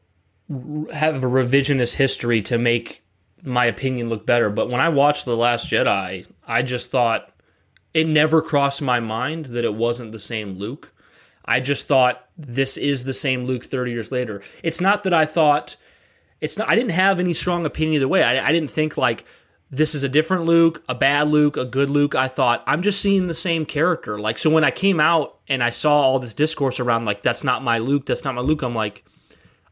[0.51, 3.01] r- have a revisionist history to make
[3.43, 4.49] my opinion look better.
[4.49, 7.33] But when I watched The Last Jedi, I just thought
[7.93, 10.91] it never crossed my mind that it wasn't the same Luke.
[11.45, 14.41] I just thought this is the same Luke 30 years later.
[14.61, 15.75] It's not that I thought
[16.41, 18.23] it's not I didn't have any strong opinion either way.
[18.23, 19.25] I, I didn't think like
[19.71, 22.15] this is a different Luke, a bad Luke, a good Luke.
[22.15, 24.19] I thought I'm just seeing the same character.
[24.19, 27.43] Like so when I came out and I saw all this discourse around like that's
[27.43, 29.03] not my Luke, that's not my Luke, I'm like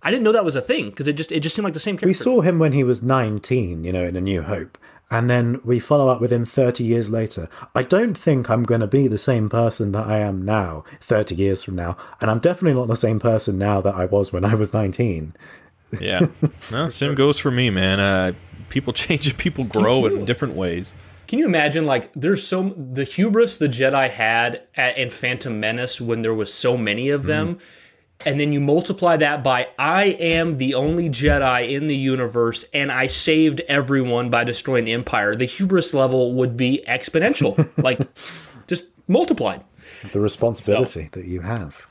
[0.01, 1.79] I didn't know that was a thing because it just it just seemed like the
[1.79, 2.07] same character.
[2.07, 4.77] We saw him when he was 19, you know, in A New Hope.
[5.09, 7.49] and then we follow up with him 30 years later.
[7.73, 11.35] I don't think I'm going to be the same person that I am now 30
[11.35, 14.43] years from now, and I'm definitely not the same person now that I was when
[14.45, 15.33] I was 19.
[15.99, 16.27] Yeah.
[16.71, 17.99] No, same goes for me, man.
[17.99, 18.31] Uh,
[18.69, 20.93] people change and people grow in different ways.
[21.27, 25.99] Can you imagine like there's so the hubris the Jedi had at, in Phantom Menace
[25.99, 27.59] when there was so many of them,
[28.25, 32.91] and then you multiply that by I am the only Jedi in the universe and
[32.91, 35.35] I saved everyone by destroying the Empire.
[35.35, 37.99] The hubris level would be exponential, like
[38.67, 39.63] just multiplied.
[40.11, 41.85] The responsibility that you have.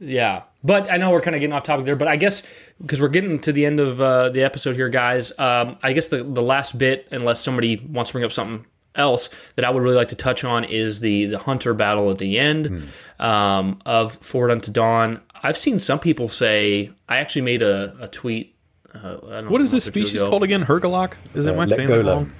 [0.00, 1.96] Yeah, but I know we're kind of getting off topic there.
[1.96, 2.42] But I guess
[2.80, 5.32] because we're getting to the end of uh, the episode here, guys.
[5.38, 9.28] Um, I guess the the last bit, unless somebody wants to bring up something else
[9.56, 12.38] that I would really like to touch on, is the the hunter battle at the
[12.38, 12.88] end
[13.18, 15.20] um, of Forward Unto Dawn.
[15.44, 18.56] I've seen some people say I actually made a, a tweet.
[18.94, 18.98] Uh,
[19.28, 20.30] I don't What is know, this species ago.
[20.30, 20.64] called again?
[20.64, 21.14] Hergalok?
[21.34, 22.32] Is it my Let family go long?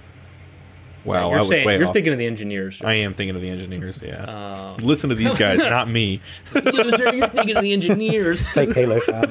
[1.05, 2.81] Wow, I You're was saying way you're thinking of the engineers.
[2.83, 4.01] I am thinking of the engineers.
[4.03, 4.25] Yeah.
[4.25, 6.23] Uh, Listen to these guys, not me.
[6.55, 8.41] Loser, you're thinking of the engineers.
[8.55, 9.25] Fake Halo fan.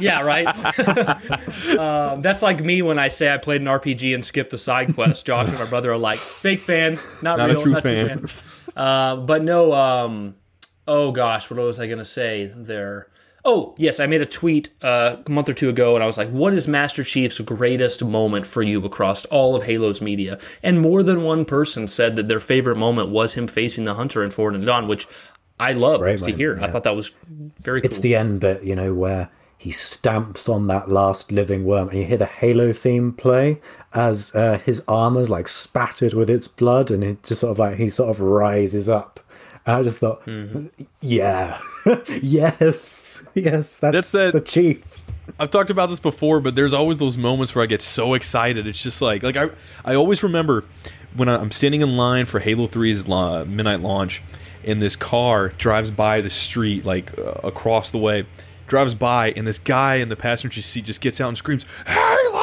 [0.00, 0.48] Yeah, right.
[1.78, 4.92] um, that's like me when I say I played an RPG and skipped the side
[4.94, 5.24] quest.
[5.24, 8.18] Josh and my brother are like, fake fan, not, Not a real, true not fan.
[8.18, 8.42] true fan.
[8.76, 10.34] Uh, but no, um,
[10.86, 13.08] oh gosh, what was I going to say there?
[13.44, 16.16] Oh, yes, I made a tweet uh, a month or two ago, and I was
[16.16, 20.38] like, what is Master Chief's greatest moment for you across all of Halo's media?
[20.62, 24.22] And more than one person said that their favorite moment was him facing the Hunter
[24.22, 25.08] in Forward Unto Dawn, which
[25.58, 26.60] I love Great to moment, hear.
[26.62, 27.10] I thought that was
[27.60, 27.86] very cool.
[27.86, 29.28] It's the end bit, you know, where
[29.58, 33.60] he stamps on that last living worm, and you hear the Halo theme play
[33.92, 37.76] as uh, his armor's like spattered with its blood, and it just sort of like
[37.76, 39.11] he sort of rises up.
[39.66, 40.22] And I just thought,
[41.00, 41.60] yeah,
[42.20, 44.82] yes, yes, that's, That's that- the chief.
[45.38, 48.66] I've talked about this before, but there's always those moments where I get so excited.
[48.66, 49.50] It's just like like I
[49.84, 50.64] I always remember
[51.14, 54.20] when I'm standing in line for Halo 3's la- midnight launch,
[54.64, 58.26] and this car drives by the street like uh, across the way,
[58.66, 62.41] drives by, and this guy in the passenger seat just gets out and screams Halo,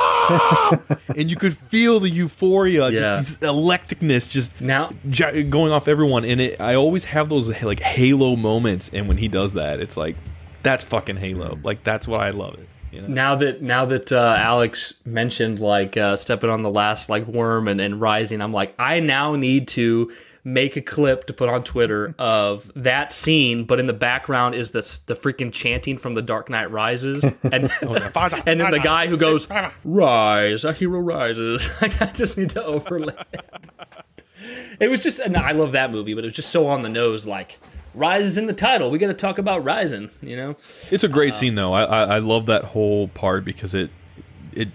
[1.15, 3.17] and you could feel the euphoria, Yeah.
[3.23, 6.25] just electricness, just Now- ja- going off everyone.
[6.25, 9.97] And it, I always have those like Halo moments, and when he does that, it's
[9.97, 10.15] like
[10.63, 11.57] that's fucking Halo.
[11.63, 12.67] Like that's why I love it.
[12.91, 13.07] You know?
[13.07, 17.67] now that now that uh, Alex mentioned like uh, stepping on the last like worm
[17.67, 20.11] and, and rising, I'm like I now need to
[20.53, 24.71] make a clip to put on Twitter of that scene, but in the background is
[24.71, 27.93] this the freaking chanting from The Dark Knight Rises, and oh,
[28.45, 29.47] and then the guy who goes
[29.83, 31.69] rise, a hero rises.
[31.81, 34.05] Like I just need to overlay that.
[34.79, 36.89] It was just, and I love that movie, but it was just so on the
[36.89, 37.25] nose.
[37.25, 37.59] Like
[37.93, 38.89] Rise is in the title.
[38.89, 40.09] We got to talk about rising.
[40.21, 40.55] You know.
[40.91, 41.73] It's a great uh, scene though.
[41.73, 43.91] I, I I love that whole part because it
[44.53, 44.69] it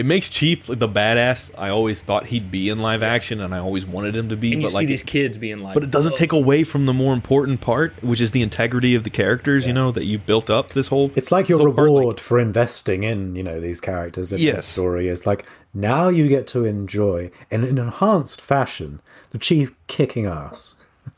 [0.00, 3.54] it makes Chief like, the badass I always thought he'd be in live action, and
[3.54, 4.52] I always wanted him to be.
[4.54, 6.64] And you but see like, these it, kids being like, but it doesn't take away
[6.64, 9.66] from the more important part, which is the integrity of the characters.
[9.66, 11.10] You know that you built up this whole.
[11.14, 14.38] It's like your whole part, like- reward for investing in, you know, these characters in
[14.38, 14.66] the Yes.
[14.66, 15.08] story.
[15.08, 15.44] Is like
[15.74, 19.00] now you get to enjoy in an enhanced fashion
[19.30, 20.74] the chief kicking ass.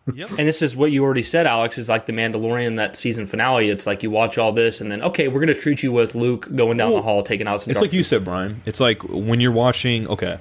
[0.06, 3.68] And this is what you already said, Alex, is like the Mandalorian that season finale.
[3.68, 6.48] It's like you watch all this and then okay, we're gonna treat you with Luke
[6.54, 7.70] going down the hall taking out some.
[7.70, 8.62] It's like you said, Brian.
[8.66, 10.08] It's like when you're watching.
[10.08, 10.38] Okay,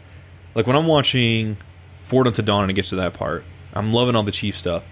[0.55, 1.57] like when I'm watching
[2.03, 3.43] Forward Unto Dawn and it gets to that part,
[3.73, 4.83] I'm loving all the Chief stuff.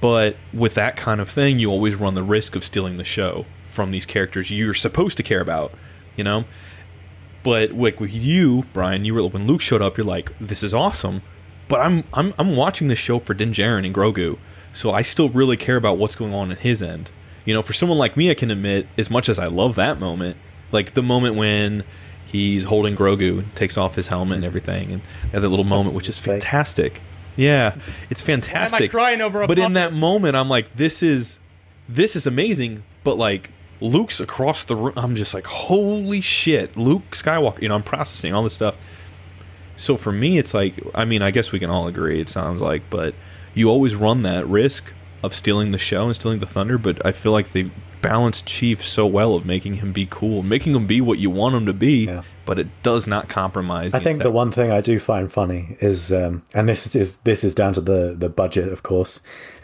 [0.00, 3.46] But with that kind of thing, you always run the risk of stealing the show
[3.70, 5.72] from these characters you're supposed to care about.
[6.16, 6.44] You know.
[7.42, 10.74] But like with you, Brian, you were when Luke showed up, you're like, "This is
[10.74, 11.22] awesome,"
[11.72, 14.36] but I'm I'm I'm watching this show for Din Djarin and Grogu,
[14.74, 17.10] so I still really care about what's going on in his end.
[17.46, 19.98] You know, for someone like me, I can admit, as much as I love that
[19.98, 20.36] moment,
[20.70, 21.84] like the moment when
[22.26, 25.96] he's holding Grogu takes off his helmet and everything, and they have that little moment,
[25.96, 27.00] which is fantastic.
[27.36, 27.76] Yeah,
[28.10, 28.78] it's fantastic.
[28.78, 31.40] Am I crying over a But in that moment, I'm like, this is
[31.88, 32.82] this is amazing.
[33.02, 33.48] But like
[33.80, 37.62] Luke's across the room, I'm just like, holy shit, Luke Skywalker.
[37.62, 38.74] You know, I'm processing all this stuff.
[39.76, 42.20] So for me, it's like, I mean, I guess we can all agree.
[42.20, 43.14] It sounds like, but
[43.54, 44.92] you always run that risk
[45.22, 46.78] of stealing the show and stealing the thunder.
[46.78, 47.70] But I feel like they
[48.00, 51.54] balanced Chief so well of making him be cool, making him be what you want
[51.54, 52.06] him to be.
[52.06, 52.22] Yeah.
[52.44, 53.94] But it does not compromise.
[53.94, 57.44] I think the one thing I do find funny is, um, and this is this
[57.44, 59.20] is down to the the budget, of course.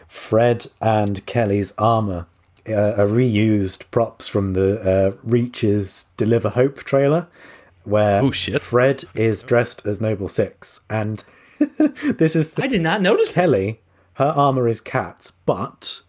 [0.06, 2.26] Fred and Kelly's armor
[2.68, 7.26] uh, are reused props from the uh, Reach's Deliver Hope trailer,
[7.89, 8.62] where Oh, shit.
[8.62, 11.24] Fred is dressed as Noble Six, and
[12.19, 13.81] this is I did not notice Kelly.
[14.15, 16.02] Her armor is cat, but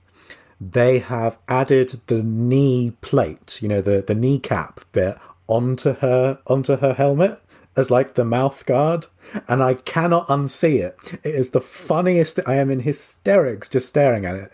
[0.60, 6.77] they have added the knee plate, you know, the the kneecap bit onto her onto
[6.77, 7.39] her helmet,
[7.76, 9.07] as like the mouth guard,
[9.47, 11.19] and I cannot unsee it.
[11.23, 12.39] It is the funniest.
[12.45, 14.51] I am in hysterics just staring at it.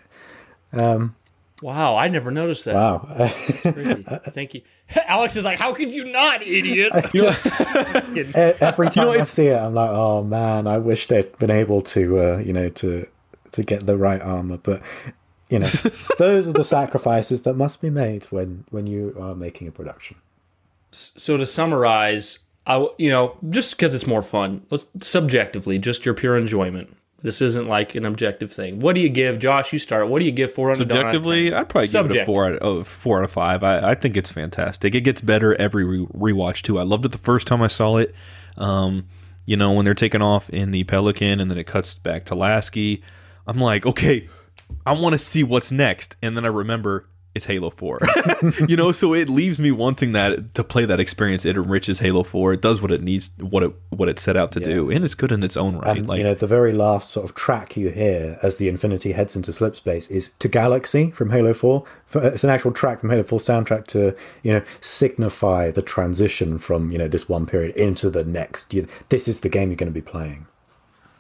[0.74, 1.16] Um,
[1.62, 2.76] Wow, I never noticed that.
[2.76, 3.08] Wow.
[4.32, 4.62] Thank you.
[5.08, 6.92] Alex is like, how could you not, idiot?
[8.62, 12.20] Every time I see it, I'm like, oh man, I wish they'd been able to,
[12.20, 13.08] uh, you know, to
[13.54, 14.58] to get the right armor.
[14.58, 14.82] But
[15.50, 15.70] you know,
[16.18, 20.18] those are the sacrifices that must be made when when you are making a production.
[20.92, 26.14] so to summarize, I you know just because it's more fun, let's subjectively, just your
[26.14, 26.98] pure enjoyment.
[27.26, 28.80] This isn't like an objective thing.
[28.80, 29.74] What do you give, Josh?
[29.74, 30.10] You start.
[30.10, 30.92] What do you give four hundred?
[30.92, 33.64] Subjectively, I'd probably give it a four out of four out of five.
[33.64, 34.94] I, I think it's fantastic.
[34.94, 36.78] It gets better every re- rewatch too.
[36.78, 38.14] I loved it the first time I saw it.
[38.58, 39.08] Um,
[39.44, 42.36] you know when they're taking off in the Pelican and then it cuts back to
[42.36, 43.02] Lasky.
[43.48, 44.30] I'm like, okay,
[44.86, 48.00] I want to see what's next, and then I remember it's Halo Four.
[48.68, 51.44] you know, so it leaves me wanting that to play that experience.
[51.46, 52.54] It enriches Halo Four.
[52.54, 55.16] It does what it needs, what it what it set out to do, and it's
[55.16, 55.98] good in its own right.
[55.98, 59.12] And like you know, the very last sort of track you hear as the Infinity
[59.12, 61.84] heads into slipspace is to Galaxy from Halo Four.
[62.16, 66.58] Uh, it's an actual track from Halo Four soundtrack to you know signify the transition
[66.58, 68.74] from you know this one period into the next.
[68.74, 70.48] You, this is the game you're going to be playing.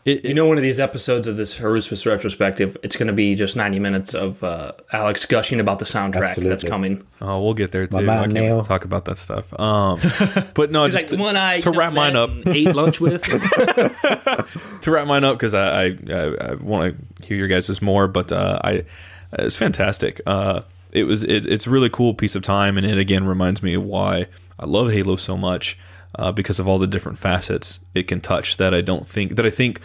[0.06, 3.34] It, You know, one of these episodes of this Haruspis retrospective, it's going to be
[3.34, 7.06] just ninety minutes of uh, Alex gushing about the soundtrack that's coming.
[7.22, 8.02] Oh, we'll get there too.
[8.02, 8.64] man I can't Neil.
[8.64, 9.52] talk about that stuff.
[9.60, 9.99] Um,
[10.53, 12.30] but no, just like one eye to wrap mine up.
[12.45, 13.23] Ate lunch with.
[14.82, 18.07] To wrap mine up because I I, I, I want to hear your guys' more.
[18.07, 18.86] But uh, I
[19.34, 20.22] it's fantastic.
[20.27, 20.61] Uh,
[20.91, 23.73] it was it, it's a really cool piece of time, and it again reminds me
[23.73, 24.27] of why
[24.60, 25.77] I love Halo so much
[26.18, 29.46] uh, because of all the different facets it can touch that I don't think that
[29.46, 29.80] I think.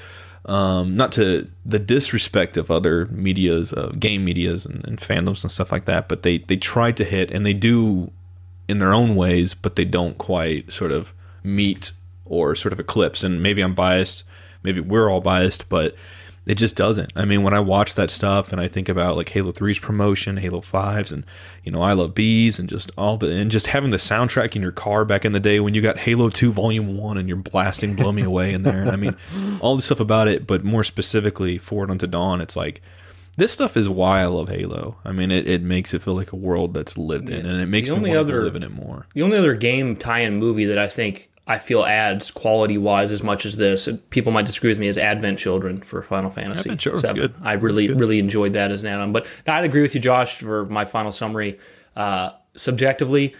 [0.46, 5.50] Um, not to the disrespect of other medias, uh, game medias, and, and fandoms and
[5.50, 8.10] stuff like that, but they they try to hit, and they do
[8.66, 11.12] in their own ways, but they don't quite sort of
[11.42, 11.92] meet
[12.24, 13.24] or sort of eclipse.
[13.24, 14.22] And maybe I'm biased,
[14.62, 15.94] maybe we're all biased, but
[16.46, 17.12] it just doesn't.
[17.14, 20.38] I mean, when I watch that stuff and I think about like Halo 3's promotion,
[20.38, 21.24] Halo 5's, and
[21.64, 24.62] you know, I love bees and just all the and just having the soundtrack in
[24.62, 27.36] your car back in the day when you got Halo 2 Volume 1 and you're
[27.36, 28.80] blasting Blow Me Away in there.
[28.80, 29.16] And I mean,
[29.60, 32.80] all the stuff about it, but more specifically Forward Unto Dawn, it's like
[33.36, 34.96] this stuff is why I love Halo.
[35.04, 37.66] I mean, it, it makes it feel like a world that's lived in, and it
[37.66, 39.06] makes The me want other- to live in it more.
[39.14, 43.44] The only other game tie-in movie that I think I feel adds quality-wise as much
[43.44, 46.60] as this, people might disagree with me, as Advent Children for Final Fantasy.
[46.60, 47.34] Advent Children's good.
[47.42, 49.12] I really, really enjoyed that as an add-on.
[49.12, 51.58] But no, I'd agree with you, Josh, for my final summary.
[51.96, 53.34] Uh, subjectively,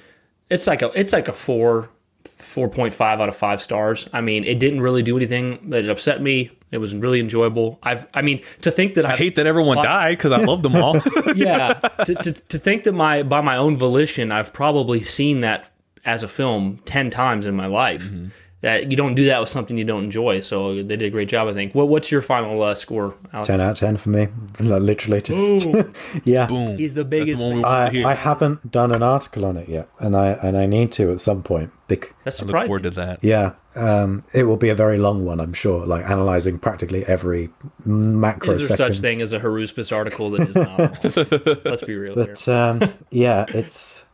[0.49, 1.91] it's like a it's like a four,
[2.25, 4.09] four point five out of five stars.
[4.13, 6.51] I mean, it didn't really do anything that upset me.
[6.73, 7.79] It was really enjoyable.
[7.81, 10.75] I've, I mean, to think that I hate that everyone died because I love them
[10.75, 11.01] all.
[11.37, 11.75] yeah
[12.05, 15.71] to, to, to think that my by my own volition i've probably seen that
[16.05, 18.29] as a film 10 times in my life Mm-hmm.
[18.63, 21.29] that you don't do that with something you don't enjoy so they did a great
[21.31, 23.47] job i think what, what's your final uh, score Alex?
[23.47, 24.29] Ten out of ten for me.
[24.61, 25.69] Literally, just
[26.25, 26.47] yeah.
[26.47, 26.77] Boom.
[26.77, 27.71] he's the biggest the one we thing.
[27.71, 28.07] want to hear.
[28.07, 31.11] I, I haven't done an article on it yet, and I and I need to
[31.13, 31.71] at some point.
[31.89, 33.19] Bec- that's I look forward to that.
[33.23, 35.87] yeah, um, it will be a very long one, I'm sure.
[35.87, 37.51] Like analyzing practically every
[37.87, 38.95] macro is there second.
[38.95, 42.95] such thing as a haruspis article that is not let's be real here But um,
[43.11, 44.05] yeah, it's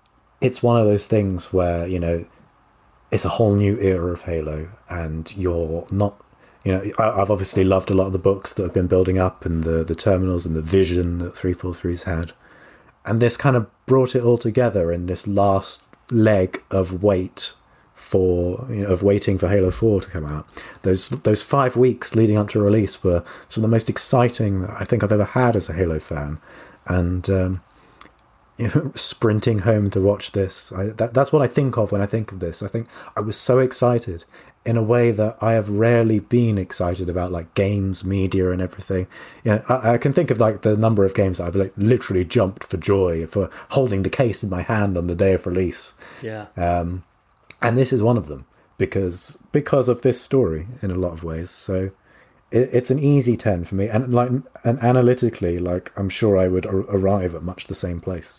[0.41, 2.25] it's one of those things where you know
[3.11, 6.21] it's a whole new era of Halo, and you're not.
[6.65, 9.19] You know, I, I've obviously loved a lot of the books that have been building
[9.19, 12.33] up, and the the terminals and the vision that 343's had,
[13.05, 17.53] and this kind of brought it all together in this last leg of wait
[17.95, 20.47] for you know, of waiting for Halo 4 to come out.
[20.83, 24.85] Those those five weeks leading up to release were some of the most exciting I
[24.85, 26.39] think I've ever had as a Halo fan,
[26.87, 27.63] and um,
[28.95, 30.73] sprinting home to watch this.
[30.73, 32.63] I, that, that's what I think of when I think of this.
[32.63, 34.25] I think I was so excited
[34.67, 39.07] in a way that I have rarely been excited about, like games, media, and everything.
[39.45, 41.73] You know, I, I can think of like the number of games that I've like
[41.77, 45.47] literally jumped for joy for holding the case in my hand on the day of
[45.47, 47.05] release, yeah um,
[47.63, 48.45] and this is one of them
[48.77, 51.51] because because of this story in a lot of ways.
[51.51, 51.93] So.
[52.53, 54.31] It, it's an easy ten for me, and like,
[54.63, 58.39] and analytically, like I'm sure I would ar- arrive at much the same place.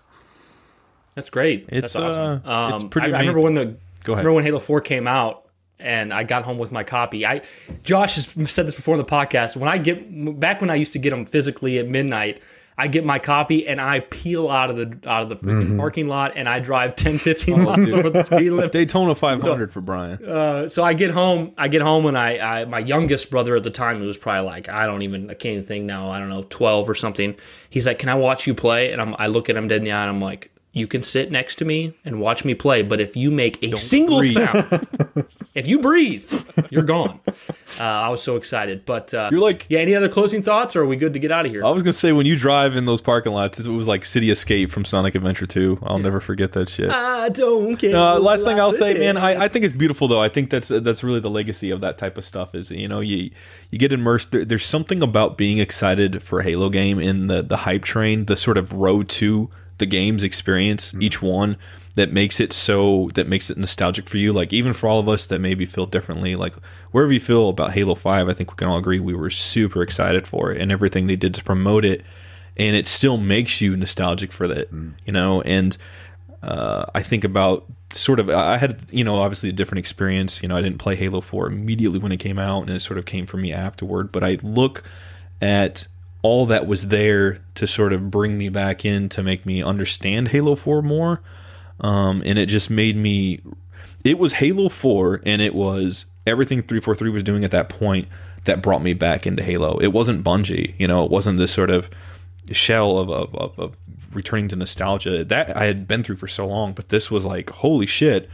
[1.17, 1.65] That's great.
[1.69, 2.41] It's, That's awesome.
[2.45, 3.65] uh, it's Um, pretty I, I remember when the
[4.05, 4.23] Go ahead.
[4.23, 5.43] remember when Halo Four came out,
[5.79, 7.25] and I got home with my copy.
[7.25, 7.41] I
[7.83, 9.55] Josh has said this before in the podcast.
[9.57, 12.41] When I get back when I used to get them physically at midnight,
[12.79, 15.79] I get my copy and I peel out of the out of the freaking Mm-hmm.
[15.79, 18.71] parking lot and I drive 10, Oh, 15 miles over the speed limit.
[18.71, 20.23] Daytona 500 for Brian.
[20.23, 21.53] Uh, so I get home.
[21.57, 24.45] I get home and I, I my youngest brother at the time, who was probably
[24.47, 26.09] like I don't even I can't even think now.
[26.11, 27.35] I don't know, twelve or something.
[27.69, 29.83] He's like, "Can I watch you play?" And I'm, I look at him dead in
[29.83, 32.81] the eye and I'm like, "You can sit next to me and watch me play,
[32.81, 34.87] but if you make a single breathe." sound,
[35.55, 36.31] If you breathe,
[36.69, 37.19] you're gone.
[37.79, 38.85] Uh, I was so excited.
[38.85, 39.79] But uh, You're like- yeah.
[39.79, 41.65] Any other closing thoughts, or are we good to get out of here?
[41.65, 44.29] I was gonna say when you drive in those parking lots, it was like City
[44.29, 45.79] Escape from Sonic Adventure 2.
[45.83, 46.91] I'll never forget that shit.
[46.91, 47.95] I don't care.
[47.95, 50.21] Uh, last thing I'll say, man, I, I think it's beautiful though.
[50.21, 52.53] I think that's that's really the legacy of that type of stuff.
[52.53, 53.31] Is you know you
[53.71, 54.31] you get immersed.
[54.31, 58.25] There, there's something about being excited for a Halo game in the the hype train,
[58.25, 61.57] the sort of road to the game's experience, each one
[61.95, 64.31] that makes it so that makes it nostalgic for you.
[64.31, 66.55] Like even for all of us that maybe feel differently, like
[66.91, 69.81] wherever you feel about Halo Five, I think we can all agree we were super
[69.81, 72.03] excited for it and everything they did to promote it,
[72.55, 74.71] and it still makes you nostalgic for that,
[75.05, 75.77] you know, and
[76.43, 80.41] uh, I think about sort of I had you know obviously a different experience.
[80.41, 82.97] You know, I didn't play Halo 4 immediately when it came out, and it sort
[82.97, 84.11] of came for me afterward.
[84.11, 84.83] But I look
[85.41, 85.87] at
[86.27, 90.27] all that was there to sort of bring me back in to make me understand
[90.27, 91.21] Halo 4 more,
[91.79, 93.39] um, and it just made me.
[94.03, 98.09] It was Halo 4, and it was everything 343 was doing at that point
[98.43, 99.77] that brought me back into Halo.
[99.77, 101.89] It wasn't Bungie, you know, it wasn't this sort of
[102.51, 103.77] shell of, of, of, of
[104.13, 107.51] returning to nostalgia that I had been through for so long, but this was like,
[107.51, 108.29] holy shit,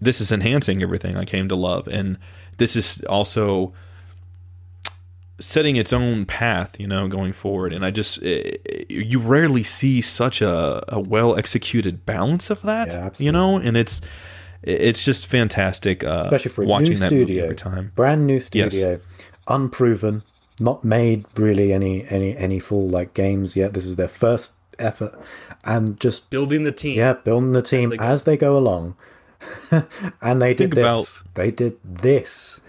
[0.00, 1.86] this is enhancing everything I came to love.
[1.86, 2.16] And
[2.56, 3.74] this is also
[5.40, 7.72] setting its own path, you know, going forward.
[7.72, 12.62] And I just, eh, eh, you rarely see such a, a well executed balance of
[12.62, 14.00] that, Yeah, you know, and it's,
[14.62, 16.04] it's just fantastic.
[16.04, 17.92] Uh, especially for a watching new that movie studio, every time.
[17.96, 18.46] brand new Yes.
[18.46, 19.00] studio,
[19.48, 20.22] unproven,
[20.60, 23.72] not made really any any any full like games yet.
[23.72, 25.18] This is their first effort,
[25.64, 26.98] and just Building the team.
[26.98, 28.04] yeah, building the team they go.
[28.04, 28.96] as they go along.
[30.20, 31.24] and they did Think about- this.
[31.34, 32.59] They did this.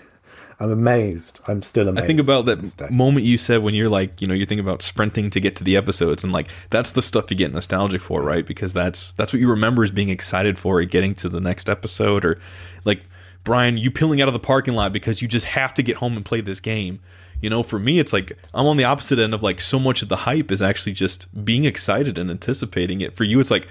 [0.62, 1.42] I'm amazed.
[1.48, 2.04] I'm still amazed.
[2.04, 2.86] I think about to this day.
[2.86, 5.56] that moment you said when you're like, you know, you're thinking about sprinting to get
[5.56, 8.46] to the episodes, and like that's the stuff you get nostalgic for, right?
[8.46, 11.68] Because that's that's what you remember as being excited for, it getting to the next
[11.68, 12.40] episode, or
[12.86, 13.02] like
[13.44, 16.16] Brian, you peeling out of the parking lot because you just have to get home
[16.16, 17.00] and play this game.
[17.42, 20.04] You know, for me, it's like I'm on the opposite end of like so much
[20.04, 23.16] of the hype is actually just being excited and anticipating it.
[23.16, 23.68] For you, it's like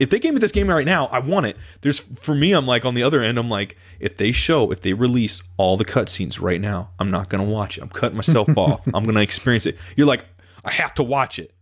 [0.00, 1.56] if they gave me this game right now, I want it.
[1.82, 4.80] There's for me, I'm like on the other end, I'm like, if they show, if
[4.80, 7.82] they release all the cutscenes right now, I'm not gonna watch it.
[7.82, 8.84] I'm cutting myself off.
[8.92, 9.76] I'm gonna experience it.
[9.96, 10.24] You're like,
[10.64, 11.52] I have to watch it.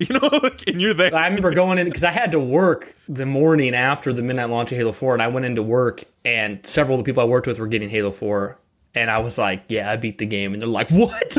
[0.00, 1.12] You know, like, and you're there.
[1.12, 4.70] I remember going in because I had to work the morning after the midnight launch
[4.70, 7.48] of Halo 4, and I went into work, and several of the people I worked
[7.48, 8.56] with were getting Halo 4.
[8.94, 10.52] And I was like, yeah, I beat the game.
[10.52, 11.36] And they're like, what?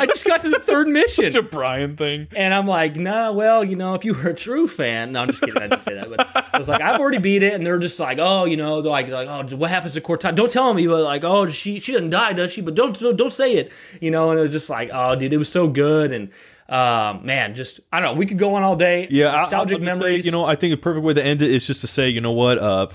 [0.00, 1.24] I just got to the third mission.
[1.24, 2.28] It's a Brian thing.
[2.34, 5.28] And I'm like, nah, well, you know, if you were a true fan, no, I'm
[5.28, 5.56] just kidding.
[5.62, 8.00] I didn't say that, but I was like, I've already beat it, and they're just
[8.00, 10.34] like, oh, you know, they're like, like, oh, what happens to Cortana?
[10.34, 12.60] Don't tell me, but like, oh, she she doesn't die, does she?
[12.60, 13.70] But don't don't, don't say it,
[14.00, 14.30] you know.
[14.30, 16.30] And it was just like, oh, dude, it was so good, and
[16.68, 19.08] um, man, just I don't know, we could go on all day.
[19.10, 20.24] Yeah, I- nostalgic say, memories.
[20.24, 22.20] you know, I think a perfect way to end it is just to say, you
[22.20, 22.86] know what, uh,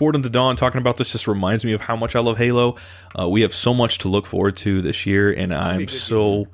[0.00, 2.76] Forward into Dawn talking about this just reminds me of how much I love Halo.
[3.18, 6.46] Uh, we have so much to look forward to this year, and I'm so as
[6.46, 6.52] far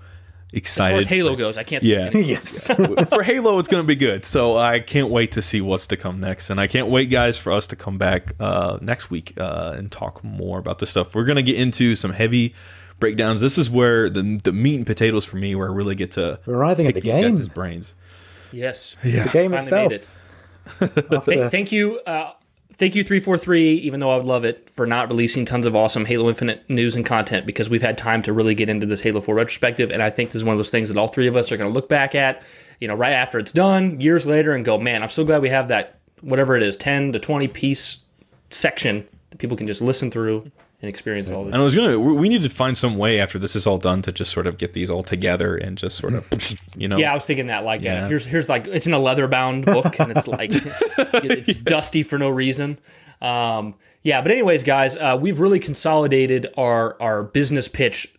[0.49, 1.07] as excited.
[1.07, 1.81] Halo goes, I can't.
[1.81, 2.11] Speak Yeah.
[2.13, 2.67] yes.
[3.09, 4.25] for Halo, it's going to be good.
[4.25, 7.39] So I can't wait to see what's to come next, and I can't wait, guys,
[7.39, 11.15] for us to come back uh, next week uh, and talk more about this stuff.
[11.15, 12.53] We're going to get into some heavy
[12.99, 13.43] breakdowns.
[13.43, 16.41] This is where the the meat and potatoes for me, where I really get to
[16.47, 17.95] We're arriving at pick the these guys' brains.
[18.51, 19.23] Yes, yeah.
[19.23, 19.91] The game itself.
[19.93, 20.09] made it.
[20.81, 22.33] After- Th- thank you, uh,
[22.79, 23.75] thank you, three four three.
[23.75, 26.97] Even though I would love it for not releasing tons of awesome Halo Infinite news
[26.97, 30.03] and content because we've had time to really get into this Halo Four retrospective, and
[30.03, 31.71] I think this is one of those things that all three of us are going
[31.71, 32.43] to look back at,
[32.81, 35.51] you know, right after it's done, years later, and go, man, I'm so glad we
[35.51, 37.99] have that whatever it is, ten to twenty piece
[38.51, 40.51] section that people can just listen through
[40.83, 41.53] and experience all this.
[41.55, 43.79] And I was gonna, we we need to find some way after this is all
[43.79, 46.27] done to just sort of get these all together and just sort of,
[46.77, 47.65] you know, Yeah, I was thinking that.
[47.65, 48.05] Like, Yeah.
[48.05, 52.03] uh, here's here's like it's in a leather bound book, and it's like it's dusty
[52.03, 52.79] for no reason.
[53.23, 58.13] Um, yeah, but anyways, guys, uh, we've really consolidated our our business pitch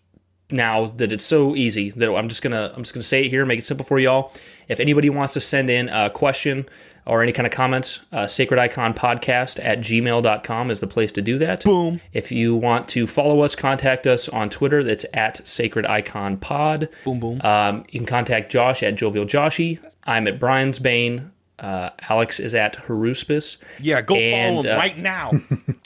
[0.50, 3.46] now that it's so easy that I'm just gonna I'm just gonna say it here,
[3.46, 4.34] make it simple for y'all.
[4.68, 6.68] If anybody wants to send in a question
[7.08, 11.22] or any kind of comments, uh, sacred icon podcast at gmail.com is the place to
[11.22, 11.64] do that.
[11.64, 12.02] Boom.
[12.14, 14.84] If you want to follow us, contact us on Twitter.
[14.84, 16.90] That's at sacrediconpod.
[17.04, 17.42] Boom, boom.
[17.42, 19.80] Um, you can contact Josh at Jovial Joshy.
[20.04, 21.32] I'm at Brian's Bane.
[21.60, 23.58] Uh, Alex is at Haruspis.
[23.80, 25.32] yeah, go and, follow him uh, right now.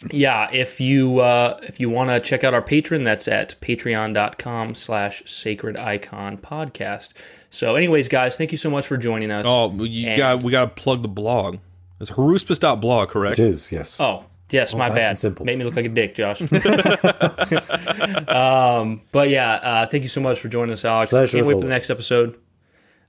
[0.09, 4.73] Yeah, if you uh, if you want to check out our Patreon, that's at patreon.com
[4.75, 7.09] slash sacred icon podcast.
[7.51, 9.45] So anyways, guys, thank you so much for joining us.
[9.45, 11.57] oh, you got, we got to plug the blog.
[11.99, 13.37] It's haruspis.blog, correct?
[13.37, 13.99] It is, yes.
[13.99, 15.17] Oh, yes, my bad.
[15.17, 15.45] simple.
[15.45, 16.41] Made me look like a dick, Josh.
[18.29, 21.09] um, but yeah, uh, thank you so much for joining us, Alex.
[21.09, 22.39] Pleasure Can't as wait for the next episode.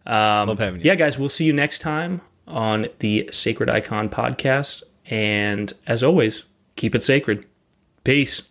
[0.04, 0.86] Love having you.
[0.86, 4.82] Yeah, guys, we'll see you next time on the Sacred Icon podcast.
[5.06, 6.44] And as always,
[6.74, 7.46] keep it sacred.
[8.02, 8.42] Peace.